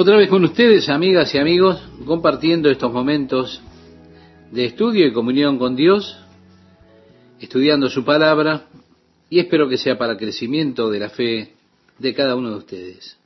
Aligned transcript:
Otra 0.00 0.16
vez 0.16 0.28
con 0.28 0.44
ustedes, 0.44 0.88
amigas 0.90 1.34
y 1.34 1.38
amigos, 1.38 1.82
compartiendo 2.06 2.70
estos 2.70 2.92
momentos 2.92 3.60
de 4.52 4.66
estudio 4.66 5.04
y 5.04 5.12
comunión 5.12 5.58
con 5.58 5.74
Dios, 5.74 6.16
estudiando 7.40 7.88
su 7.88 8.04
palabra, 8.04 8.68
y 9.28 9.40
espero 9.40 9.68
que 9.68 9.76
sea 9.76 9.98
para 9.98 10.16
crecimiento 10.16 10.88
de 10.88 11.00
la 11.00 11.08
fe 11.08 11.54
de 11.98 12.14
cada 12.14 12.36
uno 12.36 12.50
de 12.50 12.56
ustedes. 12.58 13.18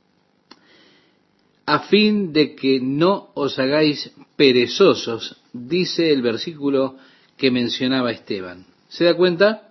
A 1.67 1.81
fin 1.81 2.33
de 2.33 2.55
que 2.55 2.79
no 2.81 3.29
os 3.35 3.59
hagáis 3.59 4.11
perezosos, 4.35 5.39
dice 5.53 6.11
el 6.11 6.23
versículo 6.23 6.97
que 7.37 7.51
mencionaba 7.51 8.09
Esteban. 8.09 8.65
¿Se 8.89 9.03
da 9.03 9.13
cuenta? 9.13 9.69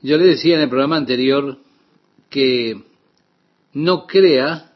Yo 0.00 0.16
le 0.16 0.24
decía 0.24 0.54
en 0.54 0.62
el 0.62 0.70
programa 0.70 0.96
anterior 0.96 1.58
que 2.30 2.82
no 3.74 4.06
crea 4.06 4.71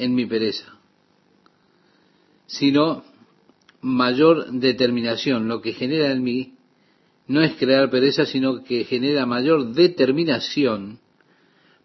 en 0.00 0.14
mi 0.14 0.26
pereza, 0.26 0.78
sino 2.46 3.04
mayor 3.80 4.50
determinación. 4.52 5.48
Lo 5.48 5.60
que 5.60 5.72
genera 5.72 6.10
en 6.10 6.22
mí 6.22 6.54
no 7.26 7.42
es 7.42 7.54
crear 7.56 7.90
pereza, 7.90 8.26
sino 8.26 8.64
que 8.64 8.84
genera 8.84 9.26
mayor 9.26 9.72
determinación 9.72 10.98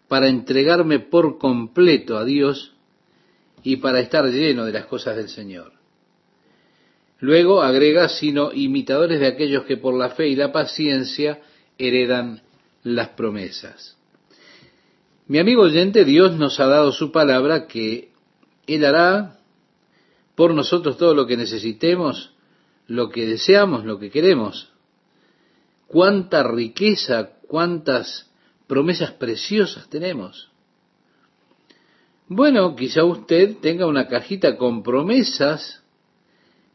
para 0.08 0.28
entregarme 0.28 1.00
por 1.00 1.38
completo 1.38 2.16
a 2.16 2.24
Dios 2.24 2.74
y 3.62 3.76
para 3.76 4.00
estar 4.00 4.24
lleno 4.26 4.64
de 4.64 4.72
las 4.72 4.86
cosas 4.86 5.16
del 5.16 5.28
Señor. 5.28 5.72
Luego 7.18 7.62
agrega, 7.62 8.08
sino 8.08 8.52
imitadores 8.52 9.20
de 9.20 9.26
aquellos 9.26 9.64
que 9.64 9.76
por 9.76 9.94
la 9.94 10.10
fe 10.10 10.28
y 10.28 10.36
la 10.36 10.52
paciencia 10.52 11.40
heredan 11.78 12.42
las 12.82 13.10
promesas. 13.10 13.95
Mi 15.28 15.40
amigo 15.40 15.62
oyente, 15.62 16.04
Dios 16.04 16.36
nos 16.36 16.60
ha 16.60 16.66
dado 16.66 16.92
su 16.92 17.10
palabra 17.10 17.66
que 17.66 18.12
Él 18.68 18.84
hará 18.84 19.40
por 20.36 20.54
nosotros 20.54 20.96
todo 20.98 21.14
lo 21.14 21.26
que 21.26 21.36
necesitemos, 21.36 22.32
lo 22.86 23.08
que 23.08 23.26
deseamos, 23.26 23.84
lo 23.84 23.98
que 23.98 24.10
queremos. 24.10 24.70
Cuánta 25.88 26.44
riqueza, 26.44 27.30
cuántas 27.48 28.30
promesas 28.68 29.12
preciosas 29.12 29.88
tenemos. 29.88 30.48
Bueno, 32.28 32.76
quizá 32.76 33.02
usted 33.02 33.56
tenga 33.58 33.86
una 33.86 34.06
cajita 34.06 34.56
con 34.56 34.84
promesas 34.84 35.82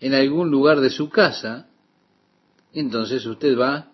en 0.02 0.14
algún 0.14 0.52
lugar 0.52 0.82
de 0.82 0.90
su 0.90 1.10
casa, 1.10 1.68
entonces 2.74 3.26
usted 3.26 3.58
va, 3.58 3.92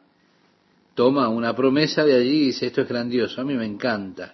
toma 0.96 1.30
una 1.30 1.56
promesa 1.56 2.04
de 2.06 2.16
allí 2.16 2.38
y 2.38 2.46
dice, 2.48 2.68
esto 2.68 2.82
es 2.82 2.90
grandioso, 2.90 3.42
a 3.42 3.44
mí 3.44 3.54
me 3.54 3.66
encanta. 3.66 4.34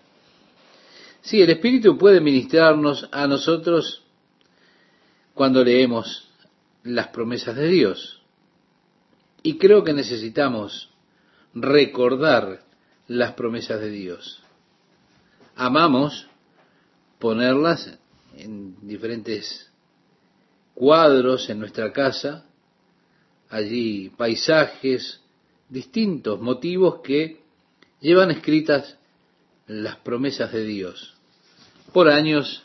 Sí, 1.24 1.42
el 1.42 1.50
Espíritu 1.50 1.98
puede 1.98 2.20
ministrarnos 2.20 3.08
a 3.12 3.28
nosotros 3.28 4.04
cuando 5.34 5.64
leemos 5.64 6.30
las 6.84 7.08
promesas 7.08 7.56
de 7.56 7.70
Dios. 7.70 8.22
Y 9.42 9.58
creo 9.58 9.86
que 9.86 9.94
necesitamos 9.94 10.90
recordar 11.54 12.64
las 13.08 13.34
promesas 13.34 13.80
de 13.80 13.90
Dios. 13.90 14.44
Amamos 15.56 16.28
ponerlas 17.20 17.98
en 18.36 18.76
diferentes 18.86 19.72
cuadros 20.74 21.50
en 21.50 21.60
nuestra 21.60 21.94
casa, 21.94 22.46
allí 23.50 24.10
paisajes, 24.18 25.22
distintos 25.70 26.42
motivos 26.42 27.00
que 27.02 27.42
llevan 28.02 28.32
escritas 28.32 28.98
las 29.68 29.96
promesas 29.98 30.52
de 30.52 30.64
Dios. 30.64 31.13
Por 31.94 32.10
años, 32.10 32.64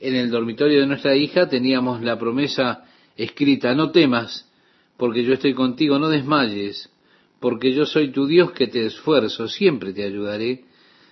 en 0.00 0.16
el 0.16 0.30
dormitorio 0.30 0.80
de 0.80 0.86
nuestra 0.86 1.14
hija 1.14 1.48
teníamos 1.48 2.02
la 2.02 2.18
promesa 2.18 2.84
escrita, 3.16 3.72
no 3.72 3.92
temas, 3.92 4.50
porque 4.96 5.22
yo 5.22 5.34
estoy 5.34 5.54
contigo, 5.54 6.00
no 6.00 6.08
desmayes, 6.08 6.90
porque 7.38 7.72
yo 7.72 7.86
soy 7.86 8.10
tu 8.10 8.26
Dios 8.26 8.50
que 8.50 8.66
te 8.66 8.84
esfuerzo, 8.84 9.46
siempre 9.46 9.92
te 9.92 10.02
ayudaré, 10.02 10.64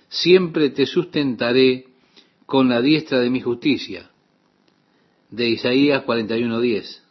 siempre 0.09 0.71
te 0.71 0.85
sustentaré 0.85 1.85
con 2.45 2.67
la 2.67 2.81
diestra 2.81 3.19
de 3.19 3.29
mi 3.29 3.39
justicia. 3.39 4.11
De 5.31 5.47
Isaías 5.47 6.03
41:10. 6.03 7.01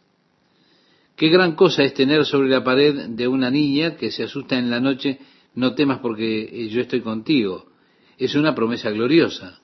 Qué 1.15 1.29
gran 1.29 1.55
cosa 1.55 1.81
es 1.83 1.95
tener 1.95 2.25
sobre 2.25 2.49
la 2.49 2.63
pared 2.63 3.09
de 3.09 3.27
una 3.27 3.49
niña 3.49 3.95
que 3.95 4.11
se 4.11 4.23
asusta 4.23 4.59
en 4.59 4.69
la 4.69 4.79
noche, 4.79 5.17
no 5.55 5.73
temas 5.73 5.97
porque 5.97 6.69
yo 6.69 6.81
estoy 6.81 7.01
contigo. 7.01 7.71
Es 8.19 8.35
una 8.35 8.53
promesa 8.53 8.91
gloriosa. 8.91 9.61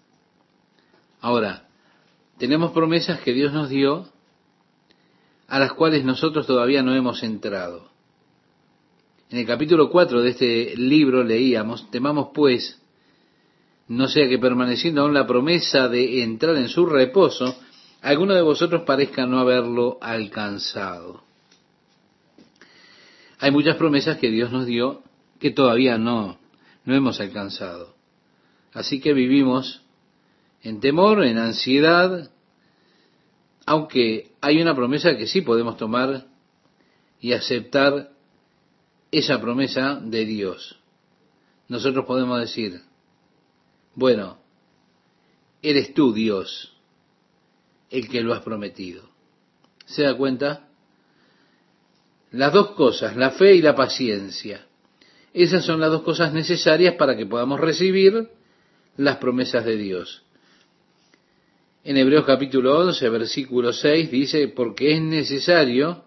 Ahora, 1.23 1.69
tenemos 2.37 2.73
promesas 2.73 3.21
que 3.21 3.31
Dios 3.31 3.53
nos 3.53 3.69
dio 3.69 4.09
a 5.47 5.57
las 5.57 5.71
cuales 5.71 6.03
nosotros 6.03 6.45
todavía 6.45 6.83
no 6.83 6.93
hemos 6.93 7.23
entrado. 7.23 7.89
En 9.29 9.37
el 9.37 9.45
capítulo 9.47 9.89
4 9.89 10.21
de 10.21 10.29
este 10.31 10.75
libro 10.75 11.23
leíamos, 11.23 11.89
temamos 11.91 12.31
pues, 12.33 12.77
no 13.87 14.09
sea 14.09 14.27
que 14.27 14.37
permaneciendo 14.37 15.01
aún 15.01 15.13
la 15.13 15.25
promesa 15.25 15.87
de 15.87 16.23
entrar 16.23 16.57
en 16.57 16.67
su 16.67 16.85
reposo, 16.85 17.57
alguno 18.01 18.33
de 18.33 18.41
vosotros 18.41 18.81
parezca 18.81 19.25
no 19.25 19.39
haberlo 19.39 19.99
alcanzado. 20.01 21.23
Hay 23.39 23.51
muchas 23.51 23.77
promesas 23.77 24.17
que 24.17 24.29
Dios 24.29 24.51
nos 24.51 24.65
dio 24.65 25.03
que 25.39 25.51
todavía 25.51 25.97
no, 25.97 26.37
no 26.83 26.93
hemos 26.93 27.21
alcanzado. 27.21 27.95
Así 28.73 28.99
que 28.99 29.13
vivimos 29.13 29.82
en 30.63 30.79
temor, 30.79 31.23
en 31.23 31.37
ansiedad, 31.37 32.31
aunque 33.65 34.31
hay 34.41 34.61
una 34.61 34.75
promesa 34.75 35.17
que 35.17 35.27
sí 35.27 35.41
podemos 35.41 35.77
tomar 35.77 36.25
y 37.19 37.33
aceptar 37.33 38.11
esa 39.11 39.39
promesa 39.39 39.99
de 40.01 40.25
Dios. 40.25 40.79
Nosotros 41.67 42.05
podemos 42.05 42.39
decir, 42.39 42.81
bueno, 43.95 44.39
eres 45.61 45.93
tú 45.93 46.13
Dios 46.13 46.75
el 47.89 48.09
que 48.09 48.21
lo 48.21 48.33
has 48.33 48.41
prometido. 48.41 49.09
¿Se 49.85 50.03
da 50.03 50.15
cuenta? 50.15 50.67
Las 52.31 52.51
dos 52.51 52.71
cosas, 52.71 53.15
la 53.15 53.31
fe 53.31 53.55
y 53.55 53.61
la 53.61 53.75
paciencia. 53.75 54.65
Esas 55.33 55.65
son 55.65 55.79
las 55.79 55.91
dos 55.91 56.03
cosas 56.03 56.33
necesarias 56.33 56.95
para 56.95 57.15
que 57.15 57.25
podamos 57.25 57.59
recibir 57.59 58.29
las 58.97 59.17
promesas 59.17 59.65
de 59.65 59.77
Dios. 59.77 60.23
En 61.85 61.97
Hebreos 61.97 62.25
capítulo 62.25 62.79
11, 62.79 63.09
versículo 63.09 63.73
6 63.73 64.09
dice, 64.09 64.47
porque 64.47 64.93
es 64.93 65.01
necesario 65.01 66.05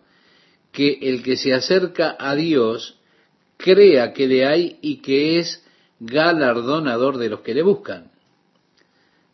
que 0.72 0.98
el 1.02 1.22
que 1.22 1.36
se 1.36 1.52
acerca 1.52 2.16
a 2.18 2.34
Dios 2.34 2.98
crea 3.58 4.14
que 4.14 4.26
le 4.26 4.46
hay 4.46 4.78
y 4.80 5.02
que 5.02 5.38
es 5.38 5.62
galardonador 6.00 7.18
de 7.18 7.28
los 7.28 7.40
que 7.40 7.52
le 7.52 7.62
buscan. 7.62 8.10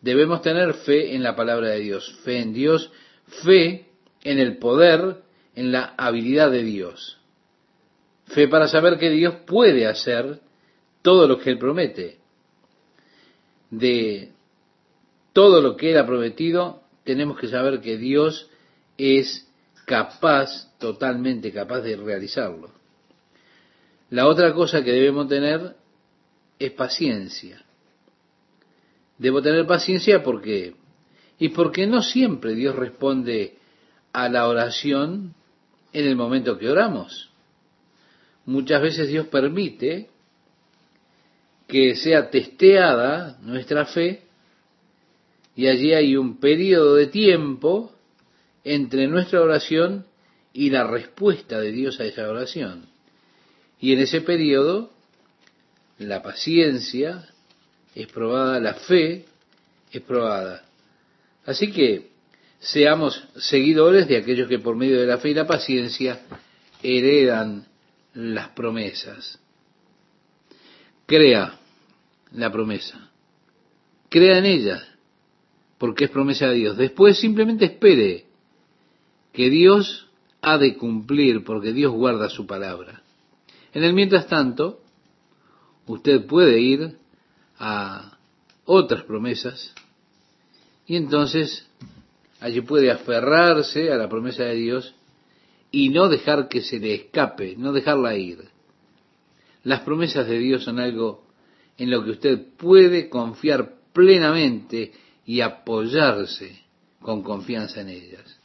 Debemos 0.00 0.42
tener 0.42 0.74
fe 0.74 1.14
en 1.14 1.22
la 1.22 1.36
palabra 1.36 1.68
de 1.68 1.78
Dios, 1.78 2.12
fe 2.24 2.40
en 2.40 2.52
Dios, 2.52 2.90
fe 3.44 3.86
en 4.24 4.40
el 4.40 4.58
poder, 4.58 5.18
en 5.54 5.70
la 5.70 5.94
habilidad 5.96 6.50
de 6.50 6.64
Dios. 6.64 7.18
Fe 8.26 8.48
para 8.48 8.66
saber 8.66 8.98
que 8.98 9.10
Dios 9.10 9.34
puede 9.46 9.86
hacer 9.86 10.40
todo 11.02 11.28
lo 11.28 11.38
que 11.38 11.50
Él 11.50 11.58
promete. 11.58 12.18
De 13.70 14.32
todo 15.32 15.60
lo 15.60 15.76
que 15.76 15.90
Él 15.92 15.98
ha 15.98 16.06
prometido, 16.06 16.82
tenemos 17.04 17.38
que 17.38 17.48
saber 17.48 17.80
que 17.80 17.96
Dios 17.96 18.48
es 18.98 19.48
capaz, 19.86 20.70
totalmente 20.78 21.52
capaz 21.52 21.80
de 21.80 21.96
realizarlo. 21.96 22.70
La 24.10 24.26
otra 24.26 24.52
cosa 24.52 24.84
que 24.84 24.92
debemos 24.92 25.28
tener 25.28 25.74
es 26.58 26.70
paciencia. 26.72 27.64
Debo 29.18 29.40
tener 29.40 29.66
paciencia 29.66 30.22
porque, 30.22 30.74
y 31.38 31.48
porque 31.48 31.86
no 31.86 32.02
siempre 32.02 32.54
Dios 32.54 32.76
responde 32.76 33.56
a 34.12 34.28
la 34.28 34.48
oración 34.48 35.34
en 35.92 36.06
el 36.06 36.16
momento 36.16 36.58
que 36.58 36.68
oramos. 36.68 37.30
Muchas 38.44 38.82
veces 38.82 39.08
Dios 39.08 39.26
permite 39.28 40.10
que 41.66 41.94
sea 41.94 42.30
testeada 42.30 43.38
nuestra 43.40 43.86
fe 43.86 44.24
y 45.54 45.66
allí 45.66 45.92
hay 45.92 46.16
un 46.16 46.38
periodo 46.38 46.96
de 46.96 47.06
tiempo 47.08 47.92
entre 48.64 49.06
nuestra 49.06 49.40
oración 49.40 50.06
y 50.52 50.70
la 50.70 50.86
respuesta 50.86 51.60
de 51.60 51.72
Dios 51.72 52.00
a 52.00 52.04
esa 52.04 52.28
oración. 52.28 52.86
Y 53.80 53.92
en 53.92 54.00
ese 54.00 54.20
periodo, 54.20 54.90
la 55.98 56.22
paciencia 56.22 57.28
es 57.94 58.06
probada, 58.06 58.60
la 58.60 58.74
fe 58.74 59.26
es 59.90 60.00
probada. 60.02 60.64
Así 61.44 61.72
que 61.72 62.10
seamos 62.60 63.22
seguidores 63.36 64.08
de 64.08 64.16
aquellos 64.16 64.48
que 64.48 64.58
por 64.58 64.76
medio 64.76 65.00
de 65.00 65.06
la 65.06 65.18
fe 65.18 65.30
y 65.30 65.34
la 65.34 65.46
paciencia 65.46 66.20
heredan 66.82 67.66
las 68.14 68.50
promesas. 68.50 69.38
Crea 71.06 71.58
la 72.32 72.50
promesa. 72.50 73.10
Crea 74.08 74.38
en 74.38 74.46
ella 74.46 74.91
porque 75.82 76.04
es 76.04 76.10
promesa 76.10 76.46
de 76.46 76.54
Dios. 76.54 76.76
Después 76.76 77.18
simplemente 77.18 77.64
espere 77.64 78.26
que 79.32 79.50
Dios 79.50 80.08
ha 80.40 80.56
de 80.56 80.76
cumplir, 80.76 81.42
porque 81.42 81.72
Dios 81.72 81.90
guarda 81.92 82.28
su 82.28 82.46
palabra. 82.46 83.02
En 83.72 83.82
el 83.82 83.92
mientras 83.92 84.28
tanto, 84.28 84.80
usted 85.86 86.24
puede 86.24 86.60
ir 86.60 86.98
a 87.58 88.16
otras 88.64 89.02
promesas 89.02 89.74
y 90.86 90.94
entonces 90.94 91.68
allí 92.38 92.60
puede 92.60 92.92
aferrarse 92.92 93.90
a 93.90 93.96
la 93.96 94.08
promesa 94.08 94.44
de 94.44 94.54
Dios 94.54 94.94
y 95.72 95.88
no 95.88 96.08
dejar 96.08 96.46
que 96.46 96.60
se 96.60 96.78
le 96.78 96.94
escape, 96.94 97.56
no 97.56 97.72
dejarla 97.72 98.14
ir. 98.14 98.38
Las 99.64 99.80
promesas 99.80 100.28
de 100.28 100.38
Dios 100.38 100.62
son 100.62 100.78
algo 100.78 101.24
en 101.76 101.90
lo 101.90 102.04
que 102.04 102.12
usted 102.12 102.40
puede 102.56 103.08
confiar 103.08 103.78
plenamente 103.92 104.92
y 105.26 105.40
apoyarse 105.40 106.60
con 107.00 107.22
confianza 107.22 107.80
en 107.80 107.88
ellas. 107.88 108.38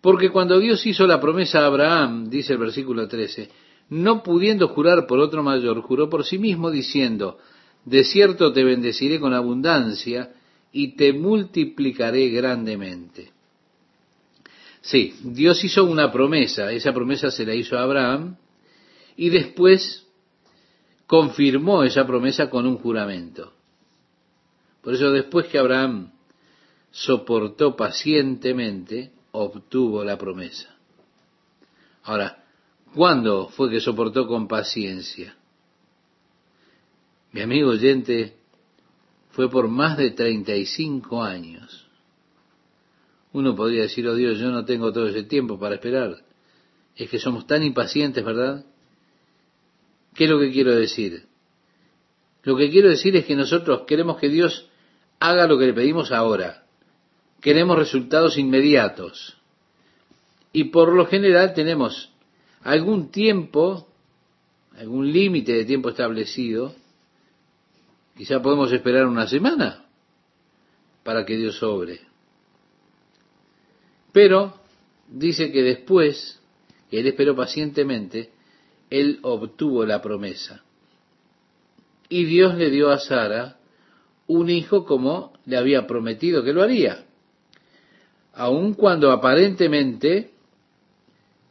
Porque 0.00 0.30
cuando 0.30 0.58
Dios 0.58 0.84
hizo 0.86 1.06
la 1.06 1.20
promesa 1.20 1.60
a 1.60 1.66
Abraham, 1.66 2.30
dice 2.30 2.54
el 2.54 2.58
versículo 2.58 3.06
13, 3.06 3.50
no 3.90 4.22
pudiendo 4.22 4.68
jurar 4.68 5.06
por 5.06 5.18
otro 5.18 5.42
mayor, 5.42 5.82
juró 5.82 6.08
por 6.08 6.24
sí 6.24 6.38
mismo 6.38 6.70
diciendo, 6.70 7.38
de 7.84 8.04
cierto 8.04 8.52
te 8.52 8.64
bendeciré 8.64 9.20
con 9.20 9.34
abundancia 9.34 10.32
y 10.72 10.96
te 10.96 11.12
multiplicaré 11.12 12.28
grandemente. 12.30 13.32
Sí, 14.80 15.14
Dios 15.22 15.62
hizo 15.64 15.84
una 15.84 16.10
promesa, 16.10 16.72
esa 16.72 16.92
promesa 16.92 17.30
se 17.30 17.44
la 17.44 17.54
hizo 17.54 17.76
a 17.76 17.82
Abraham 17.82 18.36
y 19.16 19.28
después 19.28 20.06
confirmó 21.06 21.82
esa 21.84 22.06
promesa 22.06 22.48
con 22.48 22.66
un 22.66 22.78
juramento. 22.78 23.52
Por 24.82 24.94
eso 24.94 25.10
después 25.10 25.46
que 25.46 25.58
Abraham 25.58 26.12
soportó 26.90 27.76
pacientemente, 27.76 29.12
obtuvo 29.32 30.02
la 30.04 30.16
promesa. 30.16 30.74
Ahora, 32.04 32.44
¿cuándo 32.94 33.48
fue 33.48 33.70
que 33.70 33.80
soportó 33.80 34.26
con 34.26 34.48
paciencia? 34.48 35.36
Mi 37.32 37.42
amigo 37.42 37.70
oyente, 37.70 38.36
fue 39.30 39.48
por 39.48 39.68
más 39.68 39.96
de 39.96 40.10
35 40.10 41.22
años. 41.22 41.86
Uno 43.32 43.54
podría 43.54 43.82
decir, 43.82 44.06
oh 44.08 44.14
Dios, 44.14 44.38
yo 44.38 44.50
no 44.50 44.64
tengo 44.64 44.92
todo 44.92 45.06
ese 45.06 45.22
tiempo 45.22 45.58
para 45.58 45.76
esperar. 45.76 46.16
Es 46.96 47.08
que 47.08 47.20
somos 47.20 47.46
tan 47.46 47.62
impacientes, 47.62 48.24
¿verdad? 48.24 48.64
¿Qué 50.14 50.24
es 50.24 50.30
lo 50.30 50.40
que 50.40 50.50
quiero 50.50 50.74
decir? 50.74 51.28
Lo 52.42 52.56
que 52.56 52.70
quiero 52.70 52.88
decir 52.88 53.14
es 53.14 53.24
que 53.24 53.36
nosotros 53.36 53.82
queremos 53.86 54.18
que 54.18 54.28
Dios 54.28 54.69
haga 55.20 55.46
lo 55.46 55.58
que 55.58 55.66
le 55.66 55.74
pedimos 55.74 56.10
ahora. 56.10 56.64
Queremos 57.40 57.78
resultados 57.78 58.38
inmediatos. 58.38 59.36
Y 60.52 60.64
por 60.64 60.92
lo 60.92 61.06
general 61.06 61.54
tenemos 61.54 62.10
algún 62.62 63.10
tiempo, 63.10 63.86
algún 64.76 65.12
límite 65.12 65.52
de 65.52 65.64
tiempo 65.64 65.90
establecido. 65.90 66.74
Quizá 68.16 68.42
podemos 68.42 68.72
esperar 68.72 69.06
una 69.06 69.28
semana 69.28 69.84
para 71.04 71.24
que 71.24 71.36
Dios 71.36 71.62
obre. 71.62 72.00
Pero 74.12 74.54
dice 75.08 75.52
que 75.52 75.62
después, 75.62 76.40
que 76.90 77.00
él 77.00 77.06
esperó 77.06 77.36
pacientemente, 77.36 78.30
él 78.88 79.20
obtuvo 79.22 79.84
la 79.84 80.02
promesa. 80.02 80.64
Y 82.08 82.24
Dios 82.24 82.56
le 82.56 82.70
dio 82.70 82.90
a 82.90 82.98
Sara 82.98 83.59
un 84.30 84.48
hijo 84.48 84.84
como 84.84 85.32
le 85.44 85.56
había 85.56 85.88
prometido 85.88 86.44
que 86.44 86.52
lo 86.52 86.62
haría. 86.62 87.04
Aun 88.32 88.74
cuando 88.74 89.10
aparentemente 89.10 90.30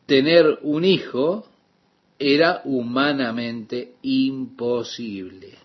tener 0.05 0.59
un 0.61 0.85
hijo 0.85 1.45
era 2.17 2.61
humanamente 2.63 3.95
imposible. 4.01 5.57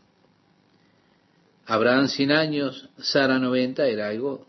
Abraham 1.67 2.09
100 2.09 2.33
años, 2.33 2.89
Sara 2.99 3.39
90 3.39 3.87
era 3.87 4.09
algo 4.09 4.47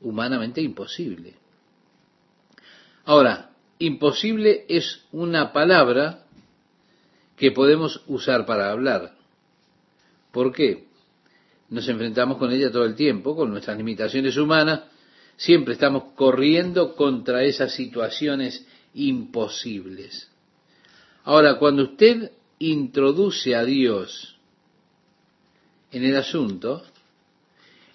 humanamente 0.00 0.62
imposible. 0.62 1.34
Ahora, 3.04 3.50
imposible 3.80 4.66
es 4.68 5.02
una 5.10 5.52
palabra 5.52 6.24
que 7.36 7.50
podemos 7.50 8.02
usar 8.06 8.46
para 8.46 8.70
hablar. 8.70 9.14
¿Por 10.30 10.52
qué? 10.52 10.93
Nos 11.70 11.88
enfrentamos 11.88 12.38
con 12.38 12.52
ella 12.52 12.70
todo 12.70 12.84
el 12.84 12.94
tiempo, 12.94 13.34
con 13.34 13.50
nuestras 13.50 13.76
limitaciones 13.76 14.36
humanas, 14.36 14.82
siempre 15.36 15.74
estamos 15.74 16.12
corriendo 16.14 16.94
contra 16.94 17.42
esas 17.44 17.72
situaciones 17.72 18.66
imposibles. 18.94 20.30
Ahora, 21.24 21.58
cuando 21.58 21.84
usted 21.84 22.30
introduce 22.58 23.54
a 23.54 23.64
Dios 23.64 24.36
en 25.90 26.04
el 26.04 26.16
asunto, 26.16 26.84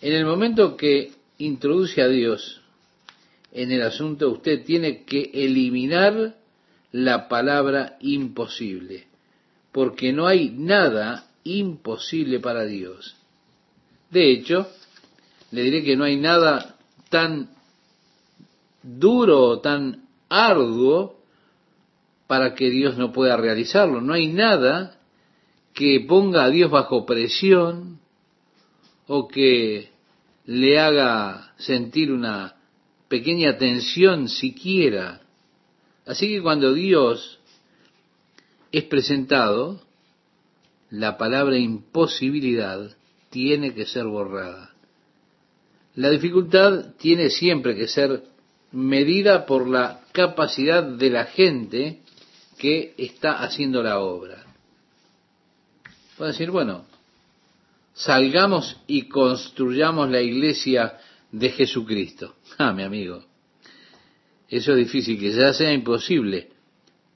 en 0.01 0.13
el 0.13 0.25
momento 0.25 0.75
que 0.75 1.11
introduce 1.37 2.01
a 2.01 2.07
Dios 2.07 2.61
en 3.51 3.71
el 3.71 3.81
asunto, 3.81 4.29
usted 4.29 4.63
tiene 4.63 5.03
que 5.03 5.31
eliminar 5.33 6.35
la 6.91 7.27
palabra 7.27 7.97
imposible 8.01 9.09
porque 9.71 10.11
no 10.11 10.27
hay 10.27 10.49
nada 10.49 11.29
imposible 11.43 12.39
para 12.39 12.65
Dios. 12.65 13.15
De 14.09 14.31
hecho, 14.31 14.67
le 15.51 15.63
diré 15.63 15.83
que 15.83 15.95
no 15.95 16.03
hay 16.03 16.17
nada 16.17 16.75
tan 17.09 17.49
duro 18.81 19.41
o 19.41 19.59
tan 19.59 20.07
arduo 20.29 21.19
para 22.27 22.53
que 22.53 22.69
Dios 22.69 22.97
no 22.97 23.11
pueda 23.11 23.37
realizarlo. 23.37 24.01
No 24.01 24.13
hay 24.13 24.27
nada 24.27 24.99
que 25.73 26.05
ponga 26.07 26.43
a 26.43 26.49
Dios 26.49 26.69
bajo 26.69 27.05
presión 27.05 27.99
o 29.07 29.27
que 29.27 29.89
le 30.45 30.79
haga 30.79 31.53
sentir 31.57 32.11
una 32.11 32.55
pequeña 33.07 33.57
tensión 33.57 34.29
siquiera. 34.29 35.21
Así 36.05 36.27
que 36.27 36.41
cuando 36.41 36.73
Dios 36.73 37.39
es 38.71 38.83
presentado, 38.83 39.81
la 40.89 41.17
palabra 41.17 41.57
imposibilidad 41.57 42.95
tiene 43.29 43.73
que 43.73 43.85
ser 43.85 44.05
borrada. 44.05 44.73
La 45.95 46.09
dificultad 46.09 46.93
tiene 46.97 47.29
siempre 47.29 47.75
que 47.75 47.87
ser 47.87 48.23
medida 48.71 49.45
por 49.45 49.67
la 49.67 50.01
capacidad 50.11 50.83
de 50.83 51.09
la 51.09 51.25
gente 51.25 51.99
que 52.57 52.93
está 52.97 53.43
haciendo 53.43 53.81
la 53.81 53.99
obra. 53.99 54.45
Puede 56.17 56.31
decir, 56.31 56.51
bueno, 56.51 56.85
salgamos 57.93 58.77
y 58.87 59.07
construyamos 59.07 60.09
la 60.09 60.21
iglesia 60.21 60.97
de 61.31 61.49
Jesucristo. 61.49 62.35
Ah, 62.61 62.73
mi 62.73 62.83
amigo, 62.83 63.23
eso 64.49 64.73
es 64.73 64.77
difícil, 64.79 65.17
que 65.17 65.31
ya 65.31 65.53
sea 65.53 65.71
imposible. 65.71 66.49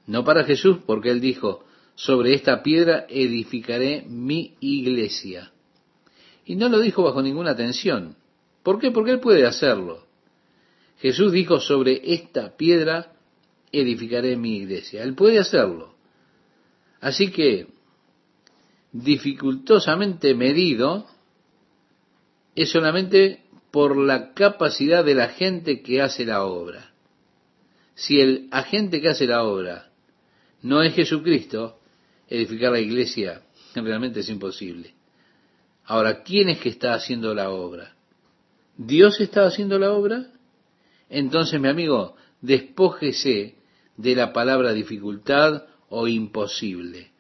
No 0.07 0.23
para 0.23 0.45
Jesús, 0.45 0.77
porque 0.85 1.09
él 1.09 1.19
dijo, 1.19 1.65
sobre 1.95 2.33
esta 2.33 2.63
piedra 2.63 3.05
edificaré 3.09 4.03
mi 4.07 4.55
iglesia. 4.59 5.52
Y 6.45 6.55
no 6.55 6.69
lo 6.69 6.79
dijo 6.79 7.03
bajo 7.03 7.21
ninguna 7.21 7.55
tensión. 7.55 8.15
¿Por 8.63 8.79
qué? 8.79 8.91
Porque 8.91 9.11
él 9.11 9.19
puede 9.19 9.45
hacerlo. 9.45 10.05
Jesús 10.99 11.31
dijo, 11.31 11.59
sobre 11.59 12.13
esta 12.13 12.55
piedra 12.55 13.13
edificaré 13.71 14.37
mi 14.37 14.57
iglesia. 14.57 15.03
Él 15.03 15.15
puede 15.15 15.39
hacerlo. 15.39 15.95
Así 17.01 17.31
que, 17.31 17.67
dificultosamente 18.91 20.35
medido, 20.35 21.07
es 22.55 22.69
solamente 22.69 23.43
por 23.71 23.97
la 23.97 24.33
capacidad 24.33 25.03
de 25.03 25.15
la 25.15 25.29
gente 25.29 25.81
que 25.81 26.01
hace 26.01 26.25
la 26.25 26.45
obra. 26.45 26.93
Si 27.95 28.19
el 28.19 28.47
agente 28.51 29.01
que 29.01 29.09
hace 29.09 29.27
la 29.27 29.43
obra 29.43 29.91
no 30.61 30.81
es 30.81 30.93
Jesucristo, 30.93 31.79
edificar 32.27 32.71
la 32.71 32.79
iglesia 32.79 33.41
realmente 33.75 34.21
es 34.21 34.29
imposible. 34.29 34.93
Ahora, 35.85 36.23
¿quién 36.23 36.49
es 36.49 36.59
que 36.59 36.69
está 36.69 36.93
haciendo 36.93 37.33
la 37.33 37.49
obra? 37.49 37.95
¿Dios 38.77 39.19
está 39.19 39.45
haciendo 39.45 39.77
la 39.77 39.91
obra? 39.91 40.27
Entonces, 41.09 41.59
mi 41.59 41.67
amigo, 41.67 42.15
despójese 42.41 43.55
de 43.97 44.15
la 44.15 44.33
palabra 44.33 44.73
dificultad 44.73 45.63
o 45.89 46.07
imposible. 46.07 47.11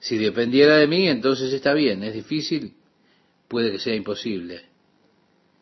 Si 0.00 0.16
dependiera 0.16 0.76
de 0.76 0.86
mí, 0.86 1.08
entonces 1.08 1.52
está 1.52 1.74
bien. 1.74 2.02
Es 2.02 2.14
difícil, 2.14 2.74
puede 3.46 3.72
que 3.72 3.78
sea 3.78 3.94
imposible. 3.94 4.66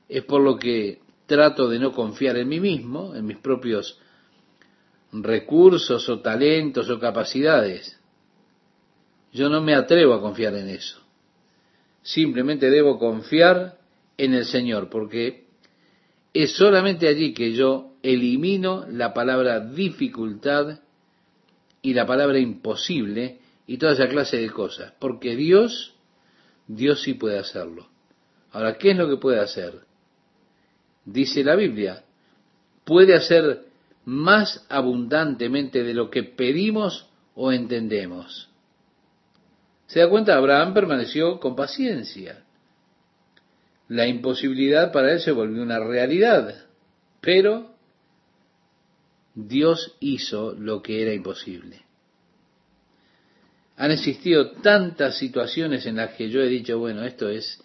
Es 0.08 0.24
por 0.24 0.42
lo 0.42 0.56
que 0.58 1.00
trato 1.26 1.68
de 1.68 1.78
no 1.78 1.92
confiar 1.92 2.36
en 2.36 2.48
mí 2.48 2.60
mismo, 2.60 3.14
en 3.14 3.26
mis 3.26 3.38
propios 3.38 3.98
recursos 5.12 6.08
o 6.08 6.20
talentos 6.20 6.88
o 6.90 6.98
capacidades. 6.98 7.98
Yo 9.32 9.48
no 9.48 9.60
me 9.60 9.74
atrevo 9.74 10.14
a 10.14 10.20
confiar 10.20 10.54
en 10.54 10.68
eso. 10.68 11.05
Simplemente 12.06 12.70
debo 12.70 13.00
confiar 13.00 13.78
en 14.16 14.32
el 14.32 14.44
Señor, 14.44 14.88
porque 14.90 15.46
es 16.32 16.52
solamente 16.52 17.08
allí 17.08 17.34
que 17.34 17.52
yo 17.52 17.94
elimino 18.00 18.86
la 18.88 19.12
palabra 19.12 19.58
dificultad 19.58 20.78
y 21.82 21.94
la 21.94 22.06
palabra 22.06 22.38
imposible 22.38 23.40
y 23.66 23.78
toda 23.78 23.94
esa 23.94 24.08
clase 24.08 24.36
de 24.36 24.50
cosas, 24.50 24.92
porque 25.00 25.34
Dios, 25.34 25.96
Dios 26.68 27.02
sí 27.02 27.14
puede 27.14 27.40
hacerlo. 27.40 27.88
Ahora, 28.52 28.78
¿qué 28.78 28.92
es 28.92 28.96
lo 28.96 29.08
que 29.08 29.16
puede 29.16 29.40
hacer? 29.40 29.80
Dice 31.04 31.42
la 31.42 31.56
Biblia, 31.56 32.04
puede 32.84 33.16
hacer 33.16 33.64
más 34.04 34.64
abundantemente 34.68 35.82
de 35.82 35.92
lo 35.92 36.08
que 36.08 36.22
pedimos 36.22 37.08
o 37.34 37.50
entendemos. 37.50 38.48
¿Se 39.86 40.00
da 40.00 40.08
cuenta? 40.08 40.36
Abraham 40.36 40.74
permaneció 40.74 41.38
con 41.38 41.54
paciencia. 41.54 42.44
La 43.88 44.06
imposibilidad 44.06 44.92
para 44.92 45.12
él 45.12 45.20
se 45.20 45.30
volvió 45.30 45.62
una 45.62 45.78
realidad, 45.78 46.66
pero 47.20 47.76
Dios 49.34 49.96
hizo 50.00 50.52
lo 50.52 50.82
que 50.82 51.02
era 51.02 51.12
imposible. 51.12 51.82
Han 53.76 53.90
existido 53.90 54.52
tantas 54.52 55.18
situaciones 55.18 55.86
en 55.86 55.96
las 55.96 56.14
que 56.14 56.30
yo 56.30 56.40
he 56.40 56.48
dicho, 56.48 56.78
bueno, 56.78 57.04
esto 57.04 57.28
es 57.28 57.62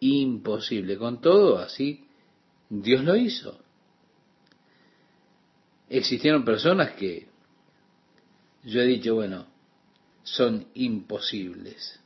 imposible. 0.00 0.98
Con 0.98 1.20
todo, 1.20 1.58
así, 1.58 2.04
Dios 2.68 3.02
lo 3.02 3.16
hizo. 3.16 3.58
Existieron 5.88 6.44
personas 6.44 6.92
que 6.92 7.28
yo 8.64 8.82
he 8.82 8.86
dicho, 8.86 9.14
bueno, 9.14 9.46
son 10.26 10.66
imposibles. 10.74 12.00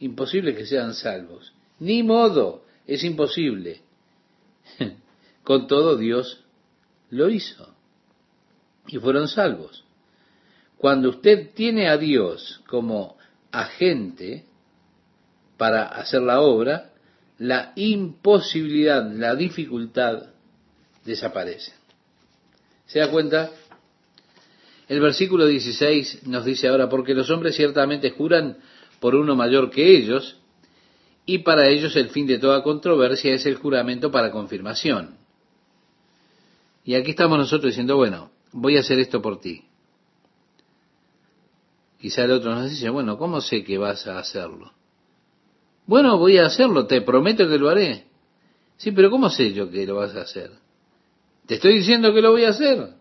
Imposible 0.00 0.54
que 0.56 0.66
sean 0.66 0.94
salvos. 0.94 1.52
Ni 1.78 2.02
modo, 2.02 2.64
es 2.86 3.04
imposible. 3.04 3.82
Con 5.44 5.66
todo 5.66 5.96
Dios 5.96 6.44
lo 7.10 7.28
hizo. 7.28 7.74
Y 8.88 8.98
fueron 8.98 9.28
salvos. 9.28 9.84
Cuando 10.78 11.10
usted 11.10 11.50
tiene 11.54 11.88
a 11.88 11.98
Dios 11.98 12.62
como 12.66 13.16
agente 13.52 14.46
para 15.58 15.84
hacer 15.84 16.22
la 16.22 16.40
obra, 16.40 16.90
la 17.38 17.72
imposibilidad, 17.76 19.08
la 19.12 19.36
dificultad 19.36 20.30
desaparece. 21.04 21.72
¿Se 22.86 22.98
da 22.98 23.10
cuenta? 23.10 23.50
El 24.88 25.00
versículo 25.00 25.46
16 25.46 26.26
nos 26.26 26.44
dice 26.44 26.68
ahora, 26.68 26.88
porque 26.88 27.14
los 27.14 27.30
hombres 27.30 27.56
ciertamente 27.56 28.10
juran 28.10 28.58
por 29.00 29.14
uno 29.14 29.34
mayor 29.36 29.70
que 29.70 29.96
ellos, 29.96 30.38
y 31.24 31.38
para 31.38 31.68
ellos 31.68 31.94
el 31.96 32.10
fin 32.10 32.26
de 32.26 32.38
toda 32.38 32.62
controversia 32.62 33.34
es 33.34 33.46
el 33.46 33.56
juramento 33.56 34.10
para 34.10 34.30
confirmación. 34.30 35.16
Y 36.84 36.94
aquí 36.94 37.10
estamos 37.10 37.38
nosotros 37.38 37.70
diciendo, 37.70 37.96
bueno, 37.96 38.30
voy 38.52 38.76
a 38.76 38.80
hacer 38.80 38.98
esto 38.98 39.22
por 39.22 39.40
ti. 39.40 39.64
Quizá 42.00 42.24
el 42.24 42.32
otro 42.32 42.52
nos 42.54 42.68
dice, 42.68 42.90
bueno, 42.90 43.16
¿cómo 43.16 43.40
sé 43.40 43.62
que 43.62 43.78
vas 43.78 44.06
a 44.08 44.18
hacerlo? 44.18 44.72
Bueno, 45.86 46.18
voy 46.18 46.38
a 46.38 46.46
hacerlo, 46.46 46.86
te 46.86 47.00
prometo 47.00 47.48
que 47.48 47.58
lo 47.58 47.68
haré. 47.68 48.06
Sí, 48.76 48.90
pero 48.90 49.10
¿cómo 49.10 49.30
sé 49.30 49.52
yo 49.52 49.70
que 49.70 49.86
lo 49.86 49.96
vas 49.96 50.14
a 50.16 50.22
hacer? 50.22 50.50
Te 51.46 51.54
estoy 51.54 51.74
diciendo 51.74 52.12
que 52.12 52.20
lo 52.20 52.32
voy 52.32 52.44
a 52.44 52.50
hacer. 52.50 52.94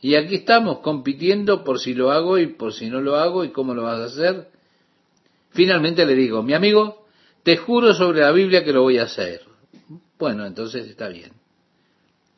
Y 0.00 0.14
aquí 0.14 0.36
estamos 0.36 0.78
compitiendo 0.78 1.62
por 1.62 1.78
si 1.78 1.94
lo 1.94 2.10
hago 2.10 2.38
y 2.38 2.46
por 2.46 2.72
si 2.72 2.88
no 2.88 3.00
lo 3.00 3.16
hago 3.16 3.44
y 3.44 3.50
cómo 3.50 3.74
lo 3.74 3.82
vas 3.82 4.00
a 4.00 4.04
hacer. 4.04 4.48
Finalmente 5.50 6.06
le 6.06 6.14
digo, 6.14 6.42
mi 6.42 6.54
amigo, 6.54 7.06
te 7.42 7.56
juro 7.56 7.92
sobre 7.92 8.20
la 8.20 8.32
Biblia 8.32 8.64
que 8.64 8.72
lo 8.72 8.82
voy 8.82 8.98
a 8.98 9.04
hacer. 9.04 9.42
Bueno, 10.18 10.46
entonces 10.46 10.86
está 10.86 11.08
bien. 11.08 11.32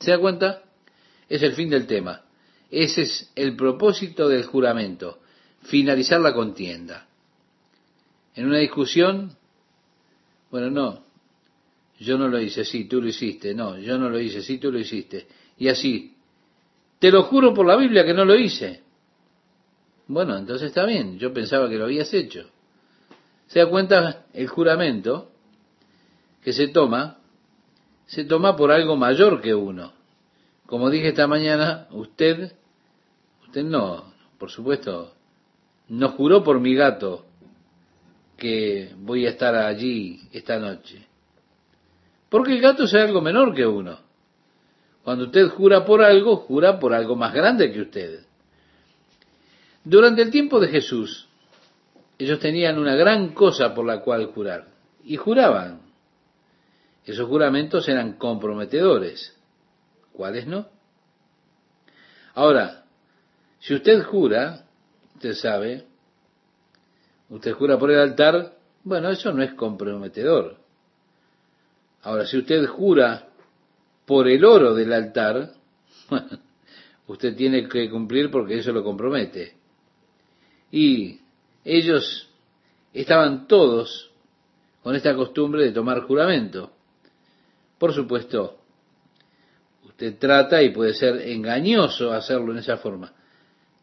¿Se 0.00 0.10
da 0.10 0.18
cuenta? 0.18 0.62
Es 1.28 1.42
el 1.42 1.52
fin 1.52 1.70
del 1.70 1.86
tema. 1.86 2.22
Ese 2.70 3.02
es 3.02 3.30
el 3.36 3.54
propósito 3.54 4.28
del 4.28 4.44
juramento, 4.44 5.20
finalizar 5.62 6.20
la 6.20 6.32
contienda. 6.32 7.06
En 8.34 8.46
una 8.46 8.58
discusión, 8.58 9.36
bueno, 10.50 10.70
no, 10.70 11.04
yo 12.00 12.16
no 12.16 12.28
lo 12.28 12.40
hice, 12.40 12.64
sí, 12.64 12.86
tú 12.86 13.00
lo 13.00 13.08
hiciste, 13.08 13.54
no, 13.54 13.78
yo 13.78 13.98
no 13.98 14.08
lo 14.08 14.18
hice, 14.18 14.42
sí, 14.42 14.58
tú 14.58 14.72
lo 14.72 14.78
hiciste. 14.78 15.26
Y 15.58 15.68
así, 15.68 16.11
te 17.02 17.10
lo 17.10 17.24
juro 17.24 17.52
por 17.52 17.66
la 17.66 17.74
Biblia 17.74 18.04
que 18.04 18.14
no 18.14 18.24
lo 18.24 18.36
hice. 18.36 18.80
Bueno, 20.06 20.36
entonces 20.36 20.68
está 20.68 20.86
bien, 20.86 21.18
yo 21.18 21.32
pensaba 21.32 21.68
que 21.68 21.76
lo 21.76 21.86
habías 21.86 22.14
hecho. 22.14 22.48
Se 23.48 23.58
da 23.58 23.68
cuenta 23.68 24.26
el 24.32 24.46
juramento 24.46 25.32
que 26.44 26.52
se 26.52 26.68
toma, 26.68 27.18
se 28.06 28.24
toma 28.24 28.54
por 28.54 28.70
algo 28.70 28.94
mayor 28.94 29.40
que 29.40 29.52
uno. 29.52 29.92
Como 30.66 30.90
dije 30.90 31.08
esta 31.08 31.26
mañana, 31.26 31.88
usted, 31.90 32.52
usted 33.46 33.64
no, 33.64 34.14
por 34.38 34.52
supuesto, 34.52 35.12
no 35.88 36.10
juró 36.10 36.44
por 36.44 36.60
mi 36.60 36.76
gato 36.76 37.26
que 38.36 38.92
voy 38.98 39.26
a 39.26 39.30
estar 39.30 39.56
allí 39.56 40.20
esta 40.30 40.60
noche. 40.60 41.04
Porque 42.28 42.52
el 42.52 42.60
gato 42.60 42.84
es 42.84 42.94
algo 42.94 43.20
menor 43.20 43.56
que 43.56 43.66
uno. 43.66 43.98
Cuando 45.04 45.24
usted 45.24 45.48
jura 45.48 45.84
por 45.84 46.02
algo, 46.02 46.36
jura 46.36 46.78
por 46.78 46.94
algo 46.94 47.16
más 47.16 47.34
grande 47.34 47.72
que 47.72 47.80
usted. 47.80 48.24
Durante 49.84 50.22
el 50.22 50.30
tiempo 50.30 50.60
de 50.60 50.68
Jesús, 50.68 51.28
ellos 52.18 52.38
tenían 52.38 52.78
una 52.78 52.94
gran 52.94 53.34
cosa 53.34 53.74
por 53.74 53.84
la 53.84 54.00
cual 54.00 54.26
jurar. 54.26 54.68
Y 55.04 55.16
juraban. 55.16 55.80
Esos 57.04 57.26
juramentos 57.28 57.88
eran 57.88 58.12
comprometedores. 58.12 59.36
¿Cuáles 60.12 60.46
no? 60.46 60.68
Ahora, 62.34 62.84
si 63.58 63.74
usted 63.74 64.04
jura, 64.04 64.66
usted 65.14 65.34
sabe, 65.34 65.84
usted 67.28 67.52
jura 67.52 67.76
por 67.78 67.90
el 67.90 67.98
altar, 67.98 68.54
bueno, 68.84 69.10
eso 69.10 69.32
no 69.32 69.42
es 69.42 69.54
comprometedor. 69.54 70.58
Ahora, 72.02 72.24
si 72.26 72.38
usted 72.38 72.66
jura 72.66 73.28
por 74.06 74.28
el 74.28 74.44
oro 74.44 74.74
del 74.74 74.92
altar, 74.92 75.52
usted 77.06 77.34
tiene 77.36 77.68
que 77.68 77.88
cumplir 77.90 78.30
porque 78.30 78.58
eso 78.58 78.72
lo 78.72 78.82
compromete. 78.82 79.54
Y 80.70 81.20
ellos 81.64 82.28
estaban 82.92 83.46
todos 83.46 84.10
con 84.82 84.96
esta 84.96 85.14
costumbre 85.14 85.64
de 85.64 85.72
tomar 85.72 86.00
juramento. 86.02 86.72
Por 87.78 87.92
supuesto, 87.92 88.58
usted 89.84 90.18
trata 90.18 90.62
y 90.62 90.70
puede 90.70 90.94
ser 90.94 91.28
engañoso 91.28 92.12
hacerlo 92.12 92.52
en 92.52 92.58
esa 92.58 92.78
forma. 92.78 93.12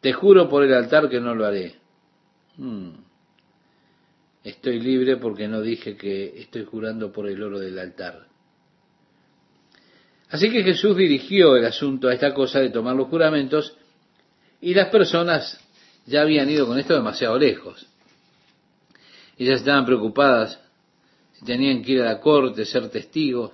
Te 0.02 0.14
juro 0.14 0.48
por 0.48 0.64
el 0.64 0.74
altar 0.74 1.10
que 1.10 1.20
no 1.20 1.36
lo 1.36 1.46
haré. 1.46 1.76
Hmm 2.58 3.10
estoy 4.44 4.80
libre 4.80 5.18
porque 5.18 5.48
no 5.48 5.62
dije 5.62 5.96
que 5.96 6.40
estoy 6.40 6.66
jurando 6.66 7.12
por 7.12 7.28
el 7.28 7.42
oro 7.42 7.60
del 7.60 7.78
altar. 7.80 8.28
Así 10.30 10.52
que 10.52 10.64
Jesús 10.64 10.96
dirigió 10.96 11.56
el 11.56 11.66
asunto 11.66 12.08
a 12.08 12.14
esta 12.14 12.34
cosa 12.34 12.60
de 12.60 12.70
tomar 12.70 12.96
los 12.96 13.08
juramentos 13.08 13.76
y 14.62 14.74
las 14.74 14.90
personas 14.90 15.60
ya 16.06 16.22
habían 16.22 16.50
ido 16.50 16.68
con 16.68 16.78
esto 16.78 16.94
demasiado 16.94 17.38
lejos. 17.38 17.88
Ellas 19.38 19.60
estaban 19.60 19.86
preocupadas 19.86 20.60
si 21.34 21.46
tenían 21.46 21.82
que 21.82 21.94
ir 21.94 22.02
a 22.02 22.06
la 22.06 22.20
corte, 22.20 22.66
ser 22.66 22.90
testigos. 22.90 23.52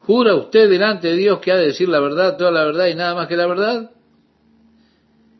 ¿Jura 0.00 0.34
usted 0.36 0.70
delante 0.70 1.08
de 1.08 1.16
Dios 1.16 1.40
que 1.40 1.52
ha 1.52 1.56
de 1.56 1.66
decir 1.66 1.88
la 1.88 2.00
verdad, 2.00 2.36
toda 2.38 2.50
la 2.50 2.64
verdad 2.64 2.86
y 2.86 2.94
nada 2.94 3.14
más 3.14 3.28
que 3.28 3.36
la 3.36 3.46
verdad? 3.46 3.90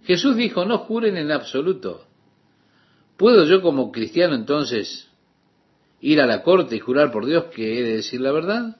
Jesús 0.04 0.37
dijo, 0.37 0.64
no 0.64 0.78
juren 0.78 1.16
en 1.16 1.30
absoluto. 1.30 2.04
¿Puedo 3.16 3.44
yo 3.44 3.62
como 3.62 3.92
cristiano 3.92 4.35
entonces 4.35 5.08
ir 6.00 6.20
a 6.20 6.26
la 6.26 6.42
corte 6.42 6.76
y 6.76 6.80
jurar 6.80 7.12
por 7.12 7.25
Dios 7.25 7.44
que 7.54 7.78
he 7.78 7.82
de 7.82 7.97
decir 7.97 8.20
la 8.20 8.32
verdad? 8.32 8.76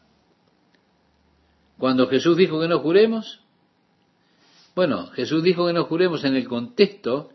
Cuando 1.79 2.09
Jesús 2.09 2.37
dijo 2.37 2.61
que 2.61 2.69
no 2.69 2.81
juremos, 2.81 3.41
bueno, 4.75 5.09
Jesús 5.09 5.43
dijo 5.43 5.67
que 5.67 5.73
no 5.73 5.85
juremos 5.85 6.25
en 6.25 6.37
el 6.37 6.47
contexto 6.47 7.31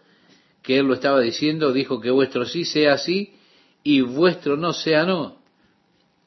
que 0.62 0.80
Él 0.80 0.86
lo 0.86 0.94
estaba 0.94 1.20
diciendo, 1.20 1.74
dijo 1.74 2.00
que 2.00 2.10
vuestro 2.10 2.46
sí 2.46 2.66
sea 2.66 2.98
sí 2.98 3.34
y 3.84 4.02
vuestro 4.02 4.56
no 4.56 4.74
sea 4.74 5.06
no. 5.06 5.42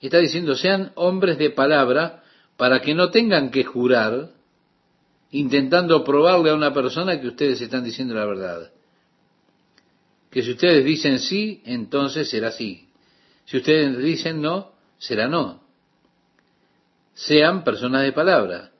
Está 0.01 0.19
diciendo, 0.19 0.57
sean 0.57 0.93
hombres 0.95 1.39
de 1.39 1.51
palabra 1.51 2.23
para 2.57 2.81
que 2.81 2.95
no 2.95 3.11
tengan 3.11 3.51
que 3.51 3.65
jurar 3.65 4.31
intentando 5.31 6.05
probarle 6.05 6.51
a 6.51 6.55
una 6.55 6.73
persona 6.73 7.21
que 7.21 7.29
ustedes 7.29 7.61
están 7.61 7.85
diciendo 7.85 8.15
la 8.15 8.27
verdad 8.27 8.71
que 10.37 10.43
si 10.43 10.51
ustedes 10.51 10.85
dicen 10.85 11.19
sí, 11.19 11.63
entonces 11.65 12.29
será 12.29 12.53
sí. 12.53 12.91
Si 13.47 13.57
ustedes 13.57 13.97
dicen 13.97 14.43
no, 14.43 14.73
será 14.99 15.29
no. 15.29 15.63
Sean 17.17 17.65
personas 17.65 18.03
de 18.03 18.13
palabra. 18.13 18.73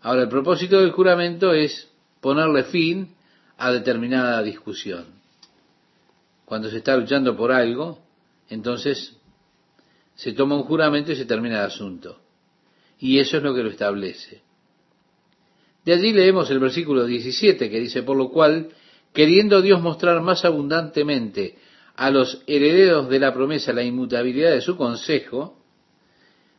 Ahora, 0.00 0.22
el 0.22 0.28
propósito 0.28 0.80
del 0.80 0.90
juramento 0.90 1.52
es 1.52 1.90
ponerle 2.22 2.64
fin 2.64 3.14
a 3.58 3.70
determinada 3.70 4.42
discusión. 4.42 5.04
Cuando 6.46 6.70
se 6.70 6.78
está 6.78 6.96
luchando 6.96 7.36
por 7.36 7.52
algo, 7.52 7.98
entonces 8.48 9.18
se 10.14 10.32
toma 10.32 10.56
un 10.56 10.62
juramento 10.62 11.12
y 11.12 11.16
se 11.16 11.26
termina 11.26 11.58
el 11.58 11.66
asunto. 11.66 12.20
Y 12.98 13.18
eso 13.18 13.36
es 13.36 13.42
lo 13.42 13.54
que 13.54 13.62
lo 13.62 13.68
establece. 13.68 14.40
De 15.84 15.92
allí 15.92 16.12
leemos 16.12 16.50
el 16.50 16.58
versículo 16.58 17.04
17 17.04 17.68
que 17.68 17.80
dice, 17.80 18.02
por 18.02 18.16
lo 18.16 18.30
cual, 18.30 18.70
queriendo 19.12 19.60
Dios 19.60 19.82
mostrar 19.82 20.22
más 20.22 20.46
abundantemente 20.46 21.58
a 21.96 22.10
los 22.10 22.42
herederos 22.46 23.10
de 23.10 23.20
la 23.20 23.34
promesa 23.34 23.74
la 23.74 23.82
inmutabilidad 23.82 24.52
de 24.52 24.62
su 24.62 24.74
consejo, 24.74 25.61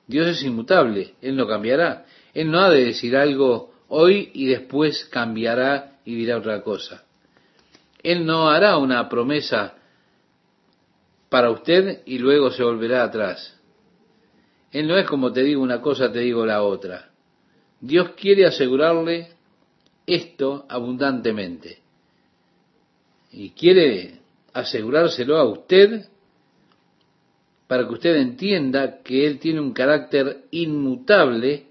Dios 0.07 0.27
es 0.27 0.43
inmutable, 0.43 1.13
Él 1.22 1.36
no 1.36 1.48
cambiará. 1.48 2.05
Él 2.33 2.51
no 2.51 2.60
ha 2.60 2.69
de 2.69 2.86
decir 2.86 3.15
algo 3.15 3.74
hoy 3.88 4.31
y 4.33 4.48
después 4.48 5.05
cambiará 5.05 6.00
y 6.05 6.15
dirá 6.15 6.38
otra 6.38 6.62
cosa. 6.62 7.03
Él 8.01 8.25
no 8.25 8.50
hará 8.50 8.77
una 8.77 9.07
promesa 9.07 9.75
para 11.29 11.50
usted 11.51 12.01
y 12.05 12.19
luego 12.19 12.51
se 12.51 12.63
volverá 12.63 13.03
atrás. 13.03 13.60
Él 14.72 14.88
no 14.88 14.98
es 14.98 15.07
como 15.07 15.31
te 15.31 15.43
digo 15.43 15.62
una 15.62 15.81
cosa, 15.81 16.12
te 16.12 16.19
digo 16.19 16.45
la 16.45 16.63
otra. 16.63 17.10
Dios 17.79 18.12
quiere 18.12 18.45
asegurarle 18.45 19.29
esto 20.05 20.65
abundantemente. 20.67 21.79
Y 23.31 23.51
quiere 23.51 24.19
asegurárselo 24.53 25.38
a 25.38 25.45
usted 25.45 26.07
para 27.67 27.88
que 27.88 27.93
usted 27.93 28.15
entienda 28.17 29.01
que 29.01 29.25
Él 29.25 29.39
tiene 29.39 29.60
un 29.60 29.74
carácter 29.74 30.46
inmutable, 30.51 31.67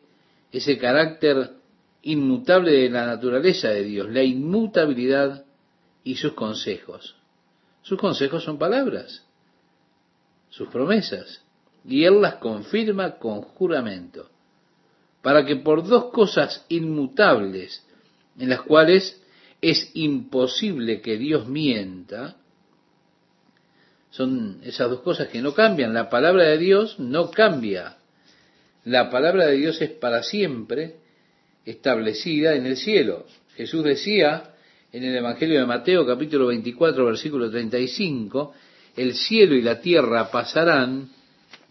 ese 0.51 0.79
carácter 0.79 1.51
inmutable 2.03 2.73
de 2.73 2.91
la 2.91 3.07
naturaleza 3.07 3.69
de 3.69 3.85
Dios, 3.85 4.11
la 4.11 4.23
inmutabilidad 4.23 5.45
y 6.05 6.17
sus 6.17 6.33
consejos. 6.33 7.17
Sus 7.83 7.99
consejos 7.99 8.45
son 8.45 8.59
palabras, 8.59 9.25
sus 10.51 10.69
promesas, 10.69 11.43
y 11.85 12.05
Él 12.05 12.21
las 12.21 12.37
confirma 12.37 13.19
con 13.19 13.43
juramento, 13.43 14.31
para 15.21 15.45
que 15.45 15.57
por 15.57 15.87
dos 15.87 16.07
cosas 16.07 16.65
inmutables, 16.69 17.85
en 18.39 18.49
las 18.49 18.63
cuales 18.63 19.21
es 19.61 19.91
imposible 19.95 21.01
que 21.01 21.17
Dios 21.17 21.47
mienta, 21.49 22.37
son 24.12 24.61
esas 24.62 24.90
dos 24.90 25.00
cosas 25.00 25.28
que 25.28 25.40
no 25.40 25.54
cambian. 25.54 25.95
La 25.95 26.11
palabra 26.11 26.45
de 26.45 26.59
Dios 26.59 26.99
no 26.99 27.31
cambia. 27.31 27.97
La 28.85 29.11
palabra 29.11 29.47
de 29.47 29.57
Dios 29.57 29.81
es 29.81 29.90
para 29.90 30.23
siempre 30.23 30.97
establecida 31.64 32.54
en 32.54 32.66
el 32.66 32.76
cielo. 32.76 33.25
Jesús 33.57 33.83
decía 33.83 34.54
en 34.92 35.04
el 35.04 35.16
Evangelio 35.16 35.59
de 35.59 35.66
Mateo 35.66 36.07
capítulo 36.07 36.49
24 36.49 37.07
versículo 37.07 37.50
35, 37.50 38.52
el 38.97 39.14
cielo 39.14 39.54
y 39.54 39.62
la 39.62 39.81
tierra 39.81 40.31
pasarán, 40.31 41.09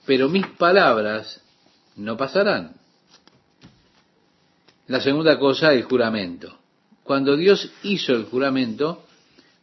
pero 0.07 0.27
mis 0.27 0.47
palabras 0.47 1.41
no 1.95 2.17
pasarán. 2.17 2.73
La 4.87 4.99
segunda 4.99 5.37
cosa, 5.37 5.73
el 5.73 5.83
juramento. 5.83 6.57
Cuando 7.03 7.37
Dios 7.37 7.71
hizo 7.83 8.13
el 8.13 8.23
juramento 8.25 9.05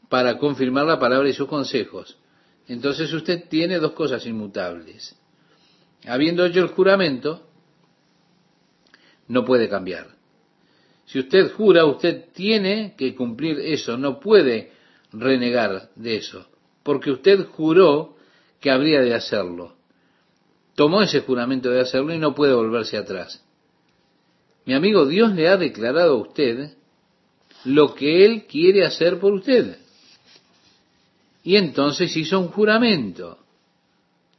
para 0.09 0.39
confirmar 0.39 0.87
la 0.87 1.01
palabra 1.01 1.29
y 1.29 1.33
sus 1.33 1.49
consejos, 1.49 2.17
entonces 2.69 3.13
usted 3.13 3.49
tiene 3.49 3.79
dos 3.79 3.93
cosas 3.93 4.25
inmutables. 4.27 5.17
Habiendo 6.07 6.45
hecho 6.45 6.61
el 6.61 6.69
juramento, 6.69 7.43
no 9.27 9.45
puede 9.45 9.69
cambiar. 9.69 10.19
Si 11.07 11.19
usted 11.19 11.53
jura, 11.53 11.87
usted 11.87 12.27
tiene 12.35 12.95
que 12.97 13.15
cumplir 13.15 13.59
eso, 13.61 13.97
no 13.97 14.21
puede 14.21 14.73
renegar 15.13 15.89
de 15.97 16.17
eso, 16.17 16.47
porque 16.83 17.11
usted 17.11 17.47
juró 17.47 18.17
que 18.61 18.71
habría 18.71 19.01
de 19.01 19.15
hacerlo. 19.15 19.75
Tomó 20.75 21.03
ese 21.03 21.21
juramento 21.21 21.71
de 21.71 21.81
hacerlo 21.81 22.13
y 22.13 22.19
no 22.19 22.35
puede 22.35 22.53
volverse 22.53 22.99
atrás. 22.99 23.43
Mi 24.67 24.75
amigo, 24.75 25.07
Dios 25.07 25.33
le 25.33 25.49
ha 25.49 25.57
declarado 25.57 26.13
a 26.13 26.21
usted 26.21 26.73
lo 27.65 27.95
que 27.95 28.27
Él 28.27 28.45
quiere 28.47 28.85
hacer 28.85 29.19
por 29.19 29.33
usted. 29.33 29.79
Y 31.49 31.57
entonces 31.57 32.15
hizo 32.15 32.39
un 32.41 32.49
juramento. 32.49 33.39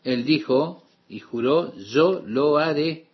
Él 0.04 0.26
dijo 0.26 0.84
y 1.08 1.17
juró, 1.19 1.76
yo 1.76 2.22
lo 2.24 2.60
haré. 2.60 3.08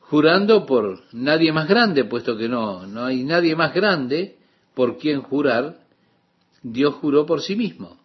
Jurando 0.00 0.64
por 0.64 1.02
nadie 1.12 1.52
más 1.52 1.68
grande, 1.68 2.06
puesto 2.06 2.34
que 2.34 2.48
no, 2.48 2.86
no 2.86 3.04
hay 3.04 3.24
nadie 3.24 3.54
más 3.54 3.74
grande 3.74 4.38
por 4.72 4.96
quien 4.96 5.20
jurar, 5.20 5.78
Dios 6.62 6.94
juró 6.94 7.26
por 7.26 7.42
sí 7.42 7.56
mismo, 7.56 7.98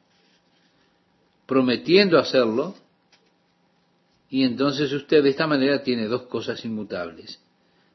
prometiendo 1.46 2.20
hacerlo, 2.20 2.76
y 4.30 4.44
entonces 4.44 4.92
usted 4.92 5.24
de 5.24 5.30
esta 5.30 5.48
manera 5.48 5.82
tiene 5.82 6.08
dos 6.08 6.24
cosas 6.24 6.66
inmutables. 6.66 7.40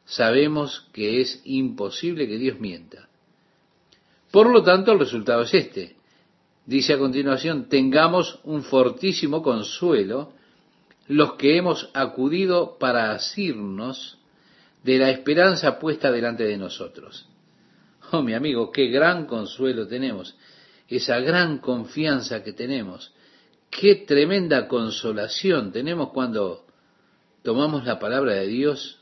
Sabemos 0.07 0.89
que 0.95 1.21
es 1.21 1.43
imposible 1.45 2.27
que 2.27 2.39
Dios 2.39 2.59
mienta. 2.61 3.11
Por 4.31 4.49
lo 4.49 4.63
tanto, 4.63 4.91
el 4.93 5.01
resultado 5.01 5.43
es 5.43 5.53
este. 5.53 5.94
Dice 6.67 6.95
a 6.95 6.99
continuación, 6.99 7.69
tengamos 7.69 8.41
un 8.45 8.63
fortísimo 8.63 9.43
consuelo 9.43 10.33
los 11.07 11.35
que 11.35 11.59
hemos 11.59 11.91
acudido 11.93 12.79
para 12.79 13.13
asirnos 13.13 14.19
de 14.83 14.99
la 14.99 15.11
esperanza 15.11 15.79
puesta 15.79 16.11
delante 16.11 16.45
de 16.45 16.57
nosotros. 16.57 17.29
Oh, 18.13 18.23
mi 18.23 18.35
amigo, 18.35 18.71
qué 18.71 18.89
gran 18.89 19.27
consuelo 19.27 19.87
tenemos, 19.87 20.37
esa 20.89 21.19
gran 21.21 21.59
confianza 21.59 22.43
que 22.43 22.53
tenemos, 22.53 23.13
qué 23.71 23.97
tremenda 23.97 24.69
consolación 24.69 25.73
tenemos 25.73 26.11
cuando 26.11 26.67
tomamos 27.43 27.85
la 27.85 27.99
palabra 27.99 28.35
de 28.35 28.47
Dios 28.47 29.01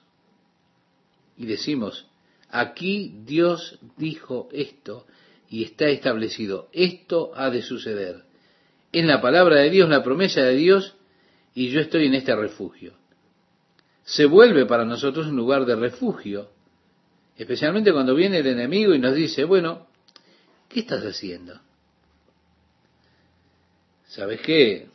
y 1.37 1.47
decimos, 1.47 2.07
aquí 2.49 3.15
Dios 3.25 3.79
dijo 3.97 4.49
esto 4.53 5.07
y 5.53 5.65
está 5.65 5.87
establecido. 5.89 6.71
Esto 6.73 7.31
ha 7.35 7.51
de 7.51 7.61
suceder. 7.61 8.23
En 8.91 9.07
la 9.07 9.21
palabra 9.21 9.57
de 9.57 9.69
Dios, 9.69 9.87
la 9.91 10.03
promesa 10.03 10.41
de 10.41 10.55
Dios, 10.55 10.97
y 11.55 11.69
yo 11.69 11.81
estoy 11.81 12.07
en 12.07 12.15
este 12.15 12.35
refugio. 12.35 12.95
Se 14.03 14.25
vuelve 14.25 14.65
para 14.65 14.87
nosotros 14.87 15.27
un 15.27 15.37
lugar 15.37 15.67
de 15.67 15.77
refugio, 15.77 16.49
especialmente 17.37 17.93
cuando 17.93 18.15
viene 18.15 18.39
el 18.39 18.47
enemigo 18.47 18.95
y 18.95 18.99
nos 18.99 19.15
dice, 19.15 19.45
bueno, 19.45 19.89
¿qué 20.71 20.81
estás 20.81 21.05
haciendo? 21.05 21.61
¿Sabes 24.07 24.41
qué? 24.41 24.89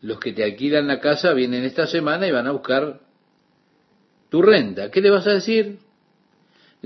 Los 0.00 0.18
que 0.18 0.32
te 0.32 0.42
alquilan 0.42 0.88
la 0.88 0.98
casa 0.98 1.32
vienen 1.34 1.62
esta 1.62 1.86
semana 1.86 2.26
y 2.26 2.32
van 2.32 2.48
a 2.48 2.52
buscar 2.52 2.98
tu 4.28 4.42
renta. 4.42 4.90
¿Qué 4.90 5.00
le 5.00 5.10
vas 5.10 5.26
a 5.28 5.34
decir? 5.34 5.78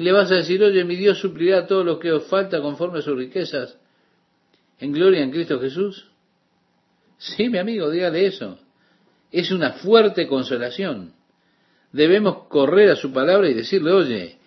Le 0.00 0.12
vas 0.12 0.30
a 0.30 0.36
decir, 0.36 0.62
oye, 0.62 0.84
mi 0.84 0.96
Dios 0.96 1.18
suplirá 1.18 1.66
todo 1.66 1.84
lo 1.84 1.98
que 1.98 2.12
os 2.12 2.24
falta 2.24 2.60
conforme 2.60 3.00
a 3.00 3.02
sus 3.02 3.16
riquezas 3.16 3.78
en 4.78 4.92
gloria 4.92 5.22
en 5.22 5.30
Cristo 5.30 5.60
Jesús. 5.60 6.10
Sí, 7.18 7.48
mi 7.48 7.58
amigo, 7.58 7.90
dígale 7.90 8.26
eso. 8.26 8.58
Es 9.30 9.50
una 9.50 9.72
fuerte 9.74 10.26
consolación. 10.26 11.12
Debemos 11.92 12.46
correr 12.48 12.90
a 12.90 12.96
su 12.96 13.12
palabra 13.12 13.48
y 13.48 13.54
decirle, 13.54 13.92
oye, 13.92 14.38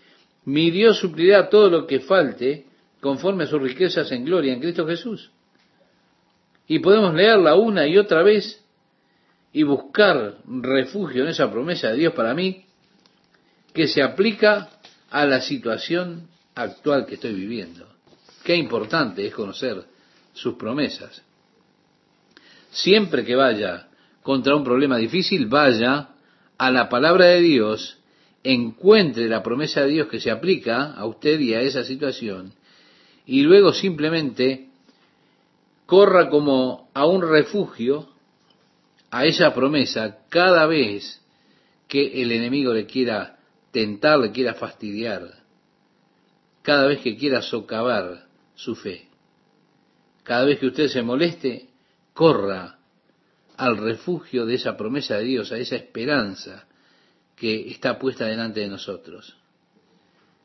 mi 0.45 0.71
Dios 0.71 0.99
suplirá 0.99 1.49
todo 1.49 1.69
lo 1.69 1.87
que 1.87 1.99
falte 1.99 2.65
conforme 2.99 3.43
a 3.43 3.47
sus 3.47 3.61
riquezas 3.61 4.11
en 4.11 4.25
gloria 4.25 4.53
en 4.53 4.59
Cristo 4.59 4.87
Jesús. 4.87 5.31
Y 6.67 6.79
podemos 6.79 7.13
leerla 7.13 7.55
una 7.55 7.85
y 7.85 7.97
otra 7.97 8.23
vez 8.23 8.63
y 9.51 9.63
buscar 9.63 10.37
refugio 10.47 11.23
en 11.23 11.29
esa 11.29 11.51
promesa 11.51 11.89
de 11.89 11.97
Dios 11.97 12.13
para 12.13 12.33
mí, 12.33 12.65
que 13.73 13.87
se 13.87 14.01
aplica 14.01 14.69
a 15.13 15.27
la 15.27 15.41
situación 15.41 16.27
actual 16.55 17.05
que 17.05 17.15
estoy 17.15 17.33
viviendo. 17.33 17.87
Qué 18.43 18.55
importante 18.55 19.25
es 19.27 19.33
conocer 19.33 19.83
sus 20.33 20.55
promesas. 20.55 21.21
Siempre 22.71 23.23
que 23.23 23.35
vaya 23.35 23.89
contra 24.23 24.55
un 24.55 24.63
problema 24.63 24.97
difícil, 24.97 25.45
vaya 25.45 26.09
a 26.57 26.71
la 26.71 26.89
palabra 26.89 27.25
de 27.25 27.41
Dios, 27.41 27.99
encuentre 28.43 29.29
la 29.29 29.43
promesa 29.43 29.81
de 29.81 29.89
Dios 29.89 30.07
que 30.07 30.19
se 30.19 30.31
aplica 30.31 30.93
a 30.93 31.05
usted 31.05 31.39
y 31.39 31.53
a 31.53 31.61
esa 31.61 31.83
situación, 31.83 32.51
y 33.27 33.43
luego 33.43 33.71
simplemente 33.71 34.69
corra 35.85 36.27
como 36.27 36.89
a 36.95 37.05
un 37.05 37.21
refugio 37.21 38.09
a 39.11 39.25
esa 39.25 39.53
promesa 39.53 40.17
cada 40.29 40.65
vez 40.65 41.21
que 41.87 42.23
el 42.23 42.31
enemigo 42.31 42.73
le 42.73 42.87
quiera 42.87 43.37
tentar, 43.73 44.19
le 44.19 44.31
quiera 44.31 44.53
fastidiar, 44.53 45.33
cada 46.61 46.85
vez 46.85 47.01
que 47.01 47.17
quiera 47.17 47.41
socavar 47.41 48.27
su 48.55 48.75
fe. 48.75 49.09
Cada 50.23 50.45
vez 50.45 50.59
que 50.59 50.67
usted 50.67 50.87
se 50.87 51.01
moleste, 51.01 51.67
corra 52.13 52.77
al 53.57 53.77
refugio 53.77 54.45
de 54.45 54.55
esa 54.55 54.77
promesa 54.77 55.17
de 55.17 55.25
Dios, 55.25 55.51
a 55.51 55.57
esa 55.57 55.75
esperanza 55.75 56.65
que 57.35 57.69
está 57.71 57.99
puesta 57.99 58.25
delante 58.25 58.61
de 58.61 58.69
nosotros. 58.69 59.35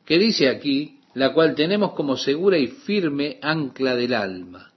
Que 0.05 0.17
dice 0.17 0.49
aquí, 0.49 0.99
la 1.13 1.33
cual 1.33 1.55
tenemos 1.55 1.93
como 1.93 2.17
segura 2.17 2.57
y 2.57 2.67
firme 2.67 3.37
ancla 3.41 3.95
del 3.95 4.15
alma. 4.15 4.73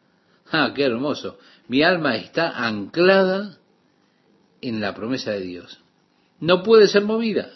Ah, 0.51 0.73
qué 0.75 0.85
hermoso. 0.85 1.38
Mi 1.69 1.83
alma 1.83 2.17
está 2.17 2.51
anclada 2.67 3.59
en 4.61 4.81
la 4.81 4.95
promesa 4.95 5.33
de 5.33 5.41
Dios. 5.41 5.81
No 6.38 6.62
puede 6.62 6.87
ser 6.87 7.05
movida. 7.05 7.51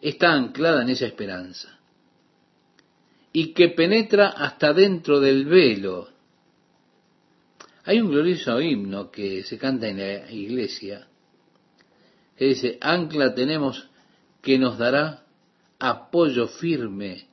Está 0.00 0.32
anclada 0.32 0.82
en 0.82 0.90
esa 0.90 1.06
esperanza. 1.06 1.78
Y 3.32 3.52
que 3.52 3.68
penetra 3.68 4.28
hasta 4.28 4.72
dentro 4.72 5.20
del 5.20 5.44
velo. 5.44 6.08
Hay 7.84 8.00
un 8.00 8.10
glorioso 8.10 8.60
himno 8.60 9.10
que 9.10 9.42
se 9.44 9.58
canta 9.58 9.88
en 9.88 9.98
la 9.98 10.30
iglesia 10.30 11.06
que 12.40 12.46
dice, 12.46 12.78
ancla 12.80 13.34
tenemos 13.34 13.90
que 14.40 14.58
nos 14.58 14.78
dará 14.78 15.24
apoyo 15.78 16.48
firme 16.48 17.26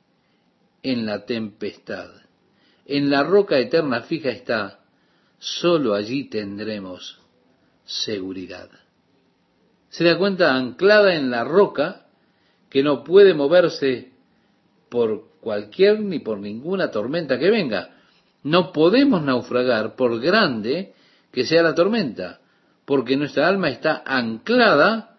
en 0.82 1.06
la 1.06 1.24
tempestad. 1.24 2.10
En 2.84 3.08
la 3.08 3.22
roca 3.22 3.58
eterna 3.58 4.02
fija 4.02 4.28
está, 4.28 4.80
solo 5.38 5.94
allí 5.94 6.28
tendremos 6.28 7.18
seguridad. 7.86 8.68
Se 9.88 10.04
da 10.04 10.18
cuenta, 10.18 10.54
anclada 10.54 11.14
en 11.14 11.30
la 11.30 11.42
roca, 11.42 12.07
que 12.68 12.82
no 12.82 13.04
puede 13.04 13.34
moverse 13.34 14.12
por 14.88 15.28
cualquier 15.40 16.00
ni 16.00 16.18
por 16.18 16.38
ninguna 16.38 16.90
tormenta 16.90 17.38
que 17.38 17.50
venga. 17.50 17.96
No 18.42 18.72
podemos 18.72 19.22
naufragar 19.22 19.96
por 19.96 20.20
grande 20.20 20.94
que 21.32 21.44
sea 21.44 21.62
la 21.62 21.74
tormenta, 21.74 22.40
porque 22.84 23.16
nuestra 23.16 23.48
alma 23.48 23.68
está 23.68 24.02
anclada 24.04 25.18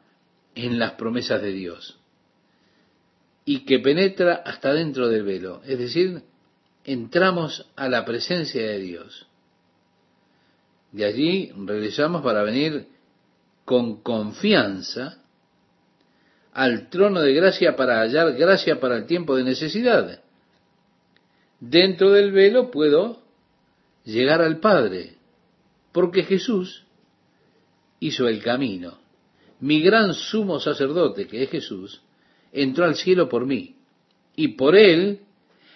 en 0.56 0.80
las 0.80 0.94
promesas 0.94 1.42
de 1.42 1.52
Dios 1.52 2.00
y 3.50 3.66
que 3.66 3.80
penetra 3.80 4.44
hasta 4.46 4.74
dentro 4.74 5.08
del 5.08 5.24
velo, 5.24 5.62
es 5.66 5.80
decir, 5.80 6.22
entramos 6.84 7.66
a 7.76 7.90
la 7.90 8.06
presencia 8.06 8.62
de 8.62 8.78
Dios. 8.78 9.26
De 10.92 11.04
allí 11.04 11.52
regresamos 11.66 12.22
para 12.22 12.44
venir 12.44 12.88
con 13.66 14.04
confianza 14.04 15.19
al 16.60 16.90
trono 16.90 17.22
de 17.22 17.34
gracia 17.34 17.78
para 17.78 18.02
hallar 18.02 18.34
gracia 18.34 18.82
para 18.82 18.98
el 18.98 19.06
tiempo 19.06 19.38
de 19.38 19.46
necesidad. 19.46 20.20
Dentro 21.62 22.12
del 22.12 22.34
velo 22.34 22.70
puedo 22.70 23.22
llegar 24.04 24.42
al 24.42 24.60
Padre, 24.60 25.14
porque 25.94 26.24
Jesús 26.24 26.84
hizo 28.02 28.28
el 28.28 28.44
camino. 28.44 28.98
Mi 29.62 29.82
gran 29.82 30.14
sumo 30.14 30.60
sacerdote, 30.60 31.28
que 31.28 31.44
es 31.44 31.50
Jesús, 31.50 32.02
entró 32.52 32.84
al 32.84 32.96
cielo 32.96 33.30
por 33.30 33.46
mí. 33.46 33.78
Y 34.36 34.50
por 34.50 34.76
él, 34.76 35.22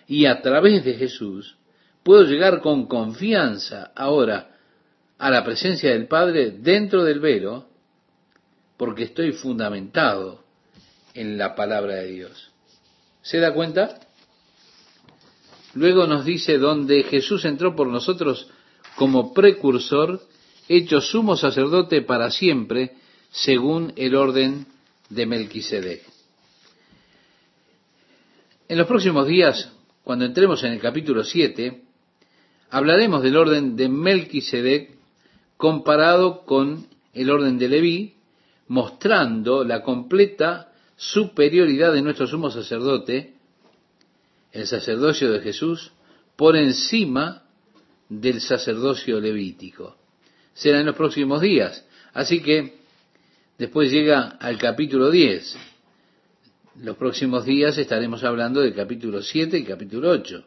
y 0.06 0.26
a 0.26 0.41
través 0.41 0.84
de 0.84 0.96
Jesús, 0.96 1.56
puedo 2.04 2.24
llegar 2.24 2.60
con 2.60 2.88
confianza 2.88 3.93
ahora 3.96 4.58
a 5.17 5.32
la 5.32 5.46
presencia 5.46 5.91
del 5.91 6.10
Padre 6.10 6.52
dentro 6.52 7.06
del 7.06 7.22
velo, 7.22 7.69
porque 8.76 9.04
estoy 9.04 9.32
fundamentado 9.32 10.43
en 11.13 11.38
la 11.38 11.56
palabra 11.56 11.95
de 11.95 12.08
Dios. 12.08 12.52
¿Se 13.21 13.39
da 13.39 13.54
cuenta? 13.54 13.99
Luego 15.76 16.06
nos 16.06 16.26
dice 16.26 16.58
donde 16.58 17.04
Jesús 17.04 17.45
entró 17.45 17.76
por 17.76 17.88
nosotros 17.88 18.49
como 18.95 19.34
precursor, 19.34 20.21
hecho 20.67 21.02
sumo 21.02 21.36
sacerdote 21.36 22.02
para 22.02 22.30
siempre, 22.30 22.93
según 23.32 23.93
el 23.95 24.15
orden 24.15 24.67
de 25.10 25.26
Melquisedec. 25.26 26.04
En 28.67 28.78
los 28.78 28.88
próximos 28.88 29.28
días, 29.28 29.71
cuando 30.04 30.26
entremos 30.26 30.63
en 30.63 30.73
el 30.73 30.80
capítulo 30.80 31.23
7, 31.23 31.82
hablaremos 32.69 33.23
del 33.23 33.38
orden 33.38 33.76
de 33.76 33.89
Melquisedec 33.89 34.91
comparado 35.58 36.43
con 36.45 36.88
el 37.13 37.30
orden 37.30 37.58
de 37.58 37.69
Leví, 37.69 38.13
mostrando 38.67 39.63
la 39.63 39.82
completa 39.82 40.73
superioridad 41.12 41.94
de 41.94 42.02
nuestro 42.02 42.28
sumo 42.28 42.50
sacerdote, 42.52 43.34
el 44.52 44.68
sacerdocio 44.68 45.32
de 45.32 45.42
Jesús, 45.42 45.92
por 46.36 46.56
encima 46.56 47.44
del 48.10 48.42
sacerdocio 48.42 49.20
levítico. 49.20 49.98
Será 50.54 50.80
en 50.80 50.86
los 50.86 50.96
próximos 50.96 51.42
días. 51.42 51.86
Así 52.13 52.42
que 52.42 52.78
después 53.58 53.92
llega 53.92 54.38
al 54.39 54.58
capítulo 54.58 55.10
10 55.10 55.58
los 56.82 56.98
próximos 56.98 57.46
días 57.46 57.78
estaremos 57.78 58.24
hablando 58.24 58.62
del 58.62 58.74
capítulo 58.74 59.22
7 59.22 59.58
y 59.60 59.63
capítulo 59.63 60.10
8. 60.10 60.44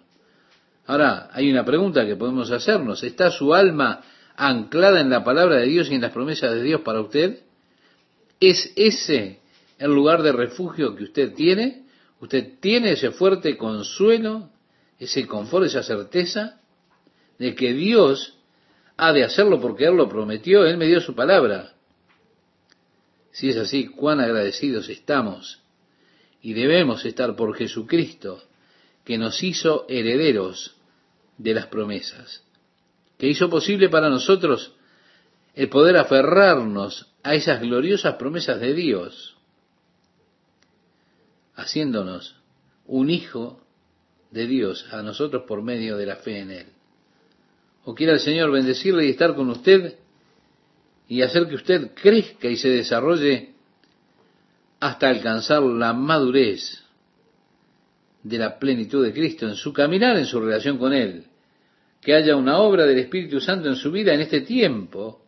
Ahora, 0.87 1.31
hay 1.33 1.51
una 1.51 1.65
pregunta 1.65 2.05
que 2.05 2.17
podemos 2.17 2.51
hacernos. 2.51 3.03
¿Está 3.05 3.31
su 3.31 3.55
alma 3.55 4.03
anclada 4.37 5.01
en 5.01 5.11
la 5.11 5.23
palabra 5.23 5.57
de 5.57 5.67
Dios 5.67 5.89
y 5.91 5.95
en 5.95 6.01
las 6.01 6.13
promesas 6.13 6.53
de 6.53 6.63
Dios 6.63 6.81
para 6.81 7.01
usted? 7.01 7.41
¿Es 8.41 8.73
ese 8.77 9.41
el 9.79 9.93
lugar 9.93 10.23
de 10.23 10.33
refugio 10.33 10.95
que 10.95 11.05
usted 11.05 11.35
tiene? 11.35 11.87
¿Usted 12.21 12.59
tiene 12.61 12.93
ese 12.93 13.11
fuerte 13.11 13.57
consuelo, 13.57 14.51
ese 14.99 15.27
confort, 15.27 15.67
esa 15.67 15.83
certeza 15.83 16.61
de 17.39 17.55
que 17.55 17.75
Dios 17.75 18.39
ha 18.97 19.13
de 19.13 19.25
hacerlo 19.25 19.61
porque 19.61 19.85
Él 19.85 19.97
lo 19.97 20.09
prometió? 20.09 20.65
Él 20.65 20.79
me 20.79 20.87
dio 20.87 21.01
su 21.01 21.15
palabra. 21.15 21.75
Si 23.33 23.51
es 23.51 23.57
así, 23.59 23.89
cuán 23.89 24.21
agradecidos 24.21 24.89
estamos 24.89 25.61
y 26.41 26.55
debemos 26.55 27.05
estar 27.05 27.37
por 27.37 27.55
Jesucristo, 27.55 28.43
que 29.05 29.19
nos 29.19 29.43
hizo 29.43 29.85
herederos 29.89 30.75
de 31.37 31.55
las 31.55 31.67
promesas, 31.67 32.45
que 33.19 33.29
hizo 33.29 33.51
posible 33.51 33.89
para 33.89 34.09
nosotros 34.09 34.73
el 35.55 35.69
poder 35.69 35.97
aferrarnos 35.97 37.13
a 37.23 37.35
esas 37.35 37.61
gloriosas 37.61 38.15
promesas 38.15 38.61
de 38.61 38.75
Dios, 38.75 39.36
haciéndonos 41.57 42.37
un 42.87 43.11
hijo 43.11 43.61
de 44.31 44.47
Dios 44.47 44.87
a 44.93 45.03
nosotros 45.03 45.45
por 45.49 45.63
medio 45.63 45.97
de 45.97 46.07
la 46.07 46.17
fe 46.17 46.41
en 46.41 46.51
Él. 46.51 46.67
O 47.85 47.95
quiera 47.95 48.13
el 48.13 48.21
Señor 48.21 48.51
bendecirle 48.53 49.07
y 49.07 49.11
estar 49.11 49.35
con 49.35 49.49
usted 49.51 49.97
y 51.09 51.23
hacer 51.23 51.49
que 51.49 51.55
usted 51.55 51.93
crezca 51.95 52.49
y 52.49 52.57
se 52.57 52.69
desarrolle 52.69 53.55
hasta 54.81 55.09
alcanzar 55.09 55.63
la 55.63 55.93
madurez 55.93 56.83
de 58.23 58.39
la 58.39 58.59
plenitud 58.59 59.05
de 59.05 59.13
Cristo 59.13 59.47
en 59.47 59.55
su 59.55 59.73
caminar, 59.73 60.17
en 60.17 60.27
su 60.27 60.41
relación 60.41 60.79
con 60.79 60.93
Él. 60.93 61.25
Que 62.01 62.15
haya 62.15 62.37
una 62.37 62.59
obra 62.59 62.85
del 62.85 62.99
Espíritu 62.99 63.41
Santo 63.41 63.69
en 63.69 63.77
su 63.77 63.91
vida 63.91 64.13
en 64.13 64.21
este 64.21 64.41
tiempo 64.41 65.23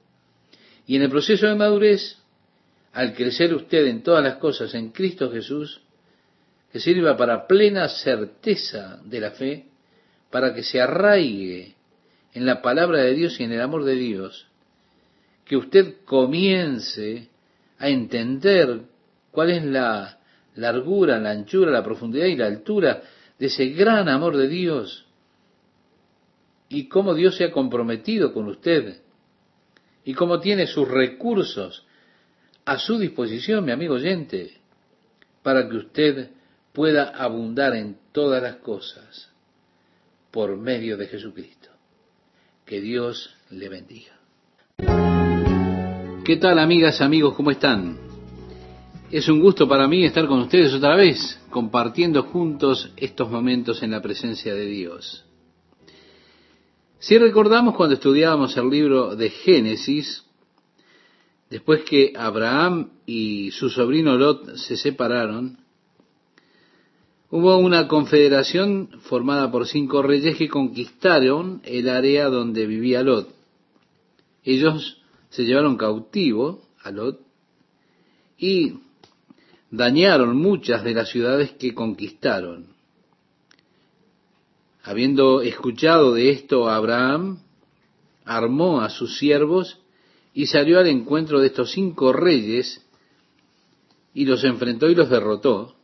y 0.86 0.96
en 0.96 1.02
el 1.02 1.10
proceso 1.10 1.46
de 1.46 1.54
madurez, 1.54 2.18
al 2.92 3.14
crecer 3.14 3.54
usted 3.54 3.86
en 3.86 4.02
todas 4.02 4.22
las 4.22 4.36
cosas 4.36 4.74
en 4.74 4.90
Cristo 4.90 5.30
Jesús, 5.30 5.80
que 6.72 6.80
sirva 6.80 7.16
para 7.16 7.46
plena 7.46 7.88
certeza 7.88 9.00
de 9.04 9.20
la 9.20 9.30
fe, 9.32 9.66
para 10.30 10.54
que 10.54 10.62
se 10.62 10.80
arraigue 10.80 11.74
en 12.34 12.44
la 12.44 12.60
palabra 12.60 13.02
de 13.02 13.14
Dios 13.14 13.40
y 13.40 13.44
en 13.44 13.52
el 13.52 13.60
amor 13.60 13.84
de 13.84 13.94
Dios, 13.94 14.46
que 15.44 15.56
usted 15.56 16.04
comience 16.04 17.28
a 17.78 17.88
entender 17.88 18.82
cuál 19.30 19.50
es 19.50 19.64
la 19.64 20.18
largura, 20.56 21.18
la 21.18 21.30
anchura, 21.30 21.70
la 21.70 21.82
profundidad 21.82 22.26
y 22.26 22.36
la 22.36 22.46
altura 22.46 23.02
de 23.38 23.46
ese 23.46 23.66
gran 23.68 24.08
amor 24.08 24.36
de 24.36 24.48
Dios 24.48 25.06
y 26.68 26.88
cómo 26.88 27.14
Dios 27.14 27.36
se 27.36 27.44
ha 27.44 27.52
comprometido 27.52 28.32
con 28.34 28.46
usted 28.48 29.00
y 30.04 30.14
cómo 30.14 30.40
tiene 30.40 30.66
sus 30.66 30.88
recursos 30.88 31.86
a 32.64 32.78
su 32.78 32.98
disposición, 32.98 33.64
mi 33.64 33.72
amigo 33.72 33.94
oyente, 33.94 34.58
para 35.42 35.68
que 35.68 35.76
usted 35.76 36.30
pueda 36.78 37.08
abundar 37.08 37.74
en 37.74 37.96
todas 38.12 38.40
las 38.40 38.58
cosas 38.58 39.32
por 40.30 40.56
medio 40.56 40.96
de 40.96 41.08
Jesucristo. 41.08 41.70
Que 42.64 42.80
Dios 42.80 43.34
le 43.50 43.68
bendiga. 43.68 44.16
¿Qué 46.24 46.36
tal 46.36 46.56
amigas, 46.60 47.00
amigos? 47.00 47.34
¿Cómo 47.34 47.50
están? 47.50 47.98
Es 49.10 49.28
un 49.28 49.40
gusto 49.40 49.66
para 49.66 49.88
mí 49.88 50.04
estar 50.04 50.28
con 50.28 50.38
ustedes 50.38 50.72
otra 50.72 50.94
vez, 50.94 51.40
compartiendo 51.50 52.22
juntos 52.22 52.92
estos 52.96 53.28
momentos 53.28 53.82
en 53.82 53.90
la 53.90 54.00
presencia 54.00 54.54
de 54.54 54.66
Dios. 54.66 55.26
Si 57.00 57.18
recordamos 57.18 57.74
cuando 57.74 57.96
estudiábamos 57.96 58.56
el 58.56 58.70
libro 58.70 59.16
de 59.16 59.30
Génesis, 59.30 60.22
después 61.50 61.82
que 61.82 62.12
Abraham 62.16 62.90
y 63.04 63.50
su 63.50 63.68
sobrino 63.68 64.16
Lot 64.16 64.54
se 64.54 64.76
separaron, 64.76 65.66
hubo 67.30 67.58
una 67.58 67.88
confederación 67.88 68.88
formada 69.02 69.50
por 69.50 69.66
cinco 69.66 70.02
reyes 70.02 70.36
que 70.36 70.48
conquistaron 70.48 71.60
el 71.64 71.88
área 71.88 72.28
donde 72.28 72.66
vivía 72.66 73.02
Lot. 73.02 73.28
Ellos 74.44 75.02
se 75.30 75.44
llevaron 75.44 75.76
cautivo 75.76 76.62
a 76.82 76.90
Lot 76.90 77.20
y 78.38 78.74
dañaron 79.70 80.36
muchas 80.36 80.82
de 80.84 80.94
las 80.94 81.10
ciudades 81.10 81.52
que 81.52 81.74
conquistaron. 81.74 82.66
Habiendo 84.82 85.42
escuchado 85.42 86.14
de 86.14 86.30
esto 86.30 86.70
Abraham, 86.70 87.40
armó 88.24 88.80
a 88.80 88.88
sus 88.88 89.18
siervos 89.18 89.78
y 90.32 90.46
salió 90.46 90.78
al 90.78 90.86
encuentro 90.86 91.40
de 91.40 91.48
estos 91.48 91.72
cinco 91.72 92.12
reyes 92.12 92.86
y 94.14 94.24
los 94.24 94.44
enfrentó 94.44 94.88
y 94.88 94.94
los 94.94 95.10
derrotó. 95.10 95.77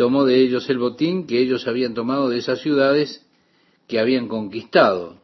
Tomó 0.00 0.24
de 0.24 0.40
ellos 0.40 0.70
el 0.70 0.78
botín 0.78 1.26
que 1.26 1.38
ellos 1.38 1.68
habían 1.68 1.92
tomado 1.92 2.30
de 2.30 2.38
esas 2.38 2.62
ciudades 2.62 3.22
que 3.86 4.00
habían 4.00 4.28
conquistado. 4.28 5.20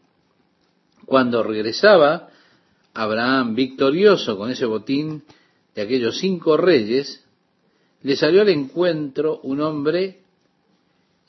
Cuando 1.07 1.43
regresaba 1.43 2.29
Abraham 2.93 3.55
victorioso 3.55 4.37
con 4.37 4.51
ese 4.51 4.67
botín 4.67 5.23
de 5.75 5.81
aquellos 5.81 6.19
cinco 6.19 6.59
reyes, 6.59 7.25
le 8.03 8.17
salió 8.17 8.43
al 8.43 8.51
encuentro 8.51 9.41
un 9.45 9.63
hombre 9.63 10.21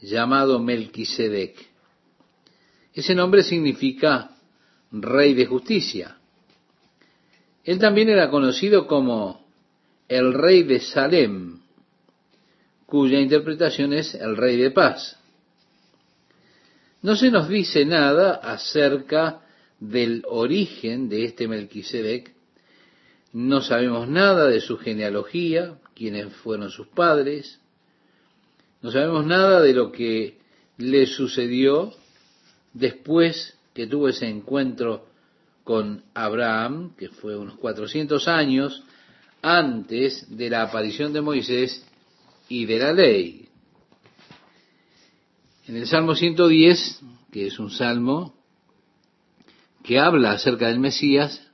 llamado 0.01 0.60
Melquisedec. 0.60 1.55
Ese 2.93 3.15
nombre 3.15 3.43
significa 3.43 4.36
rey 4.91 5.33
de 5.36 5.45
justicia. 5.45 6.17
Él 7.63 7.79
también 7.79 8.10
era 8.10 8.29
conocido 8.29 8.88
como 8.88 9.47
el 10.10 10.33
rey 10.33 10.63
de 10.63 10.81
Salem, 10.81 11.62
cuya 12.88 13.19
interpretación 13.19 13.93
es 13.93 14.15
el 14.15 14.36
rey 14.36 14.58
de 14.58 14.71
paz. 14.71 15.19
No 17.02 17.15
se 17.15 17.30
nos 17.30 17.47
dice 17.47 17.86
nada 17.86 18.36
acerca 18.36 19.41
del 19.80 20.23
origen 20.28 21.10
de 21.10 21.26
este 21.26 21.47
Melquisedec, 21.47 22.34
no 23.34 23.62
sabemos 23.62 24.08
nada 24.08 24.47
de 24.47 24.62
su 24.62 24.78
genealogía, 24.78 25.76
quiénes 25.93 26.34
fueron 26.38 26.71
sus 26.71 26.88
padres, 26.88 27.60
no 28.82 28.89
sabemos 28.89 29.26
nada 29.26 29.62
de 29.62 29.73
lo 29.73 29.91
que 29.91 30.38
le 30.78 31.06
sucedió 31.06 31.93
después 32.73 33.58
que 33.73 33.86
tuvo 33.86 34.08
ese 34.08 34.28
encuentro 34.28 35.08
con 35.63 36.04
Abraham, 36.13 36.95
que 36.95 37.10
fue 37.10 37.36
unos 37.38 37.58
400 37.58 38.28
años 38.28 38.84
antes 39.41 40.26
de 40.36 40.50
la 40.50 40.63
aparición 40.63 41.12
de 41.12 41.21
Moisés 41.21 41.87
y 42.49 42.65
de 42.65 42.79
la 42.79 42.93
ley. 42.93 43.47
En 45.67 45.75
el 45.75 45.88
Salmo 45.88 46.15
110, 46.15 47.01
que 47.31 47.47
es 47.47 47.60
un 47.60 47.71
salmo 47.71 48.33
que 49.83 49.99
habla 49.99 50.31
acerca 50.31 50.67
del 50.67 50.79
Mesías, 50.79 51.49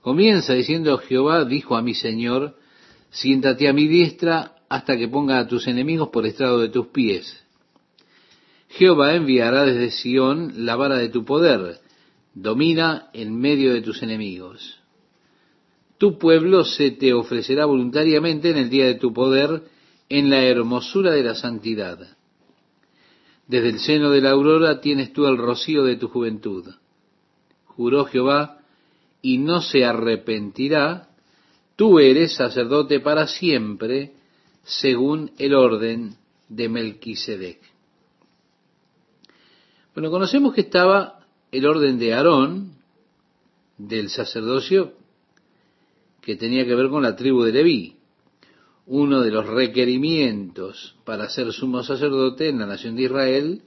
comienza 0.00 0.54
diciendo, 0.54 0.98
Jehová 0.98 1.44
dijo 1.44 1.76
a 1.76 1.82
mi 1.82 1.94
Señor, 1.94 2.56
siéntate 3.10 3.68
a 3.68 3.72
mi 3.72 3.88
diestra 3.88 4.56
hasta 4.68 4.96
que 4.96 5.08
ponga 5.08 5.38
a 5.38 5.46
tus 5.46 5.66
enemigos 5.66 6.08
por 6.08 6.26
estrado 6.26 6.60
de 6.60 6.68
tus 6.68 6.88
pies. 6.88 7.44
Jehová 8.68 9.14
enviará 9.14 9.64
desde 9.64 9.90
Sión 9.90 10.66
la 10.66 10.76
vara 10.76 10.98
de 10.98 11.08
tu 11.08 11.24
poder, 11.24 11.80
domina 12.34 13.10
en 13.12 13.36
medio 13.38 13.72
de 13.72 13.80
tus 13.80 14.02
enemigos. 14.02 14.78
Tu 15.98 16.18
pueblo 16.18 16.64
se 16.64 16.90
te 16.90 17.14
ofrecerá 17.14 17.64
voluntariamente 17.64 18.50
en 18.50 18.58
el 18.58 18.68
día 18.68 18.86
de 18.86 18.96
tu 18.96 19.12
poder, 19.12 19.62
en 20.08 20.30
la 20.30 20.42
hermosura 20.42 21.12
de 21.12 21.22
la 21.22 21.34
santidad. 21.34 22.16
Desde 23.46 23.68
el 23.68 23.78
seno 23.78 24.10
de 24.10 24.20
la 24.20 24.30
aurora 24.30 24.80
tienes 24.80 25.12
tú 25.12 25.26
el 25.26 25.36
rocío 25.36 25.84
de 25.84 25.96
tu 25.96 26.08
juventud. 26.08 26.68
Juró 27.66 28.04
Jehová, 28.06 28.56
y 29.22 29.38
no 29.38 29.60
se 29.60 29.84
arrepentirá, 29.84 31.08
tú 31.74 31.98
eres 31.98 32.36
sacerdote 32.36 33.00
para 33.00 33.26
siempre, 33.26 34.12
según 34.62 35.32
el 35.38 35.52
orden 35.52 36.16
de 36.48 36.68
Melquisedec. 36.68 37.60
Bueno, 39.94 40.10
conocemos 40.10 40.54
que 40.54 40.60
estaba 40.60 41.26
el 41.50 41.66
orden 41.66 41.98
de 41.98 42.14
Aarón, 42.14 42.72
del 43.78 44.10
sacerdocio, 44.10 44.92
que 46.20 46.36
tenía 46.36 46.64
que 46.64 46.74
ver 46.74 46.88
con 46.88 47.02
la 47.02 47.16
tribu 47.16 47.42
de 47.42 47.52
Leví. 47.52 47.95
Uno 48.86 49.20
de 49.20 49.30
los 49.30 49.46
requerimientos 49.46 50.94
para 51.04 51.28
ser 51.28 51.52
sumo 51.52 51.82
sacerdote 51.82 52.48
en 52.48 52.60
la 52.60 52.66
nación 52.66 52.94
de 52.94 53.02
Israel, 53.02 53.62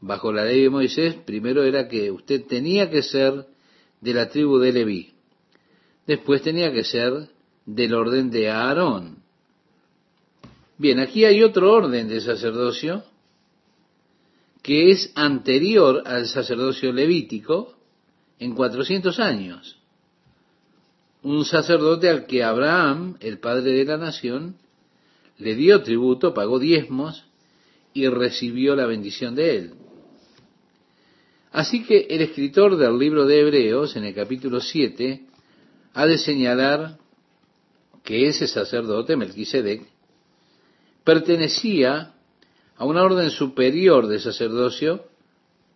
bajo 0.00 0.32
la 0.32 0.44
ley 0.44 0.62
de 0.62 0.70
Moisés, 0.70 1.14
primero 1.14 1.62
era 1.62 1.88
que 1.88 2.10
usted 2.10 2.44
tenía 2.46 2.90
que 2.90 3.02
ser 3.02 3.46
de 4.00 4.14
la 4.14 4.28
tribu 4.28 4.58
de 4.58 4.72
Leví. 4.72 5.12
Después 6.06 6.42
tenía 6.42 6.72
que 6.72 6.84
ser 6.84 7.28
del 7.66 7.94
orden 7.94 8.30
de 8.30 8.50
Aarón. 8.50 9.18
Bien, 10.76 11.00
aquí 11.00 11.24
hay 11.24 11.42
otro 11.42 11.72
orden 11.72 12.08
de 12.08 12.20
sacerdocio 12.20 13.04
que 14.62 14.90
es 14.90 15.12
anterior 15.14 16.02
al 16.04 16.26
sacerdocio 16.26 16.92
levítico 16.92 17.74
en 18.38 18.54
400 18.54 19.18
años. 19.18 19.77
Un 21.28 21.44
sacerdote 21.44 22.08
al 22.08 22.24
que 22.24 22.42
Abraham, 22.42 23.18
el 23.20 23.38
padre 23.38 23.72
de 23.72 23.84
la 23.84 23.98
nación, 23.98 24.56
le 25.36 25.56
dio 25.56 25.82
tributo, 25.82 26.32
pagó 26.32 26.58
diezmos 26.58 27.22
y 27.92 28.08
recibió 28.08 28.74
la 28.74 28.86
bendición 28.86 29.34
de 29.34 29.56
él. 29.58 29.74
Así 31.52 31.84
que 31.84 32.06
el 32.08 32.22
escritor 32.22 32.78
del 32.78 32.98
libro 32.98 33.26
de 33.26 33.40
Hebreos, 33.40 33.94
en 33.94 34.04
el 34.04 34.14
capítulo 34.14 34.62
7, 34.62 35.26
ha 35.92 36.06
de 36.06 36.16
señalar 36.16 36.96
que 38.04 38.28
ese 38.28 38.46
sacerdote, 38.46 39.14
Melquisedec, 39.14 39.82
pertenecía 41.04 42.14
a 42.74 42.86
una 42.86 43.02
orden 43.02 43.28
superior 43.28 44.06
de 44.06 44.18
sacerdocio 44.18 45.04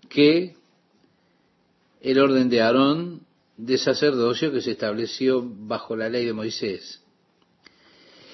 que 0.08 0.54
el 2.00 2.18
orden 2.18 2.48
de 2.48 2.62
Aarón 2.62 3.31
de 3.56 3.78
sacerdocio 3.78 4.52
que 4.52 4.60
se 4.60 4.72
estableció 4.72 5.42
bajo 5.44 5.96
la 5.96 6.08
ley 6.08 6.24
de 6.24 6.32
Moisés. 6.32 7.02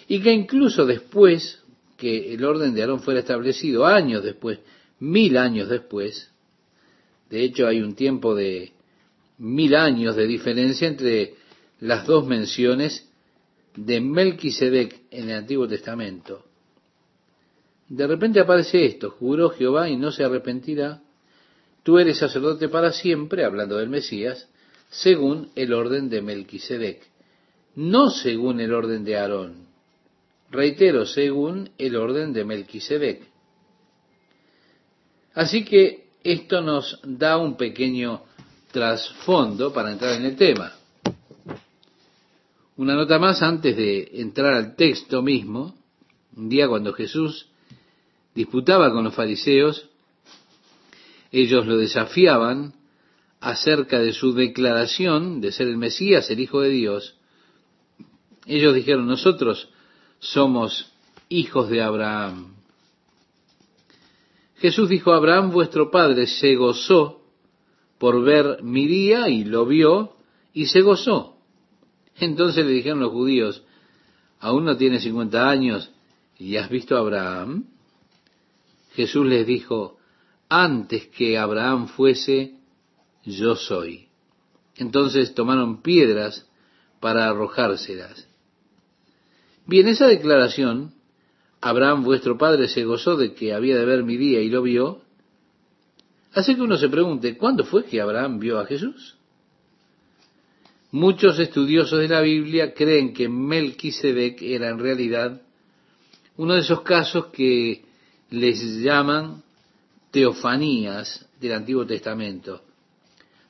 Y 0.07 0.21
que 0.21 0.33
incluso 0.33 0.87
después 0.87 1.63
que 1.97 2.33
el 2.33 2.45
orden 2.45 2.75
de 2.75 2.83
Aarón 2.83 3.01
fuera 3.01 3.21
establecido, 3.21 3.85
años 3.85 4.23
después, 4.23 4.61
mil 5.01 5.37
años 5.37 5.69
después, 5.69 6.31
de 7.29 7.45
hecho 7.45 7.67
hay 7.67 7.81
un 7.81 7.95
tiempo 7.95 8.35
de 8.35 8.73
mil 9.39 9.75
años 9.75 10.17
de 10.17 10.27
diferencia 10.27 10.89
entre 10.89 11.35
las 11.81 12.07
dos 12.07 12.27
menciones 12.27 13.09
de 13.77 14.01
Melquisedec 14.01 15.03
en 15.11 15.31
el 15.31 15.37
Antiguo 15.37 15.69
Testamento. 15.69 16.45
De 17.89 18.07
repente 18.07 18.41
aparece 18.41 18.85
esto, 18.85 19.11
juró 19.11 19.51
Jehová 19.51 19.89
y 19.89 19.97
no 19.97 20.11
se 20.13 20.25
arrepentirá, 20.25 21.03
tú 21.83 21.99
eres 21.99 22.19
sacerdote 22.19 22.69
para 22.69 22.93
siempre, 22.93 23.45
hablando 23.45 23.77
del 23.77 23.89
Mesías, 23.89 24.49
según 24.91 25.51
el 25.55 25.73
orden 25.73 26.09
de 26.09 26.23
Melquisedec, 26.23 27.03
no 27.77 28.11
según 28.11 28.61
el 28.61 28.73
orden 28.73 29.05
de 29.05 29.17
Aarón. 29.17 29.69
Reitero, 30.51 31.05
según 31.05 31.71
el 31.79 31.97
orden 31.97 32.33
de 32.33 32.45
Melquisedec. 32.45 33.23
Así 35.35 35.65
que 35.65 36.09
esto 36.25 36.61
nos 36.63 37.01
da 37.05 37.37
un 37.37 37.57
pequeño 37.57 38.23
trasfondo 38.73 39.73
para 39.73 39.93
entrar 39.93 40.15
en 40.15 40.25
el 40.25 40.37
tema. 40.37 40.73
Una 42.77 42.95
nota 42.95 43.19
más 43.19 43.43
antes 43.43 43.77
de 43.77 44.09
entrar 44.15 44.55
al 44.55 44.75
texto 44.77 45.23
mismo. 45.23 45.75
Un 46.37 46.49
día 46.49 46.69
cuando 46.69 46.93
Jesús 46.93 47.49
disputaba 48.35 48.93
con 48.93 49.05
los 49.05 49.15
fariseos, 49.15 49.89
ellos 51.33 51.67
lo 51.67 51.77
desafiaban 51.77 52.75
acerca 53.41 54.01
de 54.01 54.13
su 54.13 54.33
declaración 54.35 55.41
de 55.41 55.53
ser 55.53 55.69
el 55.69 55.77
Mesías, 55.77 56.31
el 56.31 56.41
Hijo 56.41 56.61
de 56.61 56.71
Dios. 56.71 57.17
Ellos 58.47 58.75
dijeron, 58.75 59.07
nosotros 59.07 59.69
somos 60.19 60.93
hijos 61.29 61.69
de 61.69 61.83
Abraham. 61.83 62.55
Jesús 64.57 64.89
dijo, 64.89 65.13
Abraham 65.13 65.51
vuestro 65.51 65.91
padre 65.91 66.27
se 66.27 66.57
gozó 66.57 67.23
por 67.99 68.23
ver 68.23 68.63
mi 68.63 68.87
día 68.87 69.29
y 69.29 69.45
lo 69.45 69.67
vio 69.67 70.17
y 70.53 70.67
se 70.67 70.81
gozó. 70.81 71.37
Entonces 72.17 72.67
le 72.67 72.73
dijeron 72.73 73.01
los 73.01 73.13
judíos, 73.13 73.63
aún 74.41 74.65
no 74.65 74.77
tiene 74.77 74.99
50 74.99 75.49
años 75.49 75.93
y 76.39 76.57
has 76.57 76.69
visto 76.69 76.97
a 76.97 77.01
Abraham. 77.01 77.67
Jesús 78.95 79.27
les 79.27 79.47
dijo, 79.47 79.99
antes 80.49 81.07
que 81.09 81.39
Abraham 81.39 81.87
fuese, 81.87 82.58
yo 83.25 83.57
soy. 83.57 84.09
Entonces 84.77 85.35
tomaron 85.35 85.83
piedras 85.83 86.47
para 87.01 87.29
arrojárselas. 87.29 88.29
Bien, 89.67 89.89
esa 89.89 90.07
declaración, 90.07 90.95
Abraham 91.61 92.05
vuestro 92.05 92.39
padre 92.39 92.69
se 92.69 92.85
gozó 92.85 93.17
de 93.17 93.35
que 93.35 93.53
había 93.53 93.77
de 93.77 93.85
ver 93.85 94.03
mi 94.03 94.17
día 94.17 94.41
y 94.41 94.49
lo 94.49 94.63
vio, 94.63 95.03
hace 96.33 96.55
que 96.55 96.63
uno 96.63 96.77
se 96.77 96.89
pregunte, 96.89 97.37
¿cuándo 97.37 97.65
fue 97.65 97.85
que 97.85 98.01
Abraham 98.01 98.39
vio 98.39 98.59
a 98.59 98.67
Jesús? 98.67 99.17
Muchos 100.91 101.39
estudiosos 101.39 101.99
de 101.99 102.09
la 102.09 102.23
Biblia 102.23 102.73
creen 102.73 103.13
que 103.13 103.29
Melquisedec 103.29 104.41
era 104.41 104.71
en 104.71 104.79
realidad 104.79 105.43
uno 106.39 106.55
de 106.55 106.61
esos 106.61 106.81
casos 106.81 107.27
que 107.27 107.85
les 108.31 108.59
llaman 108.79 109.43
teofanías 110.11 111.27
del 111.41 111.53
Antiguo 111.53 111.85
Testamento. 111.85 112.63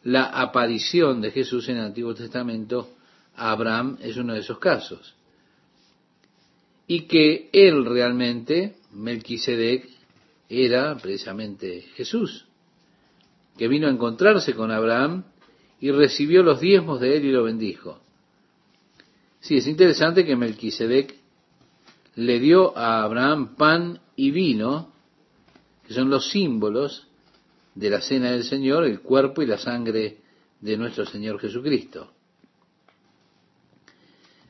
La 0.09 0.25
aparición 0.25 1.21
de 1.21 1.31
Jesús 1.31 1.68
en 1.68 1.77
el 1.77 1.85
Antiguo 1.85 2.14
Testamento 2.14 2.88
a 3.37 3.51
Abraham 3.51 3.99
es 4.01 4.16
uno 4.16 4.33
de 4.33 4.40
esos 4.40 4.59
casos. 4.59 5.14
Y 6.87 7.03
que 7.03 7.51
él 7.53 7.85
realmente, 7.85 8.77
Melquisedec, 8.92 9.87
era 10.49 10.97
precisamente 10.97 11.83
Jesús, 11.94 12.47
que 13.59 13.68
vino 13.68 13.87
a 13.87 13.90
encontrarse 13.90 14.55
con 14.55 14.71
Abraham 14.71 15.25
y 15.79 15.90
recibió 15.90 16.42
los 16.42 16.59
diezmos 16.59 17.01
de 17.01 17.18
él 17.18 17.27
y 17.27 17.33
lo 17.33 17.44
bendijo. 17.44 18.01
Sí, 19.40 19.59
es 19.59 19.66
interesante 19.66 20.25
que 20.25 20.37
Melquisedec 20.37 21.16
le 22.14 22.40
dio 22.40 22.75
a 22.79 23.03
Abraham 23.03 23.57
pan 23.57 24.01
y 24.16 24.31
vino, 24.31 24.90
que 25.87 25.92
son 25.92 26.09
los 26.09 26.31
símbolos 26.31 27.08
de 27.79 27.91
la 27.91 28.01
cena 28.01 28.33
del 28.33 28.43
Señor, 28.43 28.85
el 28.85 29.01
cuerpo 29.01 29.41
y 29.41 29.47
la 29.47 29.57
sangre 29.57 30.17
de 30.61 30.77
nuestro 30.77 31.07
Señor 31.07 31.38
Jesucristo. 31.38 32.12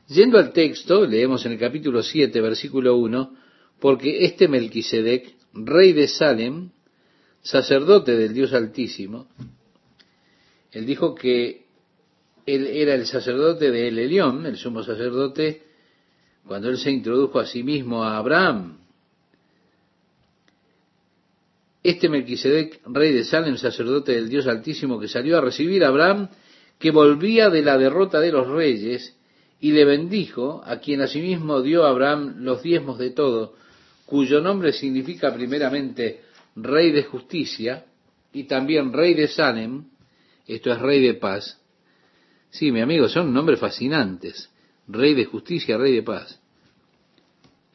Yendo 0.07 0.39
al 0.39 0.51
texto, 0.51 1.05
leemos 1.05 1.45
en 1.45 1.51
el 1.51 1.59
capítulo 1.59 2.01
7, 2.01 2.41
versículo 2.41 2.97
1, 2.97 3.35
porque 3.79 4.25
este 4.25 4.47
Melquisedec, 4.47 5.35
rey 5.53 5.93
de 5.93 6.07
Salem, 6.07 6.71
sacerdote 7.43 8.17
del 8.17 8.33
Dios 8.33 8.51
Altísimo, 8.53 9.27
él 10.71 10.87
dijo 10.87 11.13
que 11.13 11.67
él 12.47 12.65
era 12.65 12.95
el 12.95 13.05
sacerdote 13.05 13.69
de 13.69 13.89
El 13.89 13.99
Elión, 13.99 14.47
el 14.47 14.57
sumo 14.57 14.81
sacerdote, 14.81 15.61
cuando 16.47 16.69
él 16.69 16.79
se 16.79 16.89
introdujo 16.89 17.39
a 17.39 17.45
sí 17.45 17.61
mismo 17.61 18.03
a 18.03 18.17
Abraham. 18.17 18.79
Este 21.81 22.09
Melquisedec, 22.09 22.81
rey 22.85 23.13
de 23.13 23.23
Salem, 23.23 23.57
sacerdote 23.57 24.11
del 24.11 24.27
Dios 24.27 24.47
Altísimo, 24.47 24.99
que 24.99 25.07
salió 25.07 25.37
a 25.37 25.41
recibir 25.41 25.83
a 25.83 25.87
Abraham, 25.87 26.29
que 26.77 26.91
volvía 26.91 27.49
de 27.49 27.61
la 27.61 27.77
derrota 27.77 28.19
de 28.19 28.31
los 28.31 28.47
reyes, 28.47 29.15
y 29.61 29.71
le 29.71 29.85
bendijo, 29.85 30.61
a 30.65 30.79
quien 30.79 31.01
asimismo 31.01 31.61
dio 31.61 31.85
a 31.85 31.89
Abraham 31.89 32.35
los 32.39 32.61
diezmos 32.63 32.97
de 32.97 33.11
todo, 33.11 33.55
cuyo 34.05 34.41
nombre 34.41 34.73
significa 34.73 35.33
primeramente 35.33 36.21
rey 36.55 36.91
de 36.91 37.03
justicia, 37.03 37.85
y 38.33 38.43
también 38.43 38.91
rey 38.93 39.13
de 39.13 39.27
Salem, 39.27 39.85
esto 40.47 40.71
es 40.71 40.79
rey 40.79 41.01
de 41.01 41.13
paz. 41.13 41.59
Sí, 42.49 42.71
mi 42.71 42.81
amigo, 42.81 43.07
son 43.07 43.33
nombres 43.33 43.59
fascinantes. 43.59 44.49
Rey 44.87 45.13
de 45.13 45.25
justicia, 45.25 45.77
rey 45.77 45.93
de 45.93 46.03
paz. 46.03 46.39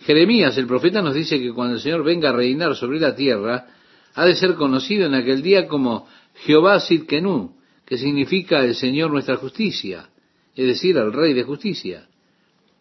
Jeremías, 0.01 0.59
el 0.59 0.67
profeta, 0.67 1.01
nos 1.01 1.14
dice 1.14 1.40
que 1.40 1.53
cuando 1.53 1.77
el 1.77 1.81
Señor 1.81 2.05
venga 2.05 2.31
a 2.31 2.33
reinar 2.33 2.75
sobre 2.75 3.01
la 3.01 3.14
tierra, 3.14 3.73
ha 4.14 4.24
de 4.24 4.37
ser 4.37 4.55
conocido 4.55 5.07
en 5.07 5.14
aquel 5.14 5.42
día 5.42 5.66
como 5.66 6.07
Jehová 6.35 6.81
Sidkenu, 6.81 7.57
que 7.85 7.98
significa 7.98 8.64
el 8.64 8.74
Señor 8.74 9.11
nuestra 9.11 9.37
justicia, 9.37 10.09
es 10.55 10.66
decir, 10.66 10.96
el 10.96 11.12
Rey 11.12 11.35
de 11.35 11.42
justicia. 11.42 12.09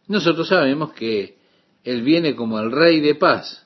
Nosotros 0.07 0.47
sabemos 0.47 0.93
que 0.93 1.37
Él 1.83 2.03
viene 2.03 2.35
como 2.35 2.59
el 2.59 2.71
Rey 2.71 3.01
de 3.01 3.15
paz. 3.15 3.65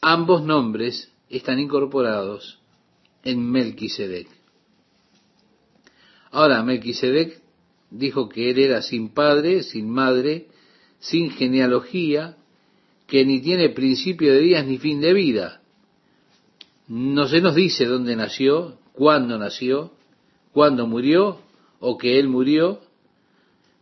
Ambos 0.00 0.42
nombres 0.42 1.12
están 1.30 1.58
incorporados 1.60 2.58
en 3.22 3.50
Melquisedec. 3.50 4.28
Ahora, 6.30 6.62
Melquisedec 6.62 7.40
dijo 7.90 8.28
que 8.28 8.50
él 8.50 8.58
era 8.58 8.82
sin 8.82 9.10
padre, 9.10 9.62
sin 9.62 9.88
madre, 9.88 10.48
sin 10.98 11.30
genealogía, 11.30 12.36
que 13.06 13.24
ni 13.24 13.40
tiene 13.40 13.68
principio 13.68 14.32
de 14.32 14.40
días 14.40 14.66
ni 14.66 14.78
fin 14.78 15.00
de 15.00 15.12
vida. 15.12 15.60
No 16.88 17.28
se 17.28 17.40
nos 17.40 17.54
dice 17.54 17.86
dónde 17.86 18.14
nació, 18.14 18.78
cuándo 18.92 19.38
nació, 19.38 19.92
cuándo 20.52 20.86
murió 20.86 21.40
o 21.80 21.96
que 21.96 22.18
él 22.18 22.28
murió. 22.28 22.80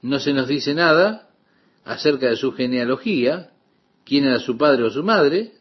No 0.02 0.20
se 0.20 0.32
nos 0.32 0.48
dice 0.48 0.74
nada 0.74 1.28
acerca 1.84 2.28
de 2.28 2.36
su 2.36 2.52
genealogía, 2.52 3.50
quién 4.04 4.24
era 4.24 4.38
su 4.38 4.56
padre 4.56 4.84
o 4.84 4.90
su 4.90 5.02
madre. 5.02 5.52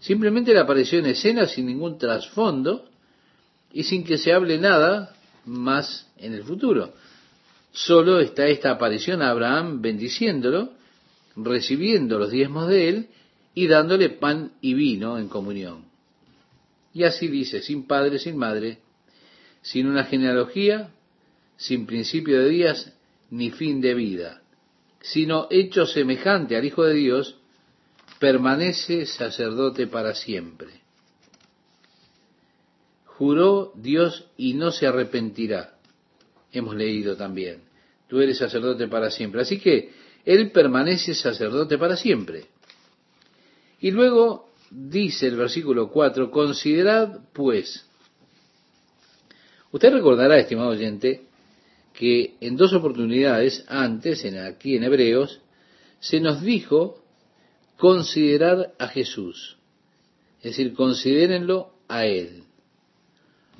Simplemente 0.00 0.52
le 0.52 0.60
apareció 0.60 0.98
en 0.98 1.06
escena 1.06 1.46
sin 1.46 1.66
ningún 1.66 1.98
trasfondo 1.98 2.88
y 3.72 3.84
sin 3.84 4.04
que 4.04 4.18
se 4.18 4.32
hable 4.32 4.58
nada 4.58 5.14
más 5.46 6.10
en 6.18 6.34
el 6.34 6.44
futuro. 6.44 6.92
Solo 7.72 8.20
está 8.20 8.46
esta 8.46 8.72
aparición 8.72 9.22
a 9.22 9.30
Abraham 9.30 9.80
bendiciéndolo, 9.80 10.72
recibiendo 11.36 12.18
los 12.18 12.30
diezmos 12.30 12.68
de 12.68 12.88
él 12.88 13.08
y 13.54 13.66
dándole 13.66 14.10
pan 14.10 14.52
y 14.60 14.74
vino 14.74 15.18
en 15.18 15.28
comunión. 15.28 15.89
Y 16.92 17.04
así 17.04 17.28
dice, 17.28 17.62
sin 17.62 17.86
padre, 17.86 18.18
sin 18.18 18.36
madre, 18.36 18.78
sin 19.62 19.86
una 19.86 20.04
genealogía, 20.04 20.90
sin 21.56 21.86
principio 21.86 22.40
de 22.40 22.48
días, 22.48 22.92
ni 23.30 23.50
fin 23.50 23.80
de 23.80 23.94
vida, 23.94 24.42
sino 25.00 25.46
hecho 25.50 25.86
semejante 25.86 26.56
al 26.56 26.64
Hijo 26.64 26.84
de 26.84 26.94
Dios, 26.94 27.38
permanece 28.18 29.06
sacerdote 29.06 29.86
para 29.86 30.14
siempre 30.14 30.80
juró 33.20 33.72
Dios 33.74 34.24
y 34.38 34.54
no 34.54 34.72
se 34.72 34.86
arrepentirá. 34.86 35.74
Hemos 36.52 36.74
leído 36.74 37.16
también. 37.16 37.64
Tú 38.08 38.18
eres 38.18 38.38
sacerdote 38.38 38.88
para 38.88 39.10
siempre. 39.10 39.42
Así 39.42 39.60
que 39.60 39.90
Él 40.24 40.50
permanece 40.52 41.14
sacerdote 41.14 41.76
para 41.76 41.96
siempre. 41.96 42.46
Y 43.78 43.90
luego 43.90 44.49
dice 44.70 45.26
el 45.26 45.36
versículo 45.36 45.90
4, 45.90 46.30
considerad 46.30 47.20
pues. 47.32 47.86
Usted 49.72 49.92
recordará, 49.92 50.38
estimado 50.38 50.70
oyente, 50.70 51.22
que 51.92 52.34
en 52.40 52.56
dos 52.56 52.72
oportunidades 52.72 53.64
antes, 53.68 54.24
en, 54.24 54.38
aquí 54.38 54.76
en 54.76 54.84
Hebreos, 54.84 55.40
se 55.98 56.20
nos 56.20 56.40
dijo 56.42 57.02
considerar 57.76 58.72
a 58.78 58.88
Jesús. 58.88 59.56
Es 60.38 60.56
decir, 60.56 60.72
considérenlo 60.74 61.72
a 61.88 62.06
Él. 62.06 62.44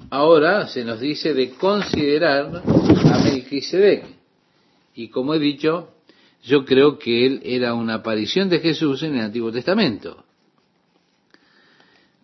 Ahora 0.08 0.66
se 0.68 0.84
nos 0.84 1.00
dice 1.00 1.34
de 1.34 1.50
considerar 1.50 2.62
a 2.64 3.18
Melquisedec. 3.22 4.04
Y 4.94 5.08
como 5.08 5.34
he 5.34 5.38
dicho, 5.38 5.90
yo 6.42 6.64
creo 6.64 6.98
que 6.98 7.26
él 7.26 7.40
era 7.44 7.74
una 7.74 7.96
aparición 7.96 8.48
de 8.48 8.60
Jesús 8.60 9.02
en 9.02 9.16
el 9.16 9.20
Antiguo 9.20 9.52
Testamento. 9.52 10.24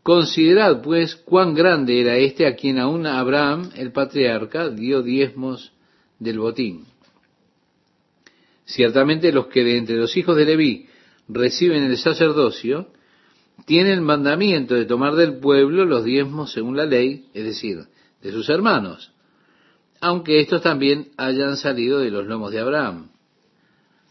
Considerad 0.06 0.82
pues 0.82 1.16
cuán 1.16 1.52
grande 1.52 2.00
era 2.00 2.16
este 2.16 2.46
a 2.46 2.54
quien 2.54 2.78
aún 2.78 3.08
Abraham, 3.08 3.70
el 3.74 3.90
patriarca, 3.90 4.68
dio 4.68 5.02
diezmos 5.02 5.72
del 6.20 6.38
botín. 6.38 6.84
Ciertamente 8.66 9.32
los 9.32 9.48
que 9.48 9.64
de 9.64 9.78
entre 9.78 9.96
los 9.96 10.16
hijos 10.16 10.36
de 10.36 10.44
Leví 10.44 10.86
reciben 11.26 11.82
el 11.82 11.98
sacerdocio, 11.98 12.86
tiene 13.64 13.92
el 13.92 14.00
mandamiento 14.00 14.76
de 14.76 14.84
tomar 14.84 15.16
del 15.16 15.38
pueblo 15.38 15.84
los 15.84 16.04
diezmos 16.04 16.52
según 16.52 16.76
la 16.76 16.86
ley, 16.86 17.24
es 17.34 17.42
decir, 17.42 17.80
de 18.22 18.30
sus 18.30 18.48
hermanos, 18.48 19.10
aunque 20.00 20.38
estos 20.38 20.62
también 20.62 21.08
hayan 21.16 21.56
salido 21.56 21.98
de 21.98 22.12
los 22.12 22.28
lomos 22.28 22.52
de 22.52 22.60
Abraham. 22.60 23.08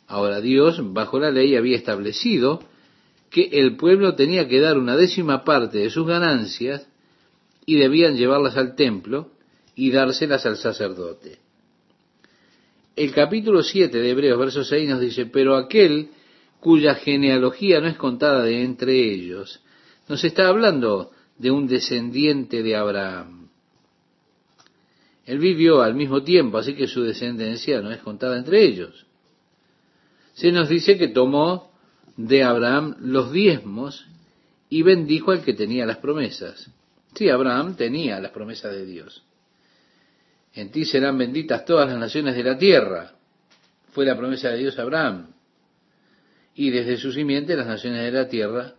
Ahora 0.08 0.42
Dios, 0.42 0.78
bajo 0.92 1.22
la 1.22 1.32
ley, 1.32 1.56
había 1.56 1.78
establecido 1.78 2.60
que 3.36 3.50
el 3.52 3.76
pueblo 3.76 4.16
tenía 4.16 4.48
que 4.48 4.62
dar 4.62 4.78
una 4.78 4.96
décima 4.96 5.44
parte 5.44 5.80
de 5.80 5.90
sus 5.90 6.08
ganancias 6.08 6.88
y 7.66 7.76
debían 7.76 8.16
llevarlas 8.16 8.56
al 8.56 8.76
templo 8.76 9.32
y 9.76 9.92
dárselas 9.92 10.46
al 10.46 10.56
sacerdote. 10.56 11.40
El 12.96 13.12
capítulo 13.12 13.62
7 13.62 13.98
de 13.98 14.10
Hebreos, 14.10 14.40
verso 14.40 14.64
6 14.64 14.90
nos 14.90 15.02
dice, 15.02 15.26
pero 15.26 15.58
aquel 15.58 16.12
cuya 16.62 16.96
genealogía 16.96 17.82
no 17.82 17.88
es 17.88 17.98
contada 17.98 18.42
de 18.42 18.64
entre 18.64 19.12
ellos, 19.12 19.62
nos 20.08 20.24
está 20.24 20.48
hablando 20.48 21.12
de 21.38 21.52
un 21.52 21.68
descendiente 21.68 22.64
de 22.64 22.78
Abraham. 22.78 23.50
Él 25.26 25.40
vivió 25.40 25.82
al 25.82 25.94
mismo 25.94 26.24
tiempo, 26.24 26.58
así 26.58 26.74
que 26.74 26.88
su 26.88 27.04
descendencia 27.04 27.82
no 27.82 27.92
es 27.92 28.00
contada 28.00 28.38
entre 28.38 28.64
ellos. 28.64 29.06
Se 30.36 30.54
nos 30.54 30.70
dice 30.70 30.98
que 30.98 31.10
tomó 31.10 31.75
de 32.18 32.44
Abraham 32.44 32.96
los 33.00 33.32
diezmos 33.32 34.06
y 34.70 34.82
bendijo 34.84 35.32
al 35.32 35.44
que 35.44 35.54
tenía 35.54 35.86
las 35.86 35.98
promesas. 35.98 36.70
Sí, 37.14 37.30
Abraham 37.30 37.76
tenía 37.76 38.20
las 38.20 38.32
promesas 38.32 38.74
de 38.74 38.86
Dios. 38.86 39.24
En 40.54 40.72
ti 40.72 40.86
serán 40.86 41.18
benditas 41.18 41.66
todas 41.66 41.90
las 41.90 42.00
naciones 42.00 42.36
de 42.36 42.44
la 42.44 42.58
tierra. 42.58 43.14
Fue 43.92 44.06
la 44.06 44.18
promesa 44.18 44.50
de 44.50 44.58
Dios 44.58 44.80
a 44.80 44.84
Abraham 44.84 45.28
y 46.56 46.70
desde 46.70 46.98
su 46.98 47.12
simiente 47.12 47.56
las 47.56 47.68
naciones 47.68 48.02
de 48.02 48.12
la 48.12 48.28
tierra 48.28 48.74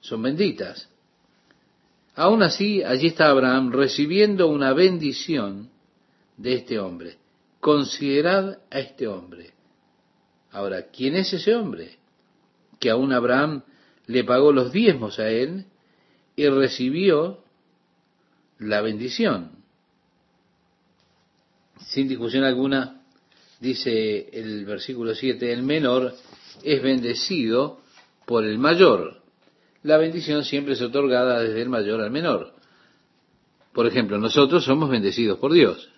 son 0.00 0.22
benditas. 0.22 0.88
Aún 2.14 2.42
así, 2.42 2.82
allí 2.82 3.08
está 3.08 3.28
Abraham 3.28 3.72
recibiendo 3.72 4.46
una 4.48 4.72
bendición 4.72 5.68
de 6.36 6.54
este 6.54 6.78
hombre. 6.78 7.18
Considerad 7.60 8.58
a 8.70 8.78
este 8.78 9.08
hombre. 9.08 9.52
Ahora, 10.52 10.86
¿quién 10.86 11.16
es 11.16 11.32
ese 11.32 11.54
hombre? 11.54 11.98
Que 12.78 12.90
aún 12.90 13.12
Abraham 13.12 13.62
le 14.06 14.24
pagó 14.24 14.52
los 14.52 14.72
diezmos 14.72 15.18
a 15.18 15.28
él 15.28 15.66
y 16.36 16.48
recibió 16.48 17.42
la 18.58 18.80
bendición. 18.80 19.52
sin 21.78 22.08
discusión 22.08 22.44
alguna, 22.44 23.02
dice 23.60 24.28
el 24.32 24.64
versículo 24.64 25.14
7, 25.14 25.52
el 25.52 25.62
menor 25.62 26.14
es 26.62 26.82
bendecido 26.82 27.80
por 28.26 28.44
el 28.44 28.58
mayor. 28.58 29.22
La 29.82 29.96
bendición 29.98 30.44
siempre 30.44 30.74
es 30.74 30.82
otorgada 30.82 31.40
desde 31.40 31.62
el 31.62 31.68
mayor 31.68 32.00
al 32.00 32.10
menor. 32.10 32.54
Por 33.72 33.86
ejemplo, 33.86 34.18
nosotros 34.18 34.64
somos 34.64 34.90
bendecidos 34.90 35.38
por 35.38 35.52
Dios. 35.52 35.90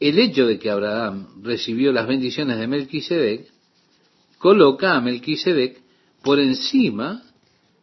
El 0.00 0.18
hecho 0.18 0.46
de 0.46 0.58
que 0.58 0.70
Abraham 0.70 1.42
recibió 1.42 1.92
las 1.92 2.06
bendiciones 2.06 2.58
de 2.58 2.66
Melquisedec 2.66 3.52
coloca 4.46 4.94
a 4.94 5.00
Melquisedec 5.00 5.82
por 6.22 6.38
encima 6.38 7.20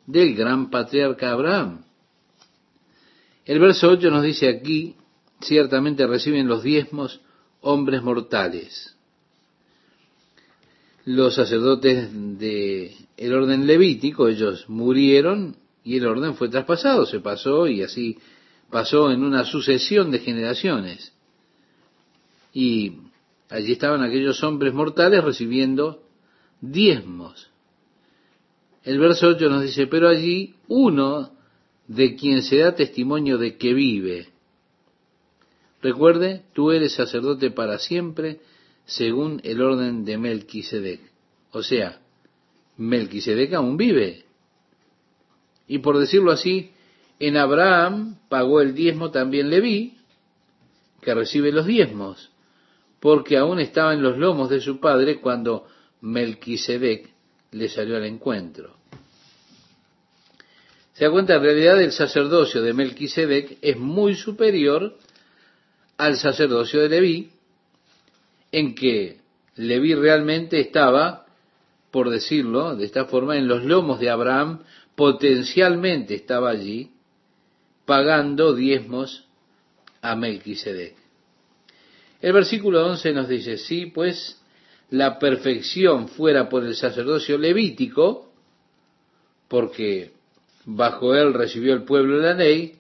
del 0.07 0.33
gran 0.33 0.69
patriarca 0.69 1.31
Abraham. 1.31 1.83
El 3.43 3.59
verso 3.59 3.89
8 3.89 4.09
nos 4.09 4.23
dice 4.23 4.47
aquí, 4.47 4.95
ciertamente 5.41 6.07
reciben 6.07 6.47
los 6.47 6.63
diezmos 6.63 7.19
hombres 7.59 8.01
mortales. 8.01 8.95
Los 11.03 11.35
sacerdotes 11.35 12.07
de 12.39 12.95
el 13.17 13.33
orden 13.33 13.67
levítico, 13.67 14.29
ellos 14.29 14.69
murieron 14.69 15.57
y 15.83 15.97
el 15.97 16.05
orden 16.05 16.35
fue 16.35 16.47
traspasado, 16.47 17.05
se 17.05 17.19
pasó 17.19 17.67
y 17.67 17.83
así 17.83 18.17
pasó 18.69 19.11
en 19.11 19.25
una 19.25 19.43
sucesión 19.43 20.11
de 20.11 20.19
generaciones. 20.19 21.11
Y 22.53 22.99
allí 23.49 23.73
estaban 23.73 24.01
aquellos 24.01 24.41
hombres 24.45 24.73
mortales 24.73 25.21
recibiendo 25.21 26.03
diezmos. 26.63 27.49
El 28.83 28.99
verso 28.99 29.27
8 29.27 29.49
nos 29.49 29.63
dice, 29.63 29.87
pero 29.87 30.07
allí 30.07 30.55
uno 30.67 31.31
de 31.87 32.15
quien 32.15 32.41
se 32.41 32.57
da 32.57 32.75
testimonio 32.75 33.37
de 33.37 33.57
que 33.57 33.73
vive. 33.73 34.29
Recuerde, 35.81 36.43
tú 36.53 36.71
eres 36.71 36.93
sacerdote 36.93 37.51
para 37.51 37.77
siempre 37.79 38.39
según 38.85 39.41
el 39.43 39.61
orden 39.61 40.05
de 40.05 40.17
Melquisedec. 40.17 41.01
O 41.51 41.63
sea, 41.63 41.99
Melquisedec 42.77 43.53
aún 43.53 43.77
vive. 43.77 44.25
Y 45.67 45.79
por 45.79 45.97
decirlo 45.97 46.31
así, 46.31 46.71
en 47.19 47.37
Abraham 47.37 48.17
pagó 48.29 48.61
el 48.61 48.73
diezmo 48.73 49.11
también 49.11 49.49
Leví, 49.49 49.97
que 51.01 51.13
recibe 51.13 51.51
los 51.51 51.65
diezmos, 51.65 52.31
porque 53.01 53.37
aún 53.37 53.59
estaba 53.59 53.93
en 53.93 54.01
los 54.01 54.17
lomos 54.17 54.49
de 54.49 54.61
su 54.61 54.79
padre 54.79 55.19
cuando 55.19 55.67
Melquisedec 56.03 57.09
le 57.51 57.69
salió 57.69 57.95
al 57.95 58.03
encuentro. 58.05 58.75
Se 60.93 61.05
da 61.05 61.11
cuenta, 61.11 61.35
en 61.35 61.41
realidad 61.41 61.81
el 61.81 61.93
sacerdocio 61.93 62.61
de 62.61 62.73
Melquisedec 62.73 63.57
es 63.61 63.77
muy 63.77 64.15
superior 64.15 64.97
al 65.97 66.17
sacerdocio 66.17 66.81
de 66.81 66.89
Leví, 66.89 67.31
en 68.51 68.75
que 68.75 69.21
Leví 69.55 69.95
realmente 69.95 70.59
estaba, 70.59 71.25
por 71.89 72.09
decirlo 72.09 72.75
de 72.75 72.85
esta 72.85 73.05
forma, 73.05 73.37
en 73.37 73.47
los 73.47 73.63
lomos 73.63 73.99
de 74.01 74.09
Abraham, 74.09 74.59
potencialmente 74.95 76.15
estaba 76.15 76.49
allí, 76.49 76.91
pagando 77.85 78.53
diezmos 78.53 79.25
a 80.01 80.17
Melquisedec. 80.17 80.95
El 82.21 82.33
versículo 82.33 82.85
11 82.87 83.13
nos 83.13 83.29
dice, 83.29 83.57
sí, 83.57 83.85
pues 83.85 84.42
la 84.93 85.17
perfección 85.17 86.07
fuera 86.07 86.49
por 86.49 86.63
el 86.63 86.75
sacerdocio 86.75 87.39
levítico, 87.39 88.31
porque 89.47 90.11
bajo 90.65 91.15
él 91.15 91.33
recibió 91.33 91.73
el 91.73 91.81
pueblo 91.81 92.19
la 92.19 92.35
ley, 92.35 92.75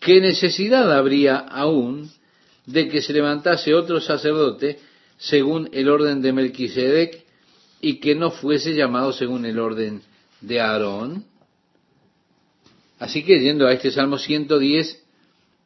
¿qué 0.00 0.20
necesidad 0.20 0.92
habría 0.92 1.36
aún 1.36 2.10
de 2.66 2.88
que 2.88 3.00
se 3.00 3.12
levantase 3.12 3.74
otro 3.74 4.00
sacerdote 4.00 4.80
según 5.18 5.68
el 5.72 5.88
orden 5.88 6.20
de 6.20 6.32
Melquisedec 6.32 7.24
y 7.80 8.00
que 8.00 8.16
no 8.16 8.32
fuese 8.32 8.74
llamado 8.74 9.12
según 9.12 9.46
el 9.46 9.60
orden 9.60 10.02
de 10.40 10.60
Aarón? 10.60 11.24
Así 12.98 13.22
que 13.22 13.38
yendo 13.38 13.68
a 13.68 13.72
este 13.72 13.92
Salmo 13.92 14.18
110, 14.18 15.00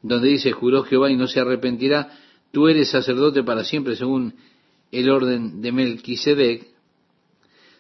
donde 0.03 0.29
dice, 0.29 0.53
juró 0.53 0.83
Jehová 0.83 1.11
y 1.11 1.17
no 1.17 1.27
se 1.27 1.41
arrepentirá, 1.41 2.19
tú 2.53 2.69
eres 2.69 2.91
sacerdote 2.91 3.43
para 3.43 3.65
siempre 3.65 3.97
según 3.97 4.35
el 4.93 5.11
orden 5.11 5.61
de 5.61 5.73
Melquisedec, 5.73 6.67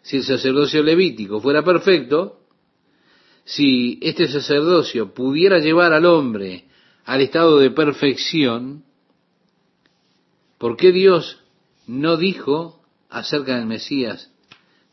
si 0.02 0.18
el 0.18 0.24
sacerdocio 0.24 0.82
levítico 0.82 1.40
fuera 1.40 1.64
perfecto, 1.64 2.40
si 3.44 3.98
este 4.02 4.28
sacerdocio 4.28 5.14
pudiera 5.14 5.59
llevar 5.59 5.92
al 5.92 6.07
hombre 6.07 6.64
al 7.04 7.20
estado 7.20 7.59
de 7.59 7.70
perfección, 7.70 8.84
¿por 10.59 10.76
qué 10.76 10.90
Dios 10.90 11.40
no 11.86 12.16
dijo 12.16 12.82
acerca 13.09 13.57
del 13.57 13.66
Mesías, 13.66 14.30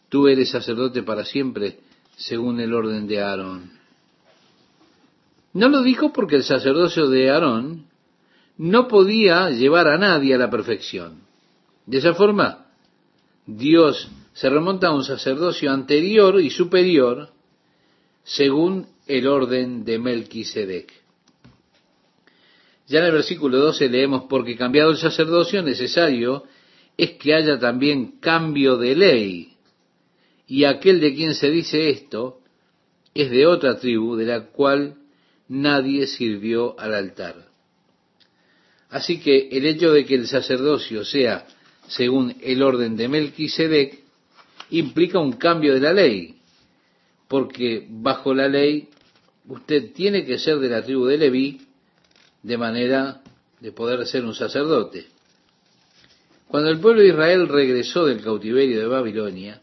tú 0.09 0.28
eres 0.28 0.51
sacerdote 0.51 1.01
para 1.01 1.26
siempre 1.26 1.80
según 2.16 2.59
el 2.59 2.74
orden 2.74 3.07
de 3.07 3.22
Aarón? 3.22 3.72
No 5.53 5.70
lo 5.70 5.82
dijo 5.82 6.14
porque 6.14 6.36
el 6.36 6.43
sacerdocio 6.43 7.09
de 7.09 7.32
Aarón 7.32 7.88
no 8.57 8.88
podía 8.88 9.49
llevar 9.49 9.88
a 9.88 9.97
nadie 9.97 10.36
a 10.36 10.38
la 10.38 10.49
perfección. 10.49 11.23
De 11.86 11.98
esa 11.98 12.14
forma, 12.14 12.68
Dios 13.46 14.10
se 14.34 14.50
remonta 14.50 14.88
a 14.88 14.96
un 14.96 15.04
sacerdocio 15.04 15.72
anterior 15.72 16.40
y 16.42 16.50
superior 16.50 17.30
según 18.24 18.88
el 19.06 19.28
orden 19.28 19.84
de 19.84 20.00
Melquisedec. 20.00 20.92
Ya 22.88 23.00
en 23.00 23.06
el 23.06 23.12
versículo 23.12 23.60
12 23.60 23.90
leemos, 23.90 24.24
porque 24.30 24.56
cambiado 24.56 24.92
el 24.92 24.98
sacerdocio 24.98 25.62
necesario 25.62 26.44
es 26.98 27.12
que 27.12 27.34
haya 27.34 27.60
también 27.60 28.20
cambio 28.20 28.78
de 28.78 28.96
ley. 28.96 29.54
Y 30.48 30.66
aquel 30.66 31.00
de 31.00 31.14
quien 31.16 31.34
se 31.34 31.50
dice 31.50 31.90
esto 31.90 32.40
es 33.14 33.30
de 33.30 33.46
otra 33.46 33.78
tribu 33.78 34.16
de 34.16 34.26
la 34.26 34.46
cual 34.48 34.96
nadie 35.48 36.08
sirvió 36.08 36.80
al 36.80 36.94
altar. 36.94 37.48
Así 38.90 39.20
que 39.20 39.50
el 39.52 39.66
hecho 39.66 39.92
de 39.92 40.06
que 40.06 40.16
el 40.16 40.28
sacerdocio 40.28 41.04
sea 41.04 41.46
según 41.88 42.36
el 42.42 42.62
orden 42.62 42.96
de 42.96 43.08
Melquisedec 43.08 44.00
implica 44.70 45.20
un 45.20 45.34
cambio 45.34 45.74
de 45.74 45.80
la 45.80 45.94
ley 45.94 46.34
porque 47.34 47.88
bajo 47.90 48.34
la 48.34 48.48
ley 48.48 48.90
usted 49.48 49.92
tiene 49.94 50.24
que 50.24 50.38
ser 50.38 50.60
de 50.60 50.70
la 50.70 50.84
tribu 50.84 51.06
de 51.06 51.18
Leví 51.18 51.62
de 52.44 52.58
manera 52.60 53.22
de 53.60 53.72
poder 53.72 54.06
ser 54.06 54.24
un 54.24 54.36
sacerdote. 54.36 55.08
Cuando 56.48 56.70
el 56.70 56.80
pueblo 56.80 57.02
de 57.02 57.08
Israel 57.08 57.48
regresó 57.48 58.06
del 58.06 58.22
cautiverio 58.22 58.80
de 58.80 58.86
Babilonia, 58.86 59.62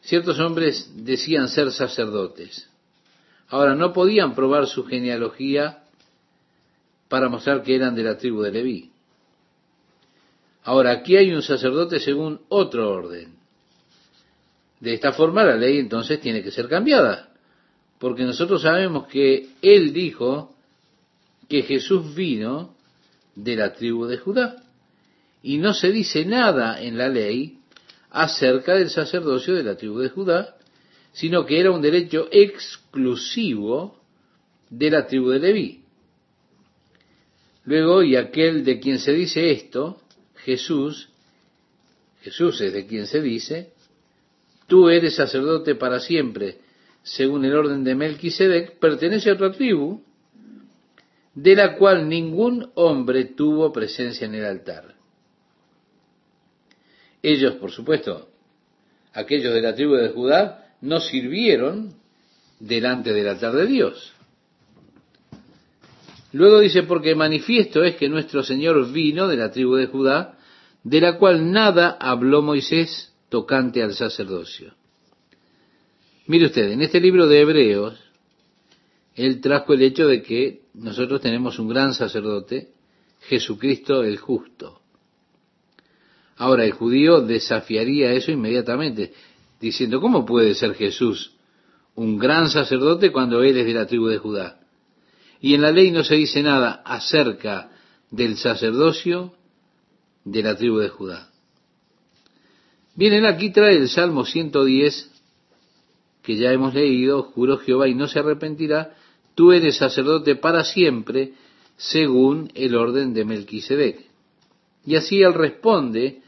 ciertos 0.00 0.38
hombres 0.38 0.90
decían 0.94 1.48
ser 1.48 1.70
sacerdotes. 1.72 2.70
Ahora 3.48 3.74
no 3.74 3.92
podían 3.92 4.34
probar 4.34 4.66
su 4.66 4.84
genealogía 4.84 5.82
para 7.08 7.28
mostrar 7.28 7.62
que 7.62 7.74
eran 7.74 7.94
de 7.94 8.02
la 8.02 8.16
tribu 8.16 8.40
de 8.40 8.52
Leví. 8.52 8.90
Ahora 10.68 10.90
aquí 10.92 11.16
hay 11.16 11.32
un 11.32 11.40
sacerdote 11.40 11.98
según 11.98 12.42
otro 12.50 12.90
orden. 12.90 13.36
De 14.80 14.92
esta 14.92 15.12
forma 15.12 15.42
la 15.42 15.56
ley 15.56 15.78
entonces 15.78 16.20
tiene 16.20 16.42
que 16.42 16.50
ser 16.50 16.68
cambiada, 16.68 17.30
porque 17.98 18.24
nosotros 18.24 18.60
sabemos 18.60 19.06
que 19.06 19.48
Él 19.62 19.94
dijo 19.94 20.54
que 21.48 21.62
Jesús 21.62 22.14
vino 22.14 22.76
de 23.34 23.56
la 23.56 23.72
tribu 23.72 24.04
de 24.04 24.18
Judá, 24.18 24.62
y 25.42 25.56
no 25.56 25.72
se 25.72 25.90
dice 25.90 26.26
nada 26.26 26.82
en 26.82 26.98
la 26.98 27.08
ley 27.08 27.60
acerca 28.10 28.74
del 28.74 28.90
sacerdocio 28.90 29.54
de 29.54 29.62
la 29.62 29.74
tribu 29.74 30.00
de 30.00 30.10
Judá, 30.10 30.54
sino 31.12 31.46
que 31.46 31.60
era 31.60 31.70
un 31.70 31.80
derecho 31.80 32.28
exclusivo 32.30 33.98
de 34.68 34.90
la 34.90 35.06
tribu 35.06 35.30
de 35.30 35.38
Leví. 35.38 35.80
Luego, 37.64 38.02
y 38.02 38.16
aquel 38.16 38.66
de 38.66 38.78
quien 38.78 38.98
se 38.98 39.14
dice 39.14 39.50
esto, 39.50 40.02
Jesús, 40.48 41.10
Jesús 42.22 42.58
es 42.62 42.72
de 42.72 42.86
quien 42.86 43.06
se 43.06 43.20
dice, 43.20 43.74
tú 44.66 44.88
eres 44.88 45.14
sacerdote 45.14 45.74
para 45.74 46.00
siempre, 46.00 46.56
según 47.02 47.44
el 47.44 47.54
orden 47.54 47.84
de 47.84 47.94
Melquisedec, 47.94 48.78
pertenece 48.78 49.28
a 49.28 49.34
otra 49.34 49.52
tribu, 49.52 50.02
de 51.34 51.54
la 51.54 51.76
cual 51.76 52.08
ningún 52.08 52.70
hombre 52.76 53.26
tuvo 53.26 53.70
presencia 53.74 54.26
en 54.26 54.36
el 54.36 54.46
altar. 54.46 54.94
Ellos, 57.22 57.56
por 57.56 57.70
supuesto, 57.70 58.30
aquellos 59.12 59.52
de 59.52 59.60
la 59.60 59.74
tribu 59.74 59.96
de 59.96 60.08
Judá, 60.08 60.72
no 60.80 60.98
sirvieron 61.00 61.92
delante 62.58 63.12
del 63.12 63.28
altar 63.28 63.52
de 63.52 63.66
Dios. 63.66 64.14
Luego 66.32 66.58
dice, 66.60 66.84
porque 66.84 67.14
manifiesto 67.14 67.84
es 67.84 67.96
que 67.96 68.08
nuestro 68.08 68.42
Señor 68.42 68.90
vino 68.90 69.28
de 69.28 69.36
la 69.36 69.50
tribu 69.50 69.74
de 69.74 69.88
Judá, 69.88 70.37
de 70.88 71.02
la 71.02 71.18
cual 71.18 71.52
nada 71.52 71.98
habló 72.00 72.40
Moisés 72.40 73.12
tocante 73.28 73.82
al 73.82 73.92
sacerdocio. 73.92 74.72
Mire 76.26 76.46
usted, 76.46 76.70
en 76.70 76.80
este 76.80 76.98
libro 76.98 77.26
de 77.26 77.40
Hebreos, 77.40 78.00
él 79.14 79.42
trajo 79.42 79.74
el 79.74 79.82
hecho 79.82 80.06
de 80.06 80.22
que 80.22 80.62
nosotros 80.72 81.20
tenemos 81.20 81.58
un 81.58 81.68
gran 81.68 81.92
sacerdote, 81.92 82.70
Jesucristo 83.20 84.02
el 84.02 84.16
justo. 84.16 84.80
Ahora 86.36 86.64
el 86.64 86.72
judío 86.72 87.20
desafiaría 87.20 88.12
eso 88.12 88.30
inmediatamente, 88.30 89.12
diciendo, 89.60 90.00
¿cómo 90.00 90.24
puede 90.24 90.54
ser 90.54 90.72
Jesús 90.74 91.32
un 91.96 92.16
gran 92.16 92.48
sacerdote 92.48 93.12
cuando 93.12 93.42
él 93.42 93.58
es 93.58 93.66
de 93.66 93.74
la 93.74 93.86
tribu 93.86 94.06
de 94.06 94.18
Judá? 94.18 94.60
Y 95.40 95.54
en 95.54 95.60
la 95.60 95.70
ley 95.70 95.90
no 95.90 96.02
se 96.02 96.14
dice 96.14 96.42
nada 96.42 96.82
acerca 96.86 97.72
del 98.10 98.38
sacerdocio 98.38 99.34
de 100.30 100.42
la 100.42 100.56
tribu 100.56 100.78
de 100.78 100.88
Judá. 100.88 101.30
Bien, 102.94 103.24
aquí 103.24 103.50
trae 103.50 103.76
el 103.76 103.88
Salmo 103.88 104.24
110, 104.24 105.10
que 106.22 106.36
ya 106.36 106.52
hemos 106.52 106.74
leído, 106.74 107.22
juró 107.22 107.58
Jehová 107.58 107.88
y 107.88 107.94
no 107.94 108.08
se 108.08 108.18
arrepentirá, 108.18 108.94
tú 109.34 109.52
eres 109.52 109.76
sacerdote 109.76 110.36
para 110.36 110.64
siempre, 110.64 111.32
según 111.76 112.50
el 112.54 112.74
orden 112.74 113.14
de 113.14 113.24
Melquisedec. 113.24 114.04
Y 114.84 114.96
así 114.96 115.22
él 115.22 115.34
responde 115.34 116.22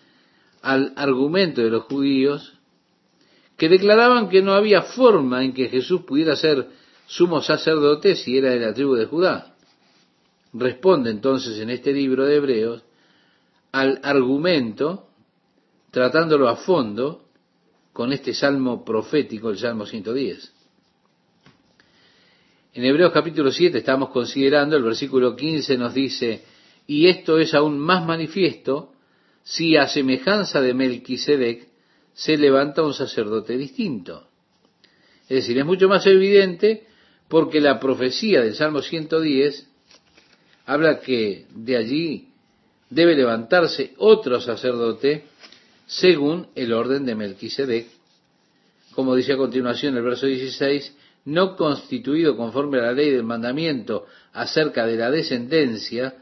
al 0.62 0.92
argumento 0.96 1.60
de 1.60 1.70
los 1.70 1.84
judíos 1.84 2.54
que 3.56 3.68
declaraban 3.68 4.28
que 4.28 4.42
no 4.42 4.52
había 4.52 4.82
forma 4.82 5.44
en 5.44 5.52
que 5.52 5.68
Jesús 5.68 6.02
pudiera 6.02 6.36
ser 6.36 6.68
sumo 7.06 7.42
sacerdote 7.42 8.14
si 8.14 8.38
era 8.38 8.50
de 8.50 8.60
la 8.60 8.72
tribu 8.72 8.94
de 8.94 9.06
Judá. 9.06 9.54
Responde 10.52 11.10
entonces 11.10 11.58
en 11.58 11.70
este 11.70 11.92
libro 11.92 12.24
de 12.24 12.36
Hebreos 12.36 12.84
al 13.72 14.00
argumento, 14.02 15.08
tratándolo 15.90 16.48
a 16.48 16.56
fondo, 16.56 17.26
con 17.92 18.12
este 18.12 18.34
salmo 18.34 18.84
profético, 18.84 19.50
el 19.50 19.58
Salmo 19.58 19.86
110. 19.86 20.52
En 22.72 22.84
Hebreos 22.84 23.12
capítulo 23.12 23.50
7 23.50 23.78
estamos 23.78 24.10
considerando, 24.10 24.76
el 24.76 24.84
versículo 24.84 25.34
15 25.34 25.76
nos 25.76 25.92
dice, 25.92 26.44
y 26.86 27.08
esto 27.08 27.38
es 27.38 27.52
aún 27.54 27.78
más 27.78 28.06
manifiesto 28.06 28.92
si 29.42 29.76
a 29.76 29.88
semejanza 29.88 30.60
de 30.60 30.74
Melquisedec 30.74 31.68
se 32.12 32.36
levanta 32.36 32.82
un 32.82 32.94
sacerdote 32.94 33.56
distinto. 33.56 34.28
Es 35.22 35.36
decir, 35.38 35.58
es 35.58 35.64
mucho 35.64 35.88
más 35.88 36.06
evidente 36.06 36.86
porque 37.28 37.60
la 37.60 37.78
profecía 37.78 38.40
del 38.40 38.54
Salmo 38.54 38.82
110 38.82 39.68
habla 40.66 41.00
que 41.00 41.46
de 41.54 41.76
allí 41.76 42.29
debe 42.90 43.14
levantarse 43.14 43.94
otro 43.98 44.40
sacerdote 44.40 45.24
según 45.86 46.48
el 46.54 46.72
orden 46.72 47.06
de 47.06 47.14
Melquisedec, 47.14 47.86
como 48.94 49.14
dice 49.14 49.32
a 49.32 49.36
continuación 49.36 49.96
el 49.96 50.02
verso 50.02 50.26
16, 50.26 50.96
no 51.26 51.56
constituido 51.56 52.36
conforme 52.36 52.78
a 52.78 52.82
la 52.82 52.92
ley 52.92 53.10
del 53.10 53.22
mandamiento 53.22 54.06
acerca 54.32 54.86
de 54.86 54.96
la 54.96 55.10
descendencia, 55.10 56.14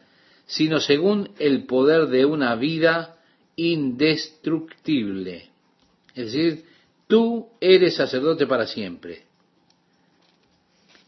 sino 0.46 0.80
según 0.80 1.30
el 1.38 1.66
poder 1.66 2.08
de 2.08 2.24
una 2.24 2.54
vida 2.54 3.16
indestructible. 3.56 5.48
Es 6.14 6.32
decir, 6.32 6.64
tú 7.06 7.48
eres 7.60 7.96
sacerdote 7.96 8.46
para 8.46 8.66
siempre. 8.66 9.22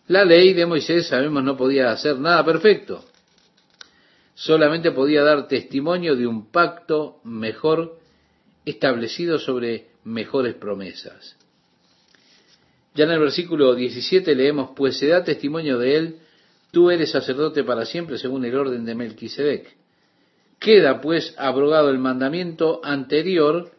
La 0.08 0.24
ley 0.24 0.54
de 0.54 0.66
Moisés, 0.66 1.06
sabemos, 1.06 1.44
no 1.44 1.56
podía 1.56 1.92
hacer 1.92 2.18
nada 2.18 2.44
perfecto. 2.44 3.04
Solamente 4.40 4.90
podía 4.92 5.22
dar 5.22 5.48
testimonio 5.48 6.16
de 6.16 6.26
un 6.26 6.50
pacto 6.50 7.20
mejor 7.24 7.98
establecido 8.64 9.38
sobre 9.38 9.88
mejores 10.02 10.54
promesas. 10.54 11.36
Ya 12.94 13.04
en 13.04 13.10
el 13.10 13.20
versículo 13.20 13.74
17 13.74 14.34
leemos, 14.34 14.70
pues 14.74 14.96
se 14.96 15.08
da 15.08 15.22
testimonio 15.22 15.78
de 15.78 15.94
él, 15.94 16.16
tú 16.70 16.90
eres 16.90 17.10
sacerdote 17.10 17.64
para 17.64 17.84
siempre 17.84 18.16
según 18.16 18.46
el 18.46 18.56
orden 18.56 18.86
de 18.86 18.94
Melquisedec. 18.94 19.76
Queda 20.58 21.02
pues 21.02 21.34
abrogado 21.36 21.90
el 21.90 21.98
mandamiento 21.98 22.80
anterior 22.82 23.70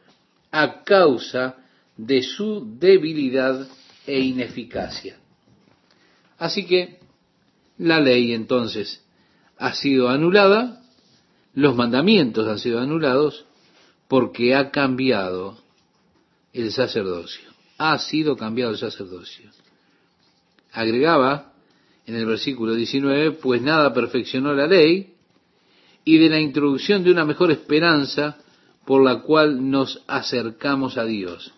a 0.52 0.84
causa 0.84 1.56
de 1.98 2.22
su 2.22 2.78
debilidad 2.78 3.68
e 4.06 4.20
ineficacia. 4.20 5.18
Así 6.38 6.68
que 6.68 7.00
la 7.80 8.00
ley 8.00 8.34
entonces 8.34 9.04
ha 9.62 9.76
sido 9.76 10.10
anulada, 10.10 10.82
los 11.54 11.76
mandamientos 11.76 12.48
han 12.48 12.58
sido 12.58 12.80
anulados 12.80 13.46
porque 14.08 14.56
ha 14.56 14.72
cambiado 14.72 15.56
el 16.52 16.72
sacerdocio. 16.72 17.48
Ha 17.78 18.00
sido 18.00 18.36
cambiado 18.36 18.72
el 18.72 18.80
sacerdocio. 18.80 19.52
Agregaba 20.72 21.54
en 22.08 22.16
el 22.16 22.26
versículo 22.26 22.74
19, 22.74 23.34
pues 23.34 23.62
nada 23.62 23.94
perfeccionó 23.94 24.56
la 24.56 24.66
ley, 24.66 25.14
y 26.04 26.18
de 26.18 26.30
la 26.30 26.40
introducción 26.40 27.04
de 27.04 27.12
una 27.12 27.24
mejor 27.24 27.52
esperanza 27.52 28.40
por 28.84 29.04
la 29.04 29.22
cual 29.22 29.70
nos 29.70 30.02
acercamos 30.08 30.98
a 30.98 31.06
Dios. 31.06 31.54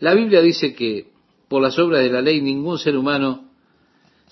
La 0.00 0.12
Biblia 0.12 0.42
dice 0.42 0.74
que 0.74 1.06
por 1.46 1.62
las 1.62 1.78
obras 1.78 2.02
de 2.02 2.10
la 2.10 2.20
ley 2.20 2.40
ningún 2.40 2.80
ser 2.80 2.96
humano 2.96 3.51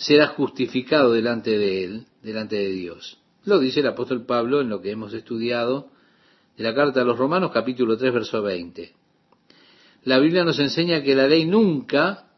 será 0.00 0.28
justificado 0.28 1.12
delante 1.12 1.58
de 1.58 1.84
él, 1.84 2.06
delante 2.22 2.56
de 2.56 2.70
Dios. 2.70 3.18
Lo 3.44 3.58
dice 3.58 3.80
el 3.80 3.86
apóstol 3.86 4.24
Pablo 4.24 4.62
en 4.62 4.70
lo 4.70 4.80
que 4.80 4.90
hemos 4.90 5.12
estudiado 5.12 5.90
de 6.56 6.64
la 6.64 6.74
carta 6.74 7.02
a 7.02 7.04
los 7.04 7.18
Romanos 7.18 7.50
capítulo 7.52 7.98
3 7.98 8.14
verso 8.14 8.40
20. 8.40 8.94
La 10.04 10.18
Biblia 10.18 10.42
nos 10.42 10.58
enseña 10.58 11.02
que 11.02 11.14
la 11.14 11.28
ley 11.28 11.44
nunca 11.44 12.30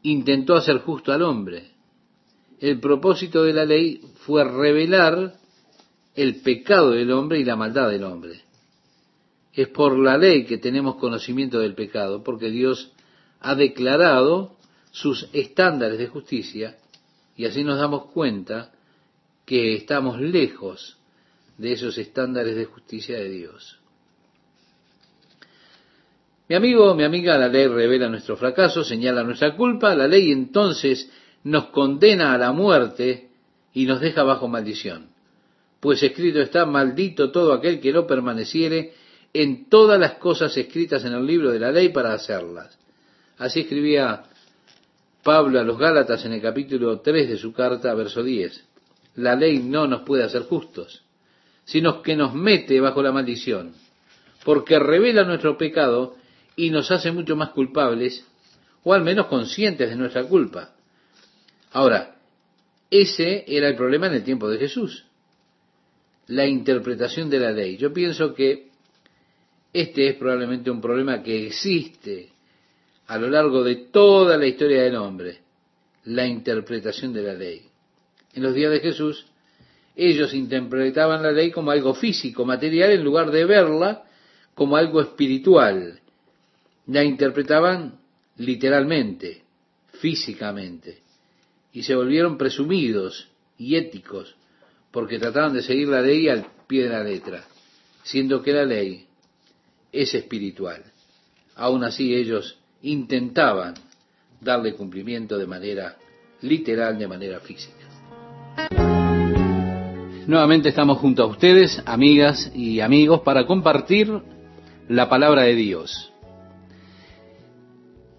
intentó 0.00 0.54
hacer 0.54 0.78
justo 0.78 1.12
al 1.12 1.20
hombre. 1.22 1.72
El 2.58 2.80
propósito 2.80 3.44
de 3.44 3.52
la 3.52 3.66
ley 3.66 4.00
fue 4.24 4.42
revelar 4.42 5.34
el 6.14 6.36
pecado 6.36 6.92
del 6.92 7.12
hombre 7.12 7.38
y 7.38 7.44
la 7.44 7.56
maldad 7.56 7.90
del 7.90 8.04
hombre. 8.04 8.40
Es 9.52 9.68
por 9.68 9.98
la 9.98 10.16
ley 10.16 10.46
que 10.46 10.56
tenemos 10.56 10.96
conocimiento 10.96 11.58
del 11.58 11.74
pecado, 11.74 12.22
porque 12.24 12.48
Dios 12.48 12.92
ha 13.40 13.54
declarado 13.54 14.56
sus 14.92 15.28
estándares 15.32 15.98
de 15.98 16.06
justicia 16.06 16.76
y 17.36 17.46
así 17.46 17.64
nos 17.64 17.78
damos 17.78 18.06
cuenta 18.12 18.70
que 19.44 19.74
estamos 19.74 20.20
lejos 20.20 20.98
de 21.58 21.72
esos 21.72 21.98
estándares 21.98 22.54
de 22.54 22.66
justicia 22.66 23.16
de 23.16 23.28
Dios. 23.28 23.78
Mi 26.48 26.56
amigo, 26.56 26.94
mi 26.94 27.04
amiga, 27.04 27.38
la 27.38 27.48
ley 27.48 27.66
revela 27.66 28.08
nuestro 28.08 28.36
fracaso, 28.36 28.84
señala 28.84 29.22
nuestra 29.24 29.56
culpa, 29.56 29.94
la 29.94 30.06
ley 30.06 30.30
entonces 30.30 31.10
nos 31.44 31.66
condena 31.68 32.34
a 32.34 32.38
la 32.38 32.52
muerte 32.52 33.30
y 33.72 33.86
nos 33.86 34.00
deja 34.00 34.22
bajo 34.22 34.48
maldición. 34.48 35.08
Pues 35.80 36.02
escrito 36.02 36.40
está, 36.40 36.66
maldito 36.66 37.32
todo 37.32 37.54
aquel 37.54 37.80
que 37.80 37.92
no 37.92 38.06
permaneciere 38.06 38.92
en 39.32 39.68
todas 39.70 39.98
las 39.98 40.14
cosas 40.14 40.54
escritas 40.56 41.04
en 41.04 41.14
el 41.14 41.26
libro 41.26 41.50
de 41.50 41.58
la 41.58 41.72
ley 41.72 41.88
para 41.88 42.12
hacerlas. 42.12 42.78
Así 43.38 43.60
escribía 43.60 44.24
Pablo 45.22 45.60
a 45.60 45.62
los 45.62 45.78
Gálatas 45.78 46.24
en 46.24 46.32
el 46.32 46.42
capítulo 46.42 47.00
3 47.00 47.28
de 47.28 47.36
su 47.36 47.52
carta, 47.52 47.94
verso 47.94 48.22
10. 48.22 48.64
La 49.16 49.36
ley 49.36 49.60
no 49.60 49.86
nos 49.86 50.02
puede 50.02 50.24
hacer 50.24 50.42
justos, 50.42 51.02
sino 51.64 52.02
que 52.02 52.16
nos 52.16 52.34
mete 52.34 52.80
bajo 52.80 53.02
la 53.02 53.12
maldición, 53.12 53.72
porque 54.44 54.78
revela 54.78 55.24
nuestro 55.24 55.56
pecado 55.56 56.16
y 56.56 56.70
nos 56.70 56.90
hace 56.90 57.12
mucho 57.12 57.36
más 57.36 57.50
culpables, 57.50 58.26
o 58.82 58.94
al 58.94 59.02
menos 59.02 59.26
conscientes 59.26 59.88
de 59.88 59.96
nuestra 59.96 60.24
culpa. 60.24 60.74
Ahora, 61.70 62.16
ese 62.90 63.44
era 63.46 63.68
el 63.68 63.76
problema 63.76 64.08
en 64.08 64.14
el 64.14 64.24
tiempo 64.24 64.48
de 64.48 64.58
Jesús, 64.58 65.04
la 66.26 66.46
interpretación 66.46 67.30
de 67.30 67.38
la 67.38 67.52
ley. 67.52 67.76
Yo 67.76 67.92
pienso 67.92 68.34
que 68.34 68.70
este 69.72 70.08
es 70.08 70.16
probablemente 70.16 70.70
un 70.70 70.80
problema 70.80 71.22
que 71.22 71.46
existe 71.46 72.30
a 73.06 73.18
lo 73.18 73.28
largo 73.28 73.62
de 73.62 73.76
toda 73.76 74.36
la 74.36 74.46
historia 74.46 74.82
del 74.82 74.96
hombre, 74.96 75.40
la 76.04 76.26
interpretación 76.26 77.12
de 77.12 77.22
la 77.22 77.34
ley. 77.34 77.62
En 78.34 78.42
los 78.42 78.54
días 78.54 78.70
de 78.70 78.80
Jesús, 78.80 79.26
ellos 79.94 80.32
interpretaban 80.34 81.22
la 81.22 81.32
ley 81.32 81.50
como 81.50 81.70
algo 81.70 81.94
físico, 81.94 82.44
material, 82.44 82.92
en 82.92 83.04
lugar 83.04 83.30
de 83.30 83.44
verla 83.44 84.04
como 84.54 84.76
algo 84.76 85.00
espiritual. 85.00 86.00
La 86.86 87.04
interpretaban 87.04 87.98
literalmente, 88.36 89.42
físicamente 90.00 91.02
y 91.72 91.82
se 91.82 91.94
volvieron 91.94 92.36
presumidos 92.36 93.28
y 93.58 93.76
éticos 93.76 94.34
porque 94.90 95.18
trataban 95.18 95.54
de 95.54 95.62
seguir 95.62 95.88
la 95.88 96.02
ley 96.02 96.28
al 96.28 96.46
pie 96.66 96.84
de 96.84 96.90
la 96.90 97.02
letra, 97.02 97.44
siendo 98.02 98.42
que 98.42 98.52
la 98.52 98.64
ley 98.64 99.06
es 99.90 100.14
espiritual. 100.14 100.82
Aún 101.54 101.84
así 101.84 102.14
ellos 102.14 102.58
intentaban 102.82 103.74
darle 104.40 104.74
cumplimiento 104.74 105.38
de 105.38 105.46
manera 105.46 105.96
literal, 106.40 106.98
de 106.98 107.08
manera 107.08 107.40
física. 107.40 107.76
Nuevamente 110.26 110.68
estamos 110.68 110.98
junto 110.98 111.22
a 111.22 111.26
ustedes, 111.26 111.82
amigas 111.84 112.52
y 112.54 112.80
amigos, 112.80 113.20
para 113.20 113.46
compartir 113.46 114.22
la 114.88 115.08
palabra 115.08 115.42
de 115.42 115.54
Dios. 115.54 116.12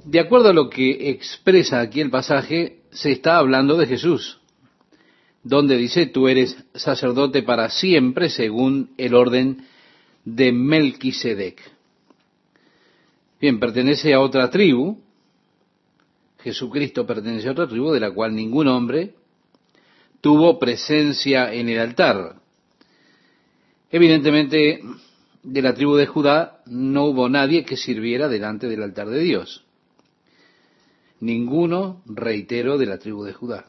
De 0.05 0.19
acuerdo 0.19 0.49
a 0.49 0.53
lo 0.53 0.69
que 0.69 1.09
expresa 1.09 1.79
aquí 1.79 2.01
el 2.01 2.09
pasaje, 2.09 2.81
se 2.91 3.11
está 3.11 3.37
hablando 3.37 3.77
de 3.77 3.87
Jesús. 3.87 4.39
donde 5.43 5.75
dice, 5.75 6.05
tú 6.05 6.29
eres 6.29 6.57
sacerdote 6.73 7.43
para 7.43 7.69
siempre 7.69 8.29
según 8.29 8.91
el 8.97 9.13
orden 9.13 9.65
de 10.23 10.53
Melquisedec. 10.53 11.72
Bien, 13.43 13.59
pertenece 13.59 14.13
a 14.13 14.21
otra 14.21 14.49
tribu. 14.49 15.03
Jesucristo 16.39 17.05
pertenece 17.05 17.49
a 17.49 17.51
otra 17.51 17.67
tribu 17.67 17.91
de 17.91 17.99
la 17.99 18.09
cual 18.09 18.33
ningún 18.33 18.69
hombre 18.69 19.15
tuvo 20.21 20.57
presencia 20.57 21.53
en 21.53 21.67
el 21.67 21.77
altar. 21.77 22.37
Evidentemente, 23.91 24.79
de 25.43 25.61
la 25.61 25.73
tribu 25.73 25.97
de 25.97 26.07
Judá 26.07 26.61
no 26.67 27.07
hubo 27.07 27.27
nadie 27.27 27.65
que 27.65 27.75
sirviera 27.75 28.29
delante 28.29 28.69
del 28.69 28.81
altar 28.81 29.09
de 29.09 29.19
Dios. 29.19 29.65
Ninguno, 31.19 32.01
reitero, 32.05 32.77
de 32.77 32.85
la 32.85 32.97
tribu 32.97 33.25
de 33.25 33.33
Judá. 33.33 33.65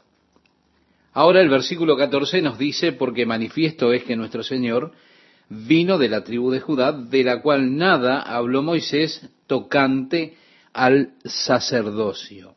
Ahora 1.11 1.41
el 1.41 1.49
versículo 1.49 1.97
14 1.97 2.41
nos 2.41 2.57
dice, 2.57 2.93
porque 2.93 3.25
manifiesto 3.25 3.91
es 3.91 4.05
que 4.05 4.15
nuestro 4.15 4.41
Señor 4.41 4.93
vino 5.49 5.97
de 5.97 6.07
la 6.07 6.23
tribu 6.23 6.49
de 6.49 6.61
Judá, 6.61 6.93
de 6.93 7.25
la 7.25 7.41
cual 7.41 7.75
nada 7.75 8.21
habló 8.21 8.63
Moisés 8.63 9.34
tocante 9.47 10.35
al 10.73 11.13
sacerdocio. 11.23 12.55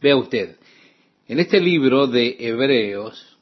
Vea 0.00 0.16
usted, 0.16 0.56
en 1.26 1.40
este 1.40 1.60
libro 1.60 2.06
de 2.06 2.36
Hebreos, 2.38 3.38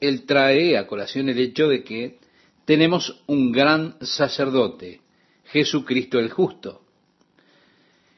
él 0.00 0.24
trae 0.24 0.76
a 0.76 0.86
colación 0.86 1.28
el 1.28 1.38
hecho 1.38 1.68
de 1.68 1.82
que 1.82 2.18
tenemos 2.64 3.22
un 3.26 3.52
gran 3.52 3.96
sacerdote, 4.00 5.00
Jesucristo 5.44 6.18
el 6.18 6.30
justo. 6.30 6.82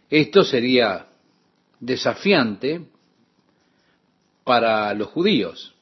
Esto 0.09 0.43
sería 0.43 1.07
desafiante 1.79 2.87
para 4.45 4.93
los 4.95 5.09
judíos. 5.09 5.75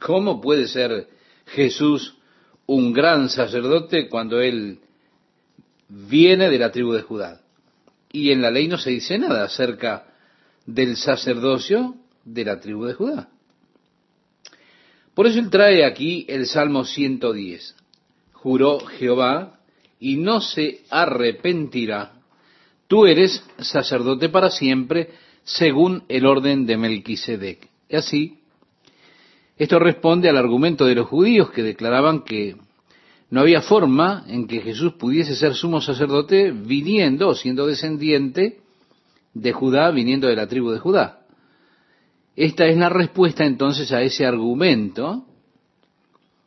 ¿Cómo 0.00 0.40
puede 0.40 0.66
ser 0.66 1.08
Jesús 1.46 2.16
un 2.66 2.92
gran 2.92 3.28
sacerdote 3.28 4.08
cuando 4.08 4.40
él 4.40 4.80
viene 5.88 6.50
de 6.50 6.58
la 6.58 6.70
tribu 6.70 6.92
de 6.92 7.02
Judá? 7.02 7.40
Y 8.12 8.30
en 8.30 8.42
la 8.42 8.50
ley 8.50 8.68
no 8.68 8.78
se 8.78 8.90
dice 8.90 9.18
nada 9.18 9.44
acerca 9.44 10.06
del 10.66 10.96
sacerdocio 10.96 11.94
de 12.24 12.44
la 12.44 12.60
tribu 12.60 12.84
de 12.84 12.94
Judá. 12.94 13.28
Por 15.14 15.26
eso 15.26 15.38
él 15.40 15.50
trae 15.50 15.84
aquí 15.84 16.24
el 16.28 16.46
Salmo 16.46 16.84
110. 16.84 17.74
Juró 18.32 18.78
Jehová 18.80 19.58
y 19.98 20.16
no 20.16 20.40
se 20.40 20.82
arrepentirá. 20.90 22.12
Tú 22.86 23.04
eres 23.04 23.44
sacerdote 23.58 24.28
para 24.28 24.50
siempre 24.50 25.10
según 25.42 26.04
el 26.08 26.24
orden 26.24 26.66
de 26.66 26.76
Melquisedec. 26.76 27.68
Y 27.88 27.96
así, 27.96 28.38
esto 29.56 29.78
responde 29.78 30.28
al 30.28 30.36
argumento 30.36 30.84
de 30.84 30.94
los 30.94 31.08
judíos 31.08 31.50
que 31.50 31.62
declaraban 31.62 32.22
que 32.22 32.56
no 33.30 33.40
había 33.40 33.60
forma 33.60 34.24
en 34.26 34.46
que 34.46 34.60
Jesús 34.60 34.94
pudiese 34.94 35.34
ser 35.34 35.54
sumo 35.54 35.80
sacerdote 35.80 36.50
viniendo 36.50 37.34
siendo 37.34 37.66
descendiente 37.66 38.60
de 39.34 39.52
Judá, 39.52 39.90
viniendo 39.90 40.28
de 40.28 40.36
la 40.36 40.46
tribu 40.46 40.70
de 40.70 40.78
Judá. 40.78 41.26
Esta 42.34 42.66
es 42.66 42.76
la 42.76 42.88
respuesta 42.88 43.44
entonces 43.44 43.92
a 43.92 44.02
ese 44.02 44.24
argumento 44.24 45.26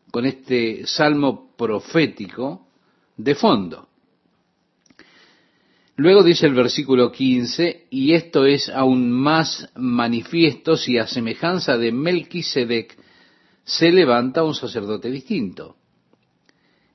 con 0.09 0.25
este 0.25 0.85
salmo 0.87 1.53
profético 1.55 2.67
de 3.17 3.35
fondo. 3.35 3.87
Luego 5.97 6.23
dice 6.23 6.47
el 6.47 6.55
versículo 6.55 7.11
15, 7.11 7.87
y 7.91 8.13
esto 8.13 8.45
es 8.45 8.69
aún 8.69 9.11
más 9.11 9.69
manifiesto 9.75 10.75
si 10.75 10.97
a 10.97 11.05
semejanza 11.05 11.77
de 11.77 11.91
Melquisedec 11.91 12.97
se 13.63 13.91
levanta 13.91 14.43
un 14.43 14.55
sacerdote 14.55 15.11
distinto. 15.11 15.75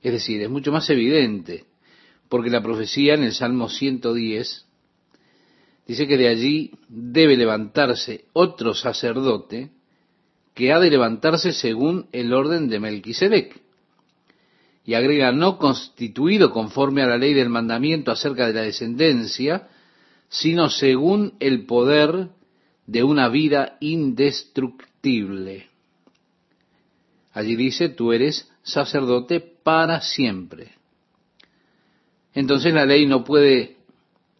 Es 0.07 0.13
decir, 0.13 0.41
es 0.41 0.49
mucho 0.49 0.71
más 0.71 0.89
evidente, 0.89 1.65
porque 2.29 2.49
la 2.49 2.63
profecía 2.63 3.15
en 3.15 3.23
el 3.23 3.33
Salmo 3.33 3.67
110 3.67 4.65
dice 5.85 6.07
que 6.07 6.15
de 6.15 6.29
allí 6.29 6.71
debe 6.87 7.35
levantarse 7.35 8.23
otro 8.31 8.73
sacerdote 8.73 9.69
que 10.53 10.71
ha 10.71 10.79
de 10.79 10.91
levantarse 10.91 11.51
según 11.51 12.07
el 12.13 12.31
orden 12.31 12.69
de 12.69 12.79
Melquisedec. 12.79 13.61
Y 14.85 14.93
agrega, 14.93 15.33
no 15.33 15.57
constituido 15.57 16.53
conforme 16.53 17.01
a 17.01 17.07
la 17.07 17.17
ley 17.17 17.33
del 17.33 17.49
mandamiento 17.49 18.09
acerca 18.09 18.47
de 18.47 18.53
la 18.53 18.61
descendencia, 18.61 19.67
sino 20.29 20.69
según 20.69 21.33
el 21.41 21.65
poder 21.65 22.29
de 22.85 23.03
una 23.03 23.27
vida 23.27 23.75
indestructible. 23.81 25.67
Allí 27.33 27.57
dice, 27.57 27.89
tú 27.89 28.13
eres 28.13 28.49
sacerdote 28.67 29.39
para 29.39 30.01
siempre. 30.01 30.73
Entonces 32.33 32.73
la 32.73 32.85
ley 32.85 33.05
no 33.05 33.23
puede 33.23 33.77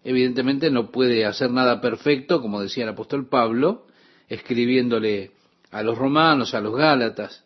evidentemente 0.03 0.69
no 0.69 0.91
puede 0.91 1.25
hacer 1.25 1.51
nada 1.51 1.82
perfecto, 1.82 2.41
como 2.41 2.61
decía 2.61 2.84
el 2.84 2.91
apóstol 2.91 3.28
Pablo, 3.28 3.88
escribiéndole 4.30 5.32
a 5.71 5.84
los 5.84 5.97
romanos, 5.97 6.53
a 6.53 6.61
los 6.61 6.75
gálatas. 6.75 7.43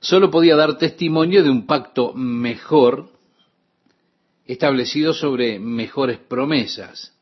Solo 0.00 0.30
podía 0.32 0.56
dar 0.56 0.76
testimonio 0.78 1.44
de 1.44 1.50
un 1.50 1.66
pacto 1.66 2.12
mejor, 2.14 3.10
establecido 4.46 5.14
sobre 5.14 5.60
mejores 5.60 6.18
promesas. 6.18 7.14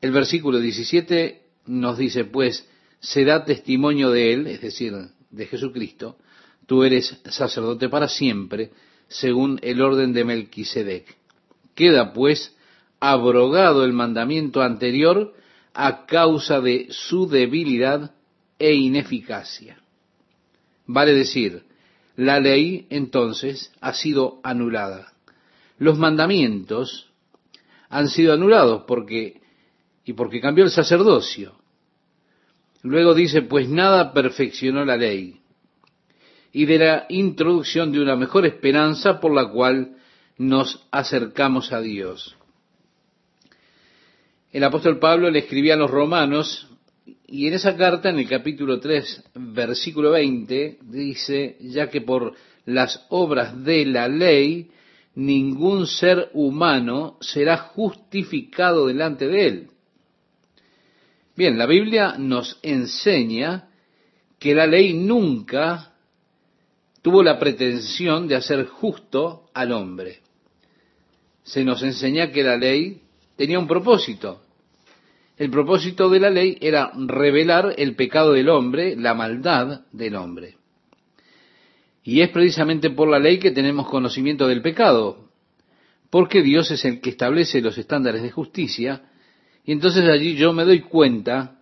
El 0.00 0.12
versículo 0.12 0.60
17 0.60 1.42
nos 1.66 1.98
dice, 1.98 2.24
pues, 2.24 2.68
se 3.00 3.24
da 3.24 3.44
testimonio 3.44 4.10
de 4.10 4.34
él, 4.34 4.46
es 4.46 4.60
decir, 4.60 4.94
de 5.34 5.46
Jesucristo, 5.46 6.16
tú 6.66 6.84
eres 6.84 7.20
sacerdote 7.26 7.88
para 7.88 8.08
siempre, 8.08 8.70
según 9.08 9.58
el 9.62 9.80
orden 9.80 10.12
de 10.12 10.24
Melquisedec. 10.24 11.16
Queda 11.74 12.12
pues 12.12 12.56
abrogado 13.00 13.84
el 13.84 13.92
mandamiento 13.92 14.62
anterior 14.62 15.34
a 15.74 16.06
causa 16.06 16.60
de 16.60 16.86
su 16.90 17.28
debilidad 17.28 18.14
e 18.58 18.74
ineficacia. 18.74 19.78
Vale 20.86 21.14
decir, 21.14 21.64
la 22.16 22.38
ley 22.38 22.86
entonces 22.90 23.72
ha 23.80 23.92
sido 23.92 24.40
anulada. 24.42 25.12
Los 25.78 25.98
mandamientos 25.98 27.10
han 27.88 28.08
sido 28.08 28.32
anulados 28.32 28.84
porque 28.86 29.42
y 30.04 30.12
porque 30.12 30.40
cambió 30.40 30.64
el 30.64 30.70
sacerdocio. 30.70 31.54
Luego 32.84 33.14
dice, 33.14 33.40
pues 33.40 33.66
nada 33.66 34.12
perfeccionó 34.12 34.84
la 34.84 34.98
ley, 34.98 35.40
y 36.52 36.66
de 36.66 36.78
la 36.78 37.06
introducción 37.08 37.90
de 37.90 38.00
una 38.00 38.14
mejor 38.14 38.44
esperanza 38.44 39.20
por 39.20 39.34
la 39.34 39.48
cual 39.48 39.96
nos 40.36 40.86
acercamos 40.90 41.72
a 41.72 41.80
Dios. 41.80 42.36
El 44.52 44.64
apóstol 44.64 44.98
Pablo 44.98 45.30
le 45.30 45.40
escribía 45.40 45.74
a 45.74 45.78
los 45.78 45.90
romanos 45.90 46.68
y 47.26 47.46
en 47.46 47.54
esa 47.54 47.74
carta, 47.74 48.10
en 48.10 48.18
el 48.18 48.28
capítulo 48.28 48.78
3, 48.78 49.30
versículo 49.34 50.10
20, 50.10 50.78
dice, 50.82 51.56
ya 51.60 51.88
que 51.88 52.02
por 52.02 52.34
las 52.66 53.06
obras 53.08 53.64
de 53.64 53.86
la 53.86 54.08
ley, 54.08 54.70
ningún 55.14 55.86
ser 55.86 56.28
humano 56.34 57.16
será 57.22 57.56
justificado 57.56 58.86
delante 58.86 59.26
de 59.26 59.46
él. 59.46 59.68
Bien, 61.36 61.58
la 61.58 61.66
Biblia 61.66 62.14
nos 62.18 62.58
enseña 62.62 63.68
que 64.38 64.54
la 64.54 64.66
ley 64.66 64.94
nunca 64.94 65.92
tuvo 67.02 67.22
la 67.22 67.38
pretensión 67.38 68.28
de 68.28 68.36
hacer 68.36 68.66
justo 68.66 69.50
al 69.52 69.72
hombre 69.72 70.24
se 71.44 71.62
nos 71.62 71.82
enseña 71.82 72.32
que 72.32 72.42
la 72.42 72.56
ley 72.56 73.02
tenía 73.36 73.58
un 73.58 73.68
propósito. 73.68 74.42
El 75.36 75.50
propósito 75.50 76.08
de 76.08 76.20
la 76.20 76.30
ley 76.30 76.56
era 76.60 76.90
revelar 76.96 77.74
el 77.76 77.94
pecado 77.94 78.32
del 78.32 78.48
hombre, 78.48 78.96
la 78.96 79.14
maldad 79.14 79.82
del 79.92 80.16
hombre. 80.16 80.56
Y 82.02 82.20
es 82.20 82.30
precisamente 82.30 82.90
por 82.90 83.08
la 83.08 83.18
ley 83.18 83.38
que 83.38 83.50
tenemos 83.50 83.88
conocimiento 83.88 84.46
del 84.46 84.62
pecado, 84.62 85.28
porque 86.10 86.42
Dios 86.42 86.70
es 86.70 86.84
el 86.84 87.00
que 87.00 87.10
establece 87.10 87.60
los 87.60 87.76
estándares 87.76 88.22
de 88.22 88.30
justicia, 88.30 89.02
y 89.64 89.72
entonces 89.72 90.04
allí 90.04 90.36
yo 90.36 90.52
me 90.52 90.64
doy 90.64 90.80
cuenta 90.80 91.60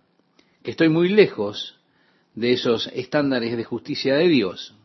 que 0.61 0.71
estoy 0.71 0.89
muy 0.89 1.09
lejos 1.09 1.79
de 2.35 2.53
esos 2.53 2.87
estándares 2.93 3.55
de 3.55 3.63
justicia 3.63 4.15
de 4.15 4.27
Dios. 4.27 4.75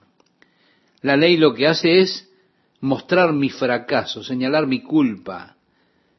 La 1.00 1.16
ley 1.16 1.36
lo 1.36 1.54
que 1.54 1.66
hace 1.66 2.00
es 2.00 2.30
mostrar 2.80 3.32
mi 3.32 3.48
fracaso, 3.50 4.22
señalar 4.22 4.66
mi 4.66 4.82
culpa. 4.82 5.56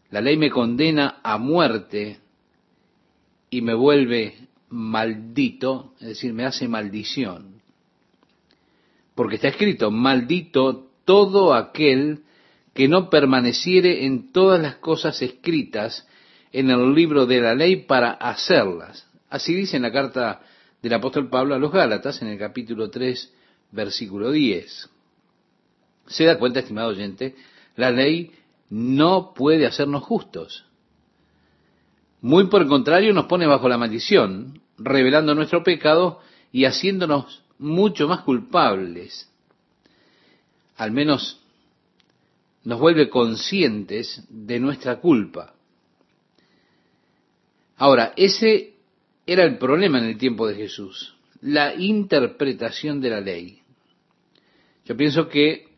La 0.09 0.21
ley 0.21 0.37
me 0.37 0.49
condena 0.49 1.19
a 1.23 1.37
muerte 1.37 2.19
y 3.49 3.61
me 3.61 3.73
vuelve 3.73 4.35
maldito, 4.69 5.93
es 5.99 6.07
decir, 6.07 6.33
me 6.33 6.45
hace 6.45 6.67
maldición. 6.67 7.61
Porque 9.15 9.35
está 9.35 9.49
escrito, 9.49 9.91
maldito 9.91 10.91
todo 11.05 11.53
aquel 11.53 12.23
que 12.73 12.87
no 12.87 13.09
permaneciere 13.09 14.05
en 14.05 14.31
todas 14.31 14.61
las 14.61 14.75
cosas 14.75 15.21
escritas 15.21 16.07
en 16.51 16.69
el 16.69 16.93
libro 16.93 17.25
de 17.25 17.41
la 17.41 17.55
ley 17.55 17.77
para 17.77 18.11
hacerlas. 18.11 19.07
Así 19.29 19.53
dice 19.53 19.77
en 19.77 19.83
la 19.83 19.91
carta 19.91 20.41
del 20.81 20.93
apóstol 20.93 21.29
Pablo 21.29 21.55
a 21.55 21.59
los 21.59 21.71
Gálatas, 21.71 22.21
en 22.21 22.29
el 22.29 22.39
capítulo 22.39 22.89
3, 22.89 23.33
versículo 23.71 24.31
10. 24.31 24.89
Se 26.07 26.25
da 26.25 26.39
cuenta, 26.39 26.59
estimado 26.59 26.89
oyente, 26.89 27.35
la 27.75 27.91
ley 27.91 28.31
no 28.69 29.33
puede 29.33 29.65
hacernos 29.65 30.03
justos. 30.03 30.65
Muy 32.21 32.47
por 32.47 32.61
el 32.61 32.67
contrario, 32.67 33.13
nos 33.13 33.25
pone 33.25 33.47
bajo 33.47 33.69
la 33.69 33.77
maldición, 33.77 34.61
revelando 34.77 35.35
nuestro 35.35 35.63
pecado 35.63 36.19
y 36.51 36.65
haciéndonos 36.65 37.43
mucho 37.59 38.07
más 38.07 38.21
culpables. 38.21 39.29
Al 40.77 40.91
menos 40.91 41.39
nos 42.63 42.79
vuelve 42.79 43.09
conscientes 43.09 44.23
de 44.29 44.59
nuestra 44.59 44.99
culpa. 44.99 45.53
Ahora, 47.79 48.11
ese 48.17 48.73
era 49.25 49.45
el 49.45 49.57
problema 49.57 49.99
en 49.99 50.05
el 50.05 50.17
tiempo 50.17 50.45
de 50.45 50.55
Jesús, 50.55 51.15
la 51.41 51.73
interpretación 51.75 52.99
de 52.99 53.09
la 53.09 53.21
ley. 53.21 53.61
Yo 54.83 54.97
pienso 54.97 55.29
que 55.29 55.69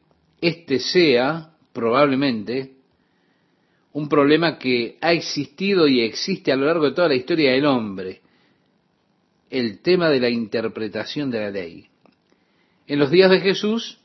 este 0.42 0.80
sea 0.80 1.52
probablemente 1.72 2.74
un 3.94 4.10
problema 4.10 4.58
que 4.58 4.98
ha 5.00 5.14
existido 5.14 5.88
y 5.88 6.02
existe 6.02 6.52
a 6.52 6.56
lo 6.56 6.66
largo 6.66 6.86
de 6.86 6.96
toda 6.96 7.08
la 7.08 7.16
historia 7.16 7.52
del 7.52 7.66
hombre, 7.66 8.22
el 9.52 9.80
tema 9.82 10.10
de 10.10 10.22
la 10.22 10.30
interpretación 10.30 11.30
de 11.30 11.40
la 11.40 11.52
ley. 11.52 11.86
En 12.88 12.98
los 12.98 13.12
días 13.12 13.30
de 13.30 13.42
Jesús, 13.42 14.00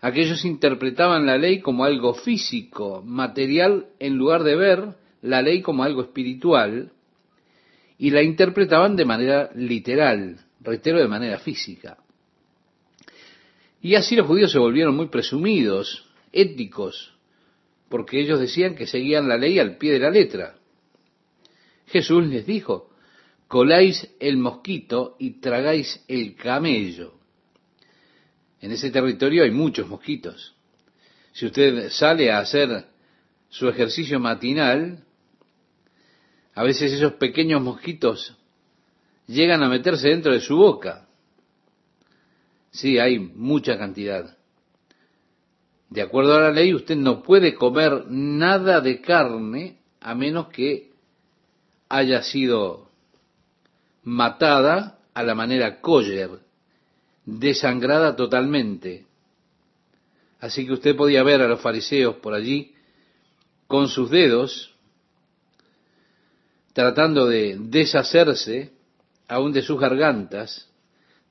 aquellos 0.00 0.44
interpretaban 0.44 1.26
la 1.26 1.38
ley 1.38 1.60
como 1.60 1.84
algo 1.84 2.14
físico, 2.14 3.04
material, 3.06 3.86
en 4.00 4.16
lugar 4.16 4.42
de 4.42 4.56
ver 4.56 4.96
la 5.22 5.42
ley 5.42 5.62
como 5.62 5.82
algo 5.82 6.02
espiritual, 6.02 6.92
y 7.98 8.10
la 8.10 8.22
interpretaban 8.22 8.94
de 8.94 9.04
manera 9.04 9.50
literal, 9.54 10.38
reitero, 10.60 10.98
de 10.98 11.08
manera 11.08 11.38
física. 11.38 11.98
Y 13.82 13.96
así 13.96 14.16
los 14.16 14.26
judíos 14.26 14.52
se 14.52 14.58
volvieron 14.58 14.96
muy 14.96 15.08
presumidos, 15.08 16.08
éticos, 16.32 17.14
porque 17.88 18.20
ellos 18.20 18.38
decían 18.38 18.74
que 18.74 18.86
seguían 18.86 19.28
la 19.28 19.36
ley 19.36 19.58
al 19.58 19.76
pie 19.76 19.92
de 19.92 19.98
la 19.98 20.10
letra. 20.10 20.56
Jesús 21.86 22.26
les 22.26 22.46
dijo, 22.46 22.90
coláis 23.48 24.08
el 24.20 24.36
mosquito 24.36 25.16
y 25.18 25.40
tragáis 25.40 26.04
el 26.06 26.34
camello. 26.36 27.14
En 28.60 28.72
ese 28.72 28.90
territorio 28.90 29.44
hay 29.44 29.50
muchos 29.50 29.88
mosquitos. 29.88 30.54
Si 31.32 31.46
usted 31.46 31.90
sale 31.90 32.30
a 32.30 32.40
hacer 32.40 32.86
su 33.48 33.68
ejercicio 33.68 34.20
matinal, 34.20 35.04
a 36.58 36.64
veces 36.64 36.92
esos 36.92 37.12
pequeños 37.12 37.62
mosquitos 37.62 38.36
llegan 39.28 39.62
a 39.62 39.68
meterse 39.68 40.08
dentro 40.08 40.32
de 40.32 40.40
su 40.40 40.56
boca. 40.56 41.06
Sí, 42.72 42.98
hay 42.98 43.20
mucha 43.20 43.78
cantidad. 43.78 44.36
De 45.88 46.02
acuerdo 46.02 46.34
a 46.34 46.40
la 46.40 46.50
ley, 46.50 46.74
usted 46.74 46.96
no 46.96 47.22
puede 47.22 47.54
comer 47.54 48.06
nada 48.08 48.80
de 48.80 49.00
carne 49.00 49.78
a 50.00 50.16
menos 50.16 50.48
que 50.48 50.90
haya 51.88 52.24
sido 52.24 52.90
matada 54.02 54.98
a 55.14 55.22
la 55.22 55.36
manera 55.36 55.80
kosher, 55.80 56.40
desangrada 57.24 58.16
totalmente. 58.16 59.06
Así 60.40 60.66
que 60.66 60.72
usted 60.72 60.96
podía 60.96 61.22
ver 61.22 61.40
a 61.40 61.46
los 61.46 61.60
fariseos 61.60 62.16
por 62.16 62.34
allí 62.34 62.74
con 63.68 63.86
sus 63.86 64.10
dedos 64.10 64.74
tratando 66.78 67.26
de 67.26 67.56
deshacerse 67.58 68.70
aún 69.26 69.52
de 69.52 69.62
sus 69.62 69.80
gargantas 69.80 70.70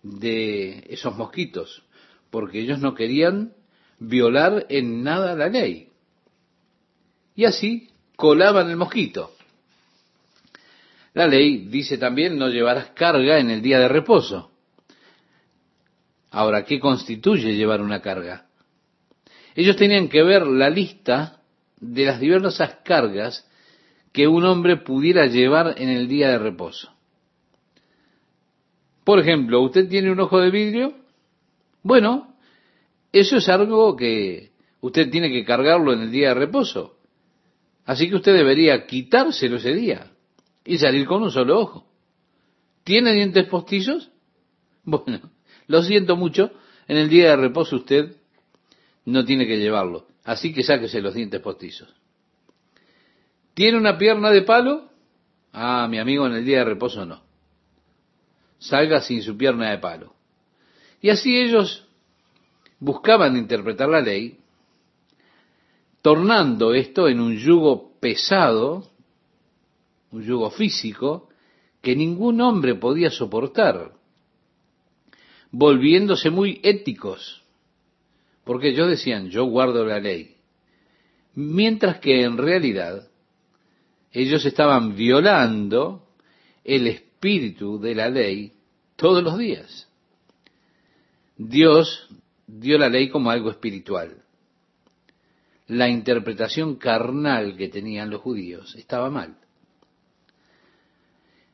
de 0.04 0.84
esos 0.90 1.16
mosquitos, 1.16 1.84
porque 2.30 2.60
ellos 2.60 2.80
no 2.80 2.94
querían 2.94 3.54
violar 3.98 4.66
en 4.68 5.04
nada 5.04 5.36
la 5.36 5.48
ley. 5.48 5.88
Y 7.34 7.46
así 7.46 7.90
colaban 8.18 8.70
el 8.70 8.76
mosquito. 8.76 9.38
La 11.14 11.28
ley 11.28 11.70
dice 11.70 11.98
también 11.98 12.38
no 12.38 12.50
llevarás 12.50 12.90
carga 12.90 13.40
en 13.40 13.50
el 13.50 13.62
día 13.62 13.80
de 13.80 13.88
reposo. 13.88 14.52
Ahora, 16.30 16.66
¿qué 16.66 16.78
constituye 16.78 17.56
llevar 17.56 17.80
una 17.80 18.02
carga? 18.02 18.48
Ellos 19.56 19.78
tenían 19.78 20.10
que 20.10 20.24
ver 20.24 20.46
la 20.46 20.70
lista 20.70 21.40
de 21.80 22.04
las 22.04 22.20
diversas 22.20 22.80
cargas 22.84 23.48
que 24.18 24.28
un 24.28 24.44
hombre 24.46 24.78
pudiera 24.78 25.28
llevar 25.28 25.76
en 25.78 25.90
el 25.90 26.08
día 26.08 26.30
de 26.30 26.40
reposo. 26.40 26.92
Por 29.04 29.20
ejemplo, 29.20 29.62
¿usted 29.62 29.88
tiene 29.88 30.12
un 30.12 30.20
ojo 30.20 30.40
de 30.40 30.50
vidrio? 30.50 30.96
Bueno, 31.84 32.36
eso 33.12 33.38
es 33.38 33.48
algo 33.48 33.96
que 33.96 34.54
usted 34.82 35.12
tiene 35.12 35.30
que 35.30 35.46
cargarlo 35.46 35.94
en 35.94 36.02
el 36.02 36.10
día 36.10 36.30
de 36.30 36.34
reposo. 36.34 36.98
Así 37.86 38.10
que 38.10 38.16
usted 38.16 38.34
debería 38.34 38.88
quitárselo 38.88 39.58
ese 39.58 39.76
día 39.76 40.12
y 40.66 40.80
salir 40.80 41.06
con 41.06 41.22
un 41.22 41.30
solo 41.30 41.60
ojo. 41.60 41.88
¿Tiene 42.84 43.14
dientes 43.14 43.46
postizos? 43.46 44.10
Bueno, 44.84 45.30
lo 45.68 45.84
siento 45.84 46.16
mucho, 46.16 46.50
en 46.88 46.98
el 46.98 47.08
día 47.08 47.30
de 47.30 47.36
reposo 47.36 47.76
usted 47.76 48.16
no 49.06 49.24
tiene 49.26 49.46
que 49.46 49.60
llevarlo. 49.60 50.08
Así 50.24 50.56
que 50.56 50.64
sáquese 50.64 51.02
los 51.02 51.14
dientes 51.14 51.40
postizos. 51.40 51.94
¿Tiene 53.58 53.80
una 53.80 53.98
pierna 53.98 54.30
de 54.30 54.44
palo? 54.44 54.88
Ah, 55.52 55.88
mi 55.90 55.98
amigo, 55.98 56.28
en 56.28 56.34
el 56.34 56.46
día 56.46 56.60
de 56.60 56.66
reposo 56.66 57.08
no. 57.08 57.24
Salga 58.60 59.02
sin 59.02 59.24
su 59.24 59.36
pierna 59.36 59.72
de 59.72 59.80
palo. 59.80 60.14
Y 61.02 61.10
así 61.10 61.36
ellos 61.36 61.84
buscaban 62.80 63.36
interpretar 63.36 63.90
la 63.90 64.02
ley, 64.02 64.38
tornando 66.04 66.76
esto 66.76 67.08
en 67.08 67.20
un 67.20 67.36
yugo 67.36 68.00
pesado, 68.00 68.92
un 70.12 70.22
yugo 70.22 70.52
físico, 70.52 71.30
que 71.82 71.96
ningún 71.96 72.40
hombre 72.42 72.76
podía 72.76 73.10
soportar, 73.10 73.92
volviéndose 75.50 76.30
muy 76.30 76.60
éticos, 76.62 77.42
porque 78.44 78.70
ellos 78.70 78.88
decían, 78.88 79.32
yo 79.32 79.46
guardo 79.46 79.84
la 79.84 80.00
ley, 80.00 80.36
mientras 81.34 81.98
que 81.98 82.22
en 82.22 82.38
realidad 82.38 83.10
ellos 84.12 84.46
estaban 84.46 84.96
violando 84.96 86.08
el 86.64 86.88
espíritu 86.88 87.80
de 87.80 87.96
la 87.96 88.10
ley 88.10 88.54
todos 88.96 89.24
los 89.24 89.38
días. 89.38 89.88
Dios 91.38 92.08
dio 92.48 92.78
la 92.78 92.90
ley 92.90 93.10
como 93.10 93.30
algo 93.30 93.50
espiritual. 93.52 94.24
La 95.68 95.90
interpretación 95.90 96.76
carnal 96.76 97.58
que 97.58 97.68
tenían 97.68 98.10
los 98.10 98.22
judíos 98.22 98.76
estaba 98.76 99.10
mal. 99.10 99.38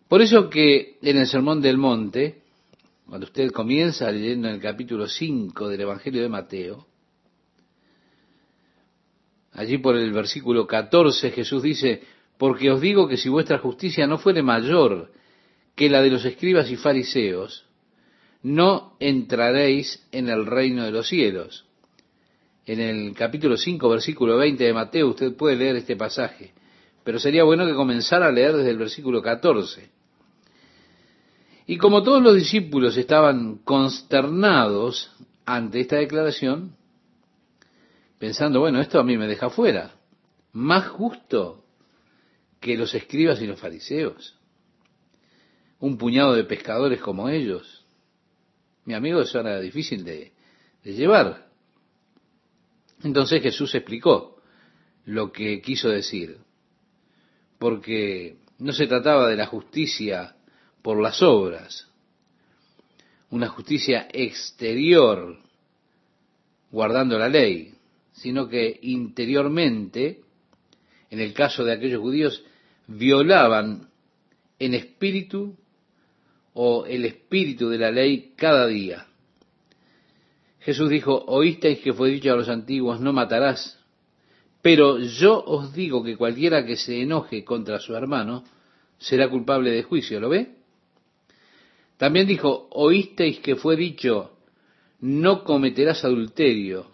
Por 0.07 0.21
eso 0.21 0.49
que 0.49 0.99
en 1.01 1.17
el 1.17 1.27
Sermón 1.27 1.61
del 1.61 1.77
Monte, 1.77 2.43
cuando 3.07 3.25
usted 3.25 3.51
comienza 3.51 4.11
leyendo 4.11 4.47
en 4.47 4.55
el 4.55 4.61
capítulo 4.61 5.07
5 5.07 5.67
del 5.69 5.81
Evangelio 5.81 6.21
de 6.21 6.29
Mateo, 6.29 6.87
allí 9.53 9.79
por 9.79 9.97
el 9.97 10.11
versículo 10.13 10.67
14 10.67 11.31
Jesús 11.31 11.63
dice, 11.63 12.03
porque 12.43 12.69
os 12.69 12.81
digo 12.81 13.07
que 13.07 13.15
si 13.15 13.29
vuestra 13.29 13.57
justicia 13.59 14.05
no 14.05 14.17
fuere 14.17 14.43
mayor 14.43 15.13
que 15.77 15.89
la 15.89 16.01
de 16.01 16.09
los 16.09 16.25
escribas 16.25 16.69
y 16.69 16.75
fariseos, 16.75 17.65
no 18.41 18.97
entraréis 18.99 20.05
en 20.11 20.27
el 20.27 20.45
reino 20.45 20.83
de 20.83 20.91
los 20.91 21.07
cielos. 21.07 21.65
En 22.65 22.81
el 22.81 23.13
capítulo 23.13 23.55
5, 23.55 23.87
versículo 23.87 24.35
20 24.35 24.61
de 24.61 24.73
Mateo, 24.73 25.07
usted 25.07 25.33
puede 25.37 25.55
leer 25.55 25.77
este 25.77 25.95
pasaje, 25.95 26.51
pero 27.05 27.17
sería 27.17 27.45
bueno 27.45 27.65
que 27.65 27.75
comenzara 27.75 28.27
a 28.27 28.31
leer 28.33 28.57
desde 28.57 28.71
el 28.71 28.77
versículo 28.77 29.21
14. 29.21 29.89
Y 31.67 31.77
como 31.77 32.03
todos 32.03 32.21
los 32.21 32.35
discípulos 32.35 32.97
estaban 32.97 33.59
consternados 33.59 35.13
ante 35.45 35.79
esta 35.79 35.95
declaración, 35.95 36.75
pensando, 38.19 38.59
bueno, 38.59 38.81
esto 38.81 38.99
a 38.99 39.05
mí 39.05 39.17
me 39.17 39.27
deja 39.29 39.49
fuera, 39.49 39.93
más 40.51 40.89
justo 40.89 41.62
que 42.63 42.77
los 42.77 42.95
escribas 42.95 43.41
y 43.41 43.45
los 43.45 43.59
fariseos, 43.59 44.39
un 45.81 45.97
puñado 45.97 46.33
de 46.33 46.45
pescadores 46.45 47.01
como 47.01 47.27
ellos, 47.27 47.85
mi 48.85 48.93
amigo, 48.93 49.19
eso 49.19 49.41
era 49.41 49.59
difícil 49.59 50.05
de, 50.05 50.31
llevar. 50.83 51.49
Entonces 53.03 53.43
Jesús 53.43 53.75
explicó 53.75 54.41
lo 55.03 55.33
que 55.33 55.61
quiso 55.61 55.89
decir, 55.89 56.37
porque 57.59 58.37
no 58.59 58.71
se 58.71 58.87
trataba 58.87 59.27
de 59.27 59.35
la 59.35 59.47
justicia 59.47 60.37
por 60.81 61.01
las 61.01 61.21
obras, 61.21 61.89
una 63.29 63.49
justicia 63.49 64.07
exterior 64.13 65.37
guardando 66.71 67.19
la 67.19 67.27
ley, 67.27 67.73
sino 68.13 68.47
que 68.47 68.79
interiormente, 68.83 70.21
en 71.09 71.19
el 71.19 71.33
caso 71.33 71.65
de 71.65 71.73
aquellos 71.73 71.99
judíos, 71.99 72.43
violaban 72.87 73.89
en 74.59 74.73
espíritu 74.73 75.55
o 76.53 76.85
el 76.85 77.05
espíritu 77.05 77.69
de 77.69 77.77
la 77.77 77.91
ley 77.91 78.33
cada 78.35 78.67
día. 78.67 79.07
Jesús 80.59 80.89
dijo, 80.89 81.23
oísteis 81.27 81.79
que 81.79 81.93
fue 81.93 82.09
dicho 82.09 82.31
a 82.31 82.37
los 82.37 82.47
antiguos, 82.47 83.01
no 83.01 83.11
matarás, 83.11 83.79
pero 84.61 84.99
yo 84.99 85.43
os 85.43 85.73
digo 85.73 86.03
que 86.03 86.15
cualquiera 86.15 86.65
que 86.65 86.77
se 86.77 87.01
enoje 87.01 87.43
contra 87.43 87.79
su 87.79 87.95
hermano 87.95 88.45
será 88.97 89.29
culpable 89.29 89.71
de 89.71 89.83
juicio, 89.83 90.21
¿lo 90.21 90.29
ve? 90.29 90.55
También 91.97 92.27
dijo, 92.27 92.67
oísteis 92.71 93.39
que 93.39 93.57
fue 93.57 93.75
dicho, 93.75 94.37
no 95.01 95.43
cometerás 95.43 96.05
adulterio, 96.05 96.87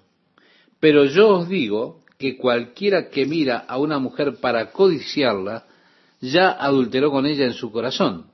pero 0.80 1.06
yo 1.06 1.30
os 1.30 1.50
digo 1.50 2.00
que 2.18 2.38
cualquiera 2.38 3.10
que 3.10 3.26
mira 3.26 3.60
a 3.60 3.78
una 3.78 4.00
mujer 4.00 4.38
para 4.42 4.72
codiciarla, 4.72 5.68
ya 6.22 6.52
adulteró 6.52 7.12
con 7.12 7.26
ella 7.26 7.46
en 7.46 7.54
su 7.54 7.72
corazón. 7.72 8.32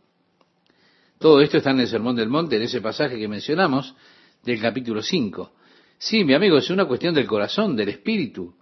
Todo 1.19 1.41
esto 1.41 1.57
está 1.57 1.71
en 1.71 1.79
el 1.79 1.87
Sermón 1.87 2.15
del 2.15 2.29
Monte, 2.29 2.57
en 2.57 2.63
ese 2.63 2.81
pasaje 2.81 3.17
que 3.17 3.27
mencionamos 3.27 3.95
del 4.43 4.61
capítulo 4.61 5.01
5. 5.01 5.51
Sí, 5.97 6.23
mi 6.23 6.33
amigo, 6.33 6.57
es 6.57 6.69
una 6.69 6.85
cuestión 6.85 7.13
del 7.13 7.25
corazón, 7.25 7.75
del 7.75 7.89
espíritu. 7.89 8.53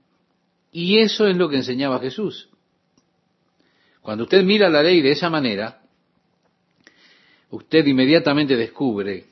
Y 0.71 0.99
eso 0.99 1.28
es 1.28 1.36
lo 1.36 1.49
que 1.49 1.57
enseñaba 1.57 1.99
Jesús. 1.99 2.49
Cuando 4.01 4.26
usted 4.26 4.43
mira 4.43 4.69
la 4.69 4.84
ley 4.84 5.01
de 5.01 5.11
esa 5.11 5.30
manera, 5.30 5.82
usted 7.49 7.86
inmediatamente 7.86 8.55
descubre 8.55 9.26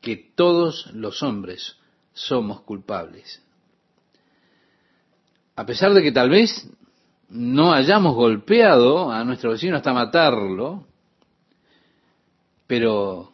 que 0.00 0.16
todos 0.34 0.90
los 0.92 1.22
hombres 1.22 1.76
somos 2.12 2.62
culpables. 2.62 3.42
A 5.54 5.64
pesar 5.64 5.94
de 5.94 6.02
que 6.02 6.12
tal 6.12 6.30
vez 6.30 6.68
no 7.28 7.72
hayamos 7.72 8.14
golpeado 8.14 9.10
a 9.10 9.24
nuestro 9.24 9.50
vecino 9.50 9.76
hasta 9.76 9.92
matarlo, 9.92 10.86
pero 12.66 13.32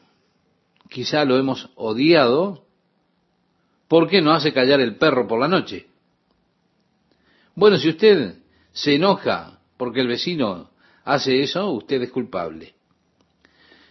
quizá 0.89 1.25
lo 1.25 1.37
hemos 1.37 1.71
odiado 1.75 2.65
porque 3.89 4.23
no 4.23 4.33
hace 4.33 4.53
callar 4.53 4.81
el 4.81 4.97
perro 4.97 5.27
por 5.27 5.41
la 5.41 5.49
noche. 5.49 5.87
Bueno, 7.55 7.77
si 7.77 7.91
usted 7.91 8.39
se 8.73 8.95
enoja 8.95 9.59
porque 9.77 10.01
el 10.01 10.09
vecino 10.09 10.71
hace 11.05 11.43
eso, 11.43 11.71
usted 11.73 12.03
es 12.03 12.11
culpable. 12.11 12.75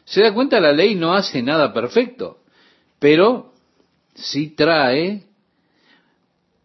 Se 0.05 0.21
da 0.21 0.33
cuenta, 0.33 0.59
la 0.59 0.71
ley 0.71 0.95
no 0.95 1.13
hace 1.13 1.43
nada 1.43 1.73
perfecto, 1.73 2.39
pero 2.99 3.53
sí 4.15 4.49
trae 4.49 5.25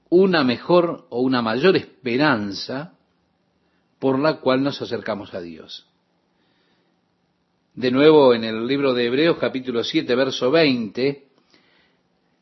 una 0.08 0.42
mejor 0.44 1.06
o 1.10 1.20
una 1.20 1.42
mayor 1.42 1.76
esperanza 1.76 2.95
por 3.98 4.18
la 4.18 4.40
cual 4.40 4.62
nos 4.62 4.80
acercamos 4.82 5.34
a 5.34 5.40
Dios. 5.40 5.86
De 7.74 7.90
nuevo 7.90 8.34
en 8.34 8.44
el 8.44 8.66
libro 8.66 8.94
de 8.94 9.06
Hebreos 9.06 9.36
capítulo 9.38 9.84
7 9.84 10.14
verso 10.14 10.50
20 10.50 11.26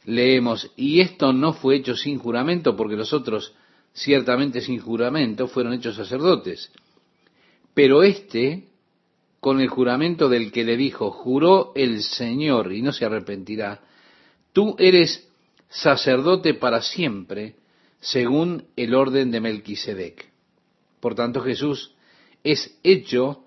leemos, 0.05 0.71
y 0.77 1.01
esto 1.01 1.33
no 1.33 1.55
fue 1.55 1.77
hecho 1.77 1.97
sin 1.97 2.19
juramento 2.19 2.77
porque 2.77 2.97
los 2.97 3.13
otros 3.13 3.55
ciertamente 3.93 4.61
sin 4.61 4.81
juramento 4.81 5.49
fueron 5.49 5.73
hechos 5.73 5.97
sacerdotes, 5.97 6.71
pero 7.73 8.03
este 8.03 8.69
con 9.41 9.61
el 9.61 9.69
juramento 9.69 10.29
del 10.29 10.51
que 10.51 10.65
le 10.65 10.77
dijo, 10.77 11.11
juró 11.11 11.73
el 11.75 12.03
Señor 12.03 12.73
y 12.73 12.81
no 12.81 12.93
se 12.93 13.05
arrepentirá, 13.05 13.83
tú 14.53 14.75
eres 14.79 15.29
sacerdote 15.69 16.55
para 16.55 16.81
siempre, 16.81 17.57
según 18.01 18.69
el 18.77 18.95
orden 18.95 19.31
de 19.31 19.41
Melquisedec. 19.41 20.34
Por 21.05 21.15
tanto, 21.15 21.43
Jesús 21.43 21.93
es 22.43 22.79
hecho 22.83 23.45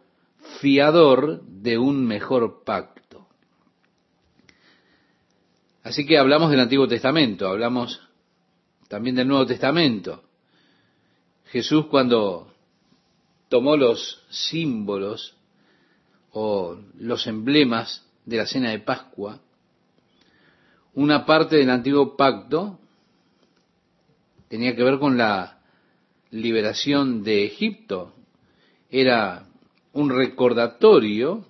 fiador 0.61 1.41
de 1.41 1.79
un 1.79 2.05
mejor 2.05 2.63
pacto. 2.63 3.27
Así 5.81 6.05
que 6.05 6.19
hablamos 6.19 6.51
del 6.51 6.59
Antiguo 6.59 6.87
Testamento, 6.87 7.47
hablamos 7.47 7.99
también 8.87 9.15
del 9.15 9.27
Nuevo 9.27 9.47
Testamento. 9.47 10.23
Jesús 11.45 11.87
cuando 11.87 12.53
tomó 13.49 13.75
los 13.75 14.23
símbolos 14.29 15.35
o 16.33 16.77
los 16.99 17.25
emblemas 17.25 18.05
de 18.23 18.37
la 18.37 18.45
cena 18.45 18.69
de 18.69 18.81
Pascua, 18.81 19.39
una 20.93 21.25
parte 21.25 21.55
del 21.55 21.71
antiguo 21.71 22.15
pacto 22.15 22.79
tenía 24.47 24.75
que 24.75 24.83
ver 24.83 24.99
con 24.99 25.17
la 25.17 25.56
liberación 26.31 27.23
de 27.23 27.45
Egipto. 27.45 28.13
Era 28.89 29.47
un 29.93 30.09
recordatorio, 30.09 31.45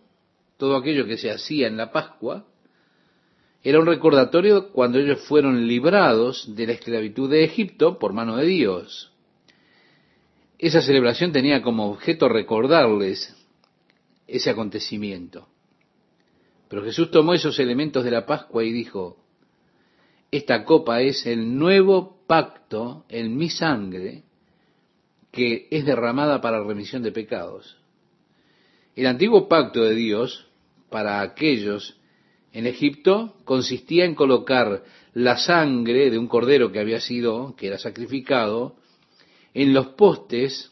todo 0.57 0.75
aquello 0.75 1.05
que 1.05 1.17
se 1.17 1.31
hacía 1.31 1.67
en 1.67 1.77
la 1.77 1.91
Pascua, 1.91 2.45
era 3.63 3.79
un 3.79 3.85
recordatorio 3.85 4.71
cuando 4.71 4.99
ellos 4.99 5.21
fueron 5.27 5.67
librados 5.67 6.55
de 6.55 6.67
la 6.67 6.73
esclavitud 6.73 7.29
de 7.29 7.43
Egipto 7.43 7.99
por 7.99 8.13
mano 8.13 8.37
de 8.37 8.45
Dios. 8.45 9.11
Esa 10.57 10.81
celebración 10.81 11.31
tenía 11.31 11.61
como 11.61 11.89
objeto 11.91 12.29
recordarles 12.29 13.35
ese 14.25 14.49
acontecimiento. 14.49 15.47
Pero 16.69 16.83
Jesús 16.83 17.11
tomó 17.11 17.33
esos 17.33 17.59
elementos 17.59 18.03
de 18.03 18.11
la 18.11 18.25
Pascua 18.25 18.63
y 18.63 18.71
dijo, 18.71 19.17
esta 20.31 20.63
copa 20.63 21.01
es 21.01 21.25
el 21.25 21.57
nuevo 21.57 22.21
pacto 22.27 23.05
en 23.09 23.37
mi 23.37 23.49
sangre 23.49 24.23
que 25.37 25.67
es 25.69 25.85
derramada 25.85 26.41
para 26.41 26.63
remisión 26.63 27.03
de 27.03 27.11
pecados. 27.11 27.77
El 28.95 29.05
antiguo 29.05 29.47
pacto 29.47 29.83
de 29.83 29.93
Dios 29.93 30.47
para 30.89 31.21
aquellos 31.21 31.95
en 32.53 32.65
Egipto 32.65 33.35
consistía 33.45 34.05
en 34.05 34.15
colocar 34.15 34.83
la 35.13 35.37
sangre 35.37 36.09
de 36.09 36.17
un 36.17 36.27
cordero 36.27 36.71
que 36.71 36.79
había 36.79 36.99
sido, 36.99 37.55
que 37.55 37.67
era 37.67 37.77
sacrificado, 37.77 38.77
en 39.53 39.75
los 39.75 39.89
postes 39.89 40.71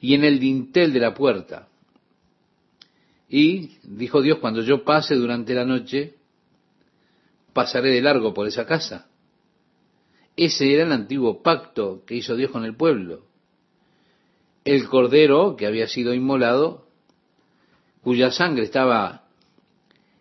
y 0.00 0.14
en 0.14 0.24
el 0.24 0.38
dintel 0.38 0.94
de 0.94 1.00
la 1.00 1.12
puerta. 1.12 1.68
Y 3.28 3.76
dijo 3.82 4.22
Dios, 4.22 4.38
cuando 4.38 4.62
yo 4.62 4.84
pase 4.84 5.16
durante 5.16 5.52
la 5.52 5.66
noche, 5.66 6.14
pasaré 7.52 7.90
de 7.90 8.00
largo 8.00 8.32
por 8.32 8.48
esa 8.48 8.64
casa. 8.64 9.07
Ese 10.38 10.72
era 10.72 10.84
el 10.84 10.92
antiguo 10.92 11.42
pacto 11.42 12.02
que 12.06 12.14
hizo 12.14 12.34
Dios 12.34 12.50
con 12.50 12.64
el 12.64 12.74
pueblo 12.74 13.28
el 14.68 14.86
cordero 14.86 15.56
que 15.56 15.66
había 15.66 15.88
sido 15.88 16.12
inmolado, 16.12 16.86
cuya 18.02 18.30
sangre 18.30 18.64
estaba 18.64 19.24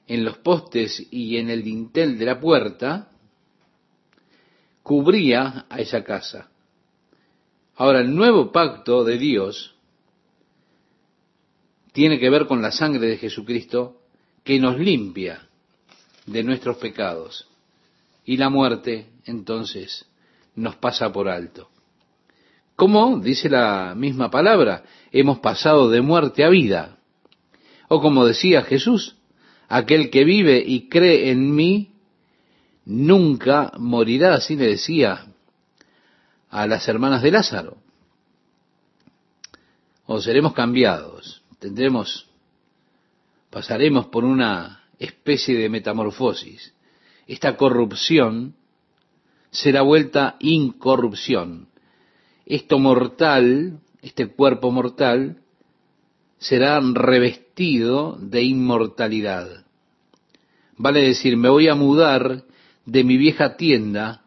en 0.07 0.23
los 0.23 0.37
postes 0.37 1.05
y 1.11 1.35
en 1.35 1.49
el 1.49 1.63
dintel 1.63 2.17
de 2.17 2.25
la 2.25 2.39
puerta, 2.39 3.11
cubría 4.83 5.65
a 5.69 5.81
esa 5.81 6.05
casa. 6.05 6.49
Ahora, 7.75 7.99
el 7.99 8.15
nuevo 8.15 8.53
pacto 8.53 9.03
de 9.03 9.17
Dios 9.17 9.75
tiene 11.91 12.17
que 12.17 12.29
ver 12.29 12.47
con 12.47 12.61
la 12.61 12.71
sangre 12.71 13.05
de 13.05 13.17
Jesucristo 13.17 14.01
que 14.45 14.59
nos 14.59 14.79
limpia 14.79 15.45
de 16.25 16.41
nuestros 16.41 16.77
pecados. 16.77 17.49
Y 18.27 18.35
la 18.35 18.49
muerte, 18.49 19.07
entonces, 19.25 20.05
nos 20.53 20.75
pasa 20.75 21.13
por 21.13 21.29
alto. 21.29 21.69
¿Cómo? 22.75 23.19
Dice 23.19 23.49
la 23.49 23.95
misma 23.95 24.29
palabra, 24.29 24.83
hemos 25.13 25.39
pasado 25.39 25.89
de 25.89 26.01
muerte 26.01 26.43
a 26.43 26.49
vida. 26.49 26.97
O 27.87 28.01
como 28.01 28.25
decía 28.25 28.63
Jesús, 28.63 29.15
aquel 29.69 30.09
que 30.09 30.25
vive 30.25 30.61
y 30.63 30.89
cree 30.89 31.31
en 31.31 31.55
mí, 31.55 31.93
nunca 32.83 33.71
morirá, 33.79 34.35
así 34.35 34.57
le 34.57 34.67
decía 34.67 35.27
a 36.49 36.67
las 36.67 36.85
hermanas 36.89 37.21
de 37.21 37.31
Lázaro. 37.31 37.77
O 40.05 40.19
seremos 40.19 40.51
cambiados, 40.51 41.43
tendremos, 41.59 42.27
pasaremos 43.49 44.07
por 44.07 44.25
una 44.25 44.83
especie 44.99 45.57
de 45.57 45.69
metamorfosis. 45.69 46.73
Esta 47.27 47.57
corrupción 47.57 48.55
será 49.51 49.81
vuelta 49.81 50.37
incorrupción 50.39 51.67
esto 52.47 52.79
mortal, 52.79 53.81
este 54.01 54.27
cuerpo 54.27 54.71
mortal, 54.71 55.41
será 56.37 56.79
revestido 56.79 58.17
de 58.21 58.41
inmortalidad. 58.43 59.65
Vale 60.77 61.01
decir, 61.01 61.35
me 61.35 61.49
voy 61.49 61.67
a 61.67 61.75
mudar 61.75 62.45
de 62.85 63.03
mi 63.03 63.17
vieja 63.17 63.57
tienda 63.57 64.23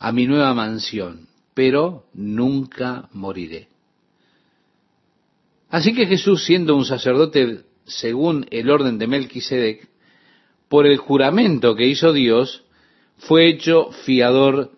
a 0.00 0.10
mi 0.10 0.26
nueva 0.26 0.52
mansión, 0.52 1.28
pero 1.54 2.06
nunca 2.12 3.08
moriré. 3.12 3.68
Así 5.68 5.94
que 5.94 6.06
Jesús, 6.06 6.44
siendo 6.44 6.74
un 6.74 6.84
sacerdote 6.84 7.60
según 7.84 8.46
el 8.50 8.68
orden 8.68 8.98
de 8.98 9.06
Melquisedec, 9.06 9.88
por 10.70 10.86
el 10.86 10.96
juramento 10.96 11.76
que 11.76 11.86
hizo 11.86 12.14
Dios, 12.14 12.64
fue 13.18 13.48
hecho 13.48 13.90
fiador 14.06 14.70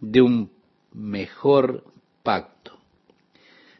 de 0.00 0.22
un 0.22 0.50
mejor 0.94 1.84
pacto. 2.22 2.78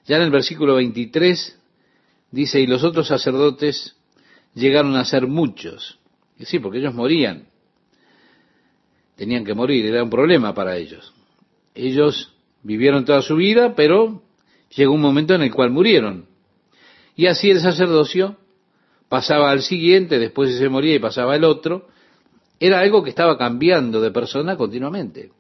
Ya 0.05 0.17
en 0.17 0.23
el 0.23 0.31
versículo 0.31 0.75
23 0.75 1.57
Dice, 2.31 2.61
y 2.61 2.67
los 2.67 2.85
otros 2.85 3.09
sacerdotes 3.09 3.97
llegaron 4.55 4.97
a 4.97 5.05
ser 5.05 5.27
muchos. 5.27 5.99
Y 6.39 6.45
sí, 6.45 6.59
porque 6.59 6.79
ellos 6.79 6.95
morían. 6.95 7.47
Tenían 9.17 9.45
que 9.45 9.55
morir, 9.55 9.85
era 9.87 10.03
un 10.03 10.11
problema 10.11 10.55
para 10.55 10.77
ellos. 10.77 11.13
Ellos 11.75 12.33
vivieron 12.63 13.05
toda 13.05 13.23
su 13.23 13.37
vida, 13.37 13.75
pero 13.75 14.23
llegó 14.75 14.95
un 14.95 15.01
momento 15.01 15.35
en 15.35 15.43
el 15.43 15.53
cual 15.53 15.71
murieron. 15.71 16.27
Y 17.17 17.27
así 17.27 17.51
el 17.51 17.61
sacerdocio 17.61 18.37
pasaba 19.11 19.51
al 19.51 19.63
siguiente, 19.63 20.21
después 20.21 20.57
se 20.57 20.69
moría 20.69 20.95
y 20.95 21.01
pasaba 21.01 21.35
el 21.35 21.43
otro. 21.43 21.89
Era 22.61 22.79
algo 22.79 23.03
que 23.03 23.11
estaba 23.11 23.37
cambiando 23.37 24.01
de 24.01 24.13
persona 24.13 24.57
continuamente. 24.57 25.33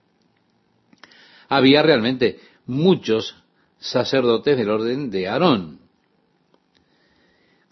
Había 1.49 1.81
realmente 1.81 2.41
muchos 2.66 3.37
sacerdotes 3.79 4.59
del 4.59 4.71
orden 4.71 5.09
de 5.09 5.29
Aarón. 5.29 5.79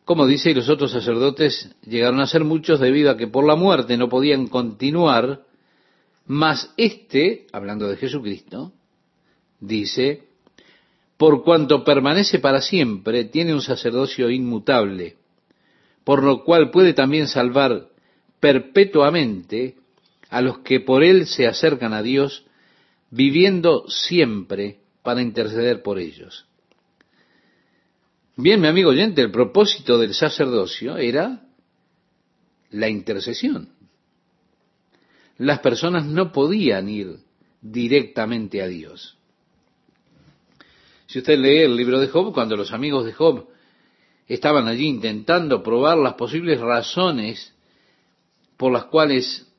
Como 0.05 0.25
dice, 0.25 0.53
y 0.53 0.55
los 0.55 0.69
otros 0.69 0.93
sacerdotes 0.93 1.75
llegaron 1.85 2.21
a 2.21 2.29
ser 2.29 2.45
muchos 2.45 2.79
debido 2.79 3.11
a 3.11 3.17
que 3.17 3.27
por 3.27 3.45
la 3.45 3.57
muerte 3.57 3.97
no 3.97 4.09
podían 4.09 4.47
continuar, 4.47 5.43
mas 6.27 6.73
este, 6.77 7.49
hablando 7.53 7.89
de 7.89 7.97
Jesucristo, 7.97 8.73
dice, 9.59 10.29
por 11.17 11.43
cuanto 11.43 11.83
permanece 11.83 12.39
para 12.39 12.61
siempre, 12.61 13.25
tiene 13.25 13.53
un 13.53 13.63
sacerdocio 13.63 14.31
inmutable, 14.31 15.17
por 16.09 16.23
lo 16.23 16.43
cual 16.43 16.71
puede 16.71 16.95
también 16.95 17.29
salvar 17.29 17.91
perpetuamente 18.41 19.77
a 20.31 20.41
los 20.41 20.61
que 20.61 20.81
por 20.81 21.05
él 21.05 21.27
se 21.27 21.47
acercan 21.47 21.93
a 21.93 22.01
Dios, 22.01 22.47
viviendo 23.11 23.85
siempre 23.89 24.79
para 25.03 25.21
interceder 25.21 25.83
por 25.83 25.99
ellos. 25.99 26.47
Bien, 28.37 28.59
mi 28.59 28.69
amigo 28.69 28.89
oyente, 28.89 29.21
el 29.21 29.31
propósito 29.31 29.99
del 29.99 30.15
sacerdocio 30.15 30.97
era 30.97 31.43
la 32.71 32.89
intercesión. 32.89 33.69
Las 35.37 35.59
personas 35.59 36.07
no 36.07 36.33
podían 36.33 36.89
ir 36.89 37.19
directamente 37.61 38.63
a 38.63 38.67
Dios. 38.67 39.19
Si 41.07 41.19
usted 41.19 41.39
lee 41.39 41.65
el 41.65 41.77
libro 41.77 42.01
de 42.01 42.09
Job, 42.09 42.33
cuando 42.33 42.57
los 42.57 42.73
amigos 42.73 43.05
de 43.05 43.13
Job 43.13 43.47
estaban 44.29 44.69
allí 44.69 44.87
intentando 44.87 45.63
probar 45.63 45.99
las 45.99 46.15
posibles 46.15 46.61
razones 46.61 47.55
por 48.57 48.73
las 48.73 48.85
cuales 48.85 49.51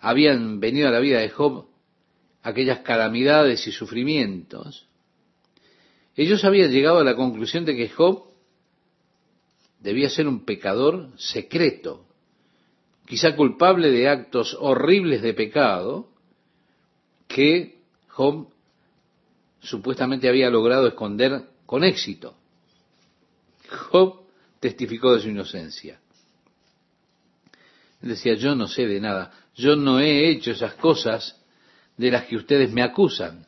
habían 0.00 0.60
venido 0.60 0.88
a 0.88 0.92
la 0.92 1.00
vida 1.00 1.20
de 1.20 1.28
Job 1.28 1.66
aquellas 2.42 2.78
calamidades 2.80 3.66
y 3.66 3.72
sufrimientos, 3.72 4.86
ellos 6.16 6.44
habían 6.44 6.70
llegado 6.70 6.98
a 6.98 7.04
la 7.04 7.14
conclusión 7.14 7.64
de 7.64 7.76
que 7.76 7.88
Job 7.88 8.24
debía 9.80 10.08
ser 10.08 10.26
un 10.26 10.44
pecador 10.44 11.10
secreto, 11.16 12.06
quizá 13.06 13.36
culpable 13.36 13.90
de 13.90 14.08
actos 14.08 14.56
horribles 14.58 15.22
de 15.22 15.34
pecado 15.34 16.08
que 17.26 17.78
Job 18.08 18.48
supuestamente 19.60 20.28
había 20.28 20.50
logrado 20.50 20.88
esconder 20.88 21.42
con 21.66 21.84
éxito. 21.84 22.37
Job 23.68 24.22
testificó 24.60 25.14
de 25.14 25.20
su 25.20 25.28
inocencia. 25.28 26.00
Decía, 28.00 28.34
yo 28.34 28.54
no 28.54 28.68
sé 28.68 28.86
de 28.86 29.00
nada, 29.00 29.32
yo 29.54 29.76
no 29.76 29.98
he 30.00 30.28
hecho 30.30 30.52
esas 30.52 30.74
cosas 30.74 31.40
de 31.96 32.10
las 32.10 32.24
que 32.24 32.36
ustedes 32.36 32.72
me 32.72 32.82
acusan. 32.82 33.46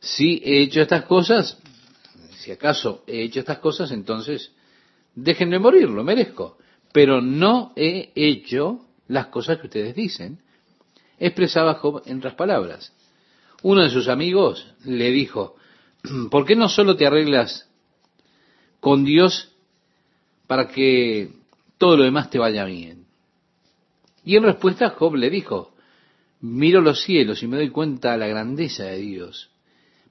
Si 0.00 0.40
he 0.44 0.62
hecho 0.62 0.80
estas 0.80 1.04
cosas, 1.04 1.58
si 2.38 2.50
acaso 2.50 3.04
he 3.06 3.22
hecho 3.22 3.40
estas 3.40 3.58
cosas, 3.58 3.90
entonces 3.90 4.52
déjenme 5.14 5.58
morir, 5.58 5.88
lo 5.88 6.02
merezco. 6.04 6.58
Pero 6.92 7.20
no 7.20 7.72
he 7.76 8.12
hecho 8.14 8.86
las 9.08 9.26
cosas 9.26 9.58
que 9.58 9.66
ustedes 9.66 9.94
dicen. 9.94 10.38
Expresaba 11.18 11.74
Job 11.74 12.02
en 12.06 12.18
otras 12.18 12.34
palabras. 12.34 12.92
Uno 13.62 13.82
de 13.82 13.90
sus 13.90 14.08
amigos 14.08 14.66
le 14.84 15.10
dijo, 15.10 15.56
¿por 16.30 16.44
qué 16.44 16.54
no 16.56 16.68
solo 16.68 16.96
te 16.96 17.06
arreglas 17.06 17.68
con 18.84 19.02
Dios 19.02 19.50
para 20.46 20.68
que 20.68 21.30
todo 21.78 21.96
lo 21.96 22.04
demás 22.04 22.28
te 22.28 22.38
vaya 22.38 22.66
bien? 22.66 23.06
Y 24.26 24.36
en 24.36 24.42
respuesta 24.42 24.90
Job 24.90 25.14
le 25.14 25.30
dijo, 25.30 25.74
miro 26.42 26.82
los 26.82 27.02
cielos 27.02 27.42
y 27.42 27.46
me 27.46 27.56
doy 27.56 27.70
cuenta 27.70 28.12
de 28.12 28.18
la 28.18 28.26
grandeza 28.26 28.84
de 28.84 28.98
Dios. 28.98 29.48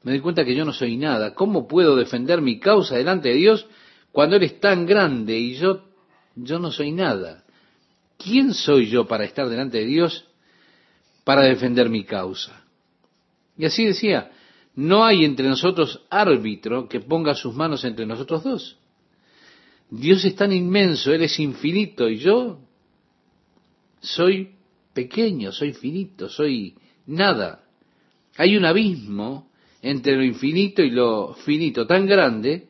Me 0.01 0.13
doy 0.13 0.21
cuenta 0.21 0.43
que 0.43 0.55
yo 0.55 0.65
no 0.65 0.74
soy 0.74 0.97
nada. 0.97 1.36
¿Cómo 1.36 1.67
puedo 1.67 1.95
defender 1.95 2.41
mi 2.41 2.59
causa 2.59 2.95
delante 2.95 3.30
de 3.30 3.36
Dios 3.36 3.67
cuando 4.11 4.38
Él 4.38 4.43
es 4.43 4.59
tan 4.59 4.88
grande 4.88 5.38
y 5.38 5.53
yo, 5.53 5.84
yo 6.36 6.57
no 6.57 6.71
soy 6.71 6.91
nada? 6.91 7.43
¿Quién 8.17 8.55
soy 8.55 8.88
yo 8.88 9.05
para 9.07 9.26
estar 9.26 9.49
delante 9.49 9.78
de 9.78 9.86
Dios 9.86 10.26
para 11.24 11.43
defender 11.43 11.89
mi 11.89 12.05
causa? 12.05 12.63
Y 13.55 13.65
así 13.65 13.86
decía, 13.86 14.32
no 14.76 15.05
hay 15.05 15.24
entre 15.24 15.47
nosotros 15.47 16.01
árbitro 16.09 16.88
que 16.88 16.99
ponga 16.99 17.36
sus 17.36 17.53
manos 17.53 17.84
entre 17.84 18.05
nosotros 18.05 18.43
dos. 18.43 18.78
Dios 19.89 20.26
es 20.26 20.36
tan 20.36 20.51
inmenso, 20.51 21.13
Él 21.13 21.24
es 21.24 21.39
infinito 21.39 22.09
y 22.09 22.17
yo 22.17 22.59
soy 24.01 24.55
pequeño, 24.93 25.51
soy 25.51 25.74
finito, 25.74 26.30
soy 26.30 26.76
nada. 27.05 27.63
Hay 28.38 28.57
un 28.57 28.65
abismo 28.65 29.49
entre 29.82 30.15
lo 30.15 30.24
infinito 30.24 30.82
y 30.82 30.89
lo 30.89 31.34
finito 31.34 31.86
tan 31.86 32.07
grande 32.07 32.67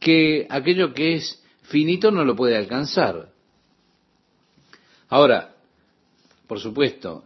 que 0.00 0.46
aquello 0.48 0.92
que 0.92 1.14
es 1.14 1.42
finito 1.62 2.10
no 2.10 2.24
lo 2.24 2.34
puede 2.34 2.56
alcanzar. 2.56 3.30
Ahora, 5.08 5.54
por 6.46 6.58
supuesto, 6.58 7.24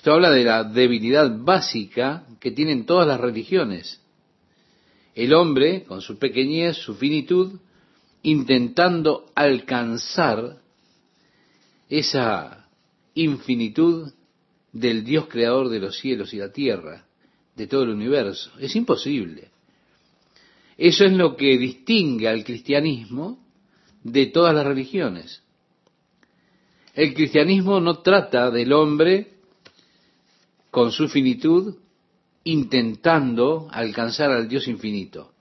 esto 0.00 0.14
habla 0.14 0.30
de 0.30 0.44
la 0.44 0.64
debilidad 0.64 1.30
básica 1.44 2.24
que 2.40 2.52
tienen 2.52 2.86
todas 2.86 3.06
las 3.06 3.20
religiones. 3.20 4.00
El 5.14 5.34
hombre, 5.34 5.84
con 5.84 6.00
su 6.00 6.18
pequeñez, 6.18 6.78
su 6.78 6.94
finitud, 6.94 7.60
intentando 8.22 9.26
alcanzar 9.34 10.56
esa 11.90 12.66
infinitud 13.12 14.10
del 14.72 15.04
Dios 15.04 15.26
creador 15.28 15.68
de 15.68 15.80
los 15.80 15.98
cielos 15.98 16.32
y 16.32 16.38
la 16.38 16.50
tierra, 16.50 17.04
de 17.54 17.66
todo 17.66 17.82
el 17.82 17.90
universo. 17.90 18.50
Es 18.58 18.74
imposible. 18.76 19.50
Eso 20.78 21.04
es 21.04 21.12
lo 21.12 21.36
que 21.36 21.58
distingue 21.58 22.26
al 22.26 22.42
cristianismo 22.42 23.38
de 24.02 24.24
todas 24.28 24.54
las 24.54 24.64
religiones. 24.64 25.42
El 26.94 27.12
cristianismo 27.12 27.80
no 27.80 27.98
trata 27.98 28.50
del 28.50 28.72
hombre 28.72 29.39
con 30.70 30.92
su 30.92 31.08
finitud 31.08 31.76
intentando 32.44 33.68
alcanzar 33.70 34.30
al 34.30 34.48
Dios 34.48 34.66
infinito. 34.68 35.32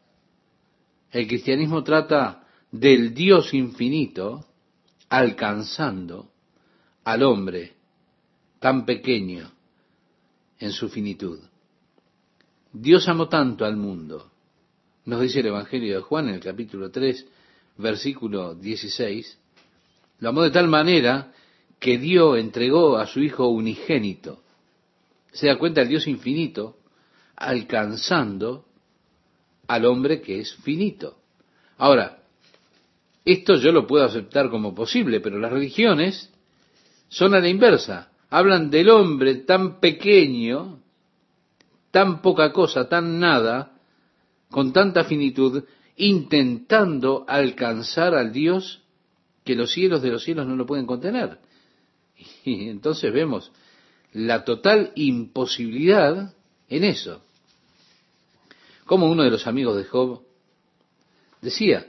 El 1.12 1.28
cristianismo 1.28 1.84
trata 1.84 2.48
del 2.72 3.14
Dios 3.14 3.54
infinito 3.54 4.46
alcanzando 5.10 6.32
al 7.04 7.24
hombre 7.24 7.74
tan 8.60 8.86
pequeño 8.86 9.52
en 10.60 10.72
su 10.72 10.90
finitud. 10.90 11.40
Dios 12.72 13.08
amó 13.08 13.28
tanto 13.28 13.66
al 13.66 13.78
mundo, 13.78 14.30
nos 15.06 15.22
dice 15.22 15.40
el 15.40 15.48
Evangelio 15.48 15.96
de 15.96 16.02
Juan 16.02 16.30
en 16.30 16.36
el 16.36 16.42
capítulo 16.42 16.92
3, 16.92 17.26
versículo 17.78 18.54
16, 18.54 19.40
lo 20.20 20.30
amó 20.30 20.44
de 20.44 20.52
tal 20.52 20.68
manera 20.68 21.32
que 21.80 21.98
Dios 21.98 22.38
entregó 22.38 22.98
a 22.98 23.08
su 23.08 23.22
Hijo 23.22 23.48
unigénito. 23.48 24.44
Se 25.32 25.48
da 25.48 25.58
cuenta 25.58 25.82
el 25.82 25.90
Dios 25.90 26.08
infinito 26.08 26.78
alcanzando 27.36 28.66
al 29.68 29.86
hombre 29.86 30.22
que 30.22 30.40
es 30.40 30.56
finito. 30.56 31.20
Ahora, 31.78 32.24
esto 33.24 33.56
yo 33.56 33.72
lo 33.72 33.88
puedo 33.88 34.04
aceptar 34.06 34.50
como 34.50 34.74
posible, 34.74 35.20
pero 35.20 35.40
las 35.40 35.52
religiones 35.52 36.32
son 37.08 37.34
a 37.34 37.40
la 37.40 37.48
inversa. 37.48 38.12
Hablan 38.30 38.70
del 38.70 38.90
hombre 38.90 39.36
tan 39.36 39.80
pequeño, 39.80 40.80
tan 41.92 42.22
poca 42.22 42.52
cosa, 42.52 42.90
tan 42.90 43.20
nada, 43.20 43.74
con 44.50 44.74
tanta 44.74 45.04
finitud, 45.04 45.64
intentando 45.96 47.26
alcanzar 47.28 48.16
al 48.16 48.32
Dios 48.32 48.82
que 49.44 49.56
los 49.56 49.72
cielos 49.72 50.02
de 50.02 50.10
los 50.10 50.24
cielos 50.24 50.48
no 50.48 50.56
lo 50.56 50.66
pueden 50.66 50.86
contener. 50.86 51.40
Y 52.44 52.70
entonces 52.70 53.14
vemos 53.14 53.52
la 54.14 54.43
total 54.43 54.91
imposibilidad 54.95 56.34
en 56.68 56.84
eso. 56.84 57.22
Como 58.86 59.10
uno 59.10 59.24
de 59.24 59.30
los 59.30 59.47
amigos 59.47 59.78
de 59.78 59.84
Job 59.86 60.24
decía, 61.41 61.86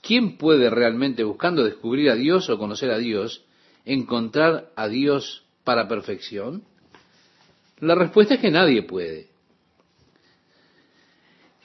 ¿quién 0.00 0.36
puede 0.36 0.70
realmente, 0.70 1.24
buscando 1.24 1.64
descubrir 1.64 2.10
a 2.10 2.14
Dios 2.14 2.48
o 2.48 2.58
conocer 2.58 2.90
a 2.90 2.98
Dios, 2.98 3.44
encontrar 3.84 4.70
a 4.76 4.88
Dios 4.88 5.44
para 5.64 5.88
perfección? 5.88 6.62
La 7.80 7.94
respuesta 7.94 8.34
es 8.34 8.40
que 8.40 8.50
nadie 8.50 8.82
puede. 8.82 9.28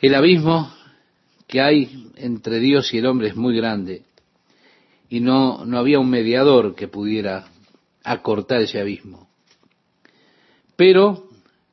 El 0.02 0.16
abismo 0.16 0.74
que 1.48 1.62
hay 1.62 2.12
entre 2.16 2.60
Dios 2.60 2.94
y 2.94 3.00
el 3.00 3.06
hombre 3.06 3.28
es 3.28 3.36
muy 3.36 3.56
grande 3.56 4.04
y 5.10 5.20
no, 5.20 5.66
no 5.66 5.78
había 5.78 6.00
un 6.00 6.10
mediador 6.10 6.76
que 6.76 6.88
pudiera 6.88 7.48
acortar 8.04 8.62
ese 8.62 8.80
abismo. 8.80 9.29
Pero, 10.80 11.28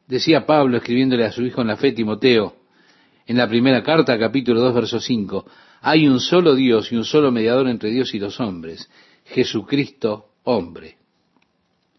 decía 0.08 0.46
Pablo 0.46 0.78
escribiéndole 0.78 1.24
a 1.24 1.30
su 1.30 1.44
hijo 1.44 1.60
en 1.60 1.68
la 1.68 1.76
fe, 1.76 1.92
Timoteo, 1.92 2.56
en 3.24 3.36
la 3.36 3.48
primera 3.48 3.80
carta, 3.84 4.18
capítulo 4.18 4.60
2, 4.60 4.74
verso 4.74 4.98
5, 4.98 5.46
hay 5.82 6.08
un 6.08 6.18
solo 6.18 6.56
Dios 6.56 6.90
y 6.90 6.96
un 6.96 7.04
solo 7.04 7.30
mediador 7.30 7.68
entre 7.68 7.92
Dios 7.92 8.12
y 8.14 8.18
los 8.18 8.40
hombres, 8.40 8.90
Jesucristo 9.26 10.30
hombre. 10.42 10.96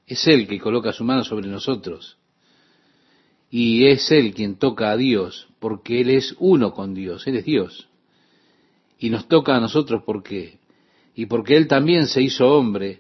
Es 0.06 0.28
Él 0.28 0.50
que 0.50 0.60
coloca 0.60 0.92
su 0.92 1.06
mano 1.06 1.24
sobre 1.24 1.48
nosotros. 1.48 2.18
Y 3.50 3.88
es 3.88 4.12
Él 4.12 4.34
quien 4.34 4.58
toca 4.58 4.92
a 4.92 4.98
Dios, 4.98 5.48
porque 5.60 6.02
Él 6.02 6.10
es 6.10 6.36
uno 6.40 6.74
con 6.74 6.94
Dios, 6.94 7.26
Él 7.26 7.38
es 7.38 7.46
Dios. 7.46 7.88
Y 9.00 9.12
nos 9.12 9.30
toca 9.30 9.56
a 9.56 9.62
nosotros 9.62 10.04
porque, 10.06 10.58
y 11.16 11.28
porque 11.28 11.56
Él 11.56 11.70
también 11.70 12.08
se 12.08 12.22
hizo 12.22 12.50
hombre 12.50 13.00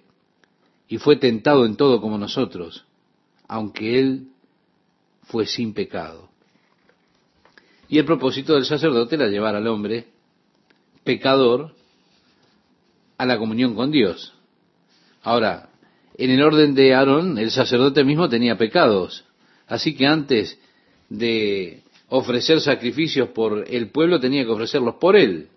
y 0.87 0.97
fue 0.97 1.17
tentado 1.17 1.65
en 1.65 1.75
todo 1.75 1.99
como 1.99 2.17
nosotros, 2.17 2.86
aunque 3.47 3.99
Él 3.99 4.27
fue 5.23 5.45
sin 5.45 5.73
pecado. 5.73 6.29
Y 7.89 7.97
el 7.99 8.05
propósito 8.05 8.53
del 8.53 8.65
sacerdote 8.65 9.15
era 9.15 9.27
llevar 9.27 9.55
al 9.55 9.67
hombre 9.67 10.07
pecador 11.03 11.73
a 13.17 13.25
la 13.25 13.37
comunión 13.37 13.75
con 13.75 13.91
Dios. 13.91 14.33
Ahora, 15.23 15.69
en 16.17 16.31
el 16.31 16.41
orden 16.41 16.75
de 16.75 16.93
Aarón, 16.93 17.37
el 17.37 17.51
sacerdote 17.51 18.03
mismo 18.03 18.27
tenía 18.27 18.57
pecados. 18.57 19.23
Así 19.67 19.95
que 19.95 20.05
antes 20.05 20.59
de 21.09 21.83
ofrecer 22.09 22.61
sacrificios 22.61 23.29
por 23.29 23.65
el 23.67 23.89
pueblo, 23.89 24.19
tenía 24.19 24.43
que 24.43 24.51
ofrecerlos 24.51 24.95
por 24.95 25.15
él. 25.15 25.49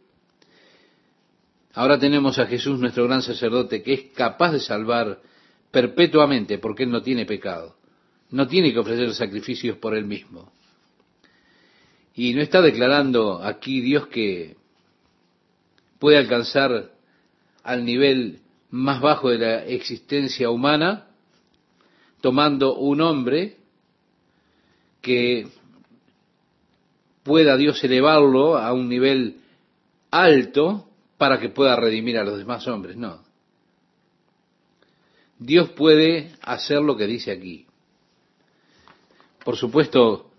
Ahora 1.75 1.99
tenemos 1.99 2.39
a 2.39 2.47
Jesús, 2.47 2.79
nuestro 2.79 3.05
gran 3.05 3.23
sacerdote, 3.23 3.83
que 3.83 3.93
es 3.93 4.01
capaz 4.15 4.53
de 4.53 4.61
salvar 4.61 5.21
perpetuamente 5.71 6.59
porque 6.59 6.83
él 6.83 6.91
no 6.91 7.03
tiene 7.03 7.27
pecado. 7.27 7.77
No 8.31 8.47
tiene 8.47 8.73
que 8.73 8.79
ofrecer 8.79 9.13
sacrificios 9.15 9.77
por 9.79 9.95
él 9.95 10.05
mismo. 10.05 10.53
Y 12.15 12.35
no 12.35 12.43
está 12.43 12.61
declarando 12.61 13.43
aquí 13.43 13.81
Dios 13.81 14.07
que 14.09 14.57
puede 15.99 16.19
alcanzar 16.19 16.91
al 17.63 17.85
nivel 17.85 18.41
más 18.71 19.01
bajo 19.01 19.31
de 19.31 19.39
la 19.39 19.65
existencia 19.65 20.51
humana, 20.51 21.09
tomando 22.21 22.77
un 22.77 23.01
hombre 23.01 23.57
que 25.01 25.49
pueda 27.23 27.57
Dios 27.57 27.83
elevarlo 27.85 28.59
a 28.59 28.73
un 28.73 28.89
nivel 28.89 29.41
alto 30.11 30.89
para 31.17 31.39
que 31.39 31.49
pueda 31.49 31.77
redimir 31.77 32.19
a 32.19 32.25
los 32.25 32.39
demás 32.39 32.67
hombres. 32.67 32.97
No. 32.97 33.23
Dios 35.39 35.71
puede 35.71 36.33
hacer 36.43 36.81
lo 36.81 36.97
que 36.97 37.07
dice 37.07 37.31
aquí. 37.31 37.67
Por 39.45 39.57
supuesto, 39.57 40.31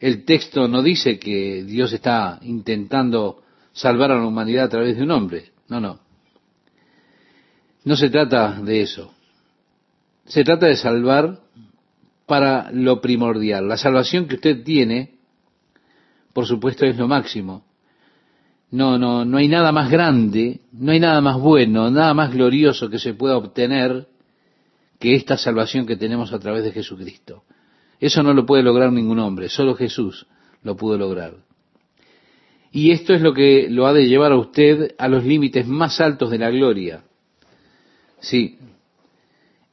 el 0.00 0.24
texto 0.24 0.68
no 0.68 0.82
dice 0.82 1.18
que 1.18 1.64
Dios 1.64 1.92
está 1.92 2.38
intentando 2.42 3.42
salvar 3.72 4.12
a 4.12 4.18
la 4.18 4.26
humanidad 4.26 4.66
a 4.66 4.68
través 4.68 4.96
de 4.96 5.02
un 5.02 5.10
hombre. 5.10 5.52
No, 5.68 5.80
no. 5.80 6.00
No 7.84 7.96
se 7.96 8.10
trata 8.10 8.60
de 8.60 8.82
eso. 8.82 9.12
Se 10.26 10.44
trata 10.44 10.66
de 10.66 10.76
salvar 10.76 11.40
para 12.26 12.70
lo 12.72 13.00
primordial. 13.00 13.66
La 13.66 13.76
salvación 13.76 14.28
que 14.28 14.36
usted 14.36 14.62
tiene, 14.62 15.14
por 16.32 16.46
supuesto, 16.46 16.84
es 16.84 16.96
lo 16.96 17.08
máximo. 17.08 17.64
No, 18.70 18.98
no, 18.98 19.24
no 19.24 19.38
hay 19.38 19.48
nada 19.48 19.72
más 19.72 19.90
grande, 19.90 20.60
no 20.72 20.92
hay 20.92 21.00
nada 21.00 21.22
más 21.22 21.38
bueno, 21.38 21.90
nada 21.90 22.12
más 22.12 22.32
glorioso 22.32 22.90
que 22.90 22.98
se 22.98 23.14
pueda 23.14 23.38
obtener 23.38 24.06
que 24.98 25.14
esta 25.14 25.38
salvación 25.38 25.86
que 25.86 25.96
tenemos 25.96 26.32
a 26.32 26.38
través 26.38 26.64
de 26.64 26.72
Jesucristo. 26.72 27.44
Eso 28.00 28.22
no 28.22 28.32
lo 28.32 28.46
puede 28.46 28.62
lograr 28.62 28.92
ningún 28.92 29.18
hombre, 29.18 29.48
solo 29.48 29.74
Jesús 29.74 30.26
lo 30.62 30.76
pudo 30.76 30.96
lograr. 30.96 31.34
Y 32.70 32.90
esto 32.90 33.14
es 33.14 33.22
lo 33.22 33.32
que 33.32 33.68
lo 33.70 33.86
ha 33.86 33.92
de 33.92 34.08
llevar 34.08 34.32
a 34.32 34.36
usted 34.36 34.94
a 34.98 35.08
los 35.08 35.24
límites 35.24 35.66
más 35.66 36.00
altos 36.00 36.30
de 36.30 36.38
la 36.38 36.50
gloria. 36.50 37.02
Sí, 38.20 38.58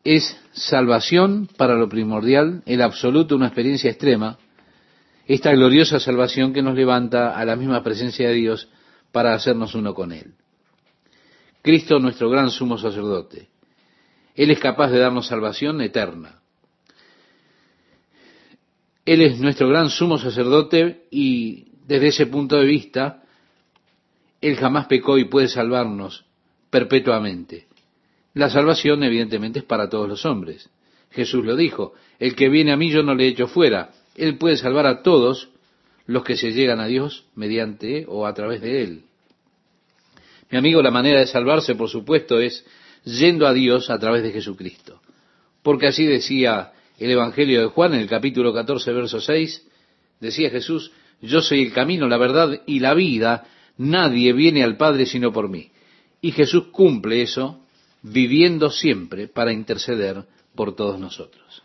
es 0.03 0.39
salvación 0.53 1.49
para 1.57 1.75
lo 1.75 1.89
primordial, 1.89 2.61
el 2.65 2.81
absoluto, 2.81 3.35
una 3.35 3.47
experiencia 3.47 3.89
extrema, 3.89 4.37
esta 5.27 5.51
gloriosa 5.51 5.99
salvación 5.99 6.53
que 6.53 6.61
nos 6.61 6.75
levanta 6.75 7.35
a 7.35 7.43
la 7.45 7.55
misma 7.55 7.83
presencia 7.83 8.29
de 8.29 8.35
Dios 8.35 8.69
para 9.11 9.33
hacernos 9.33 9.73
uno 9.73 9.93
con 9.93 10.11
Él. 10.11 10.35
Cristo, 11.63 11.99
nuestro 11.99 12.29
gran 12.29 12.51
sumo 12.51 12.77
sacerdote, 12.77 13.49
Él 14.35 14.51
es 14.51 14.59
capaz 14.59 14.91
de 14.91 14.99
darnos 14.99 15.27
salvación 15.27 15.81
eterna. 15.81 16.41
Él 19.05 19.21
es 19.21 19.39
nuestro 19.39 19.69
gran 19.69 19.89
sumo 19.89 20.17
sacerdote 20.17 21.05
y 21.11 21.65
desde 21.87 22.07
ese 22.07 22.25
punto 22.25 22.57
de 22.57 22.65
vista, 22.65 23.23
Él 24.41 24.55
jamás 24.55 24.87
pecó 24.87 25.17
y 25.17 25.25
puede 25.25 25.47
salvarnos 25.47 26.25
perpetuamente. 26.71 27.67
La 28.33 28.49
salvación 28.49 29.03
evidentemente 29.03 29.59
es 29.59 29.65
para 29.65 29.89
todos 29.89 30.09
los 30.09 30.25
hombres. 30.25 30.69
Jesús 31.11 31.45
lo 31.45 31.55
dijo, 31.55 31.93
el 32.19 32.35
que 32.35 32.49
viene 32.49 32.73
a 32.73 32.77
mí 32.77 32.89
yo 32.89 33.03
no 33.03 33.13
le 33.15 33.27
echo 33.27 33.47
fuera. 33.47 33.91
Él 34.15 34.37
puede 34.37 34.57
salvar 34.57 34.87
a 34.87 35.03
todos 35.03 35.49
los 36.07 36.23
que 36.23 36.35
se 36.35 36.51
llegan 36.51 36.79
a 36.79 36.87
Dios 36.87 37.25
mediante 37.35 38.05
o 38.07 38.25
a 38.25 38.33
través 38.33 38.61
de 38.61 38.83
Él. 38.83 39.03
Mi 40.51 40.57
amigo, 40.57 40.81
la 40.81 40.91
manera 40.91 41.19
de 41.19 41.27
salvarse, 41.27 41.75
por 41.75 41.89
supuesto, 41.89 42.39
es 42.39 42.65
yendo 43.03 43.47
a 43.47 43.53
Dios 43.53 43.89
a 43.89 43.99
través 43.99 44.23
de 44.23 44.31
Jesucristo. 44.31 45.01
Porque 45.63 45.87
así 45.87 46.05
decía 46.05 46.73
el 46.97 47.11
Evangelio 47.11 47.61
de 47.61 47.67
Juan 47.67 47.93
en 47.93 48.01
el 48.01 48.07
capítulo 48.07 48.53
14, 48.53 48.91
verso 48.93 49.19
6, 49.19 49.67
decía 50.19 50.49
Jesús, 50.49 50.91
yo 51.21 51.41
soy 51.41 51.63
el 51.63 51.73
camino, 51.73 52.07
la 52.07 52.17
verdad 52.17 52.61
y 52.65 52.79
la 52.79 52.93
vida, 52.93 53.47
nadie 53.77 54.33
viene 54.33 54.63
al 54.63 54.77
Padre 54.77 55.05
sino 55.05 55.31
por 55.31 55.49
mí. 55.49 55.71
Y 56.21 56.31
Jesús 56.31 56.65
cumple 56.71 57.21
eso 57.21 57.61
viviendo 58.01 58.69
siempre 58.69 59.27
para 59.27 59.51
interceder 59.51 60.25
por 60.55 60.75
todos 60.75 60.99
nosotros. 60.99 61.64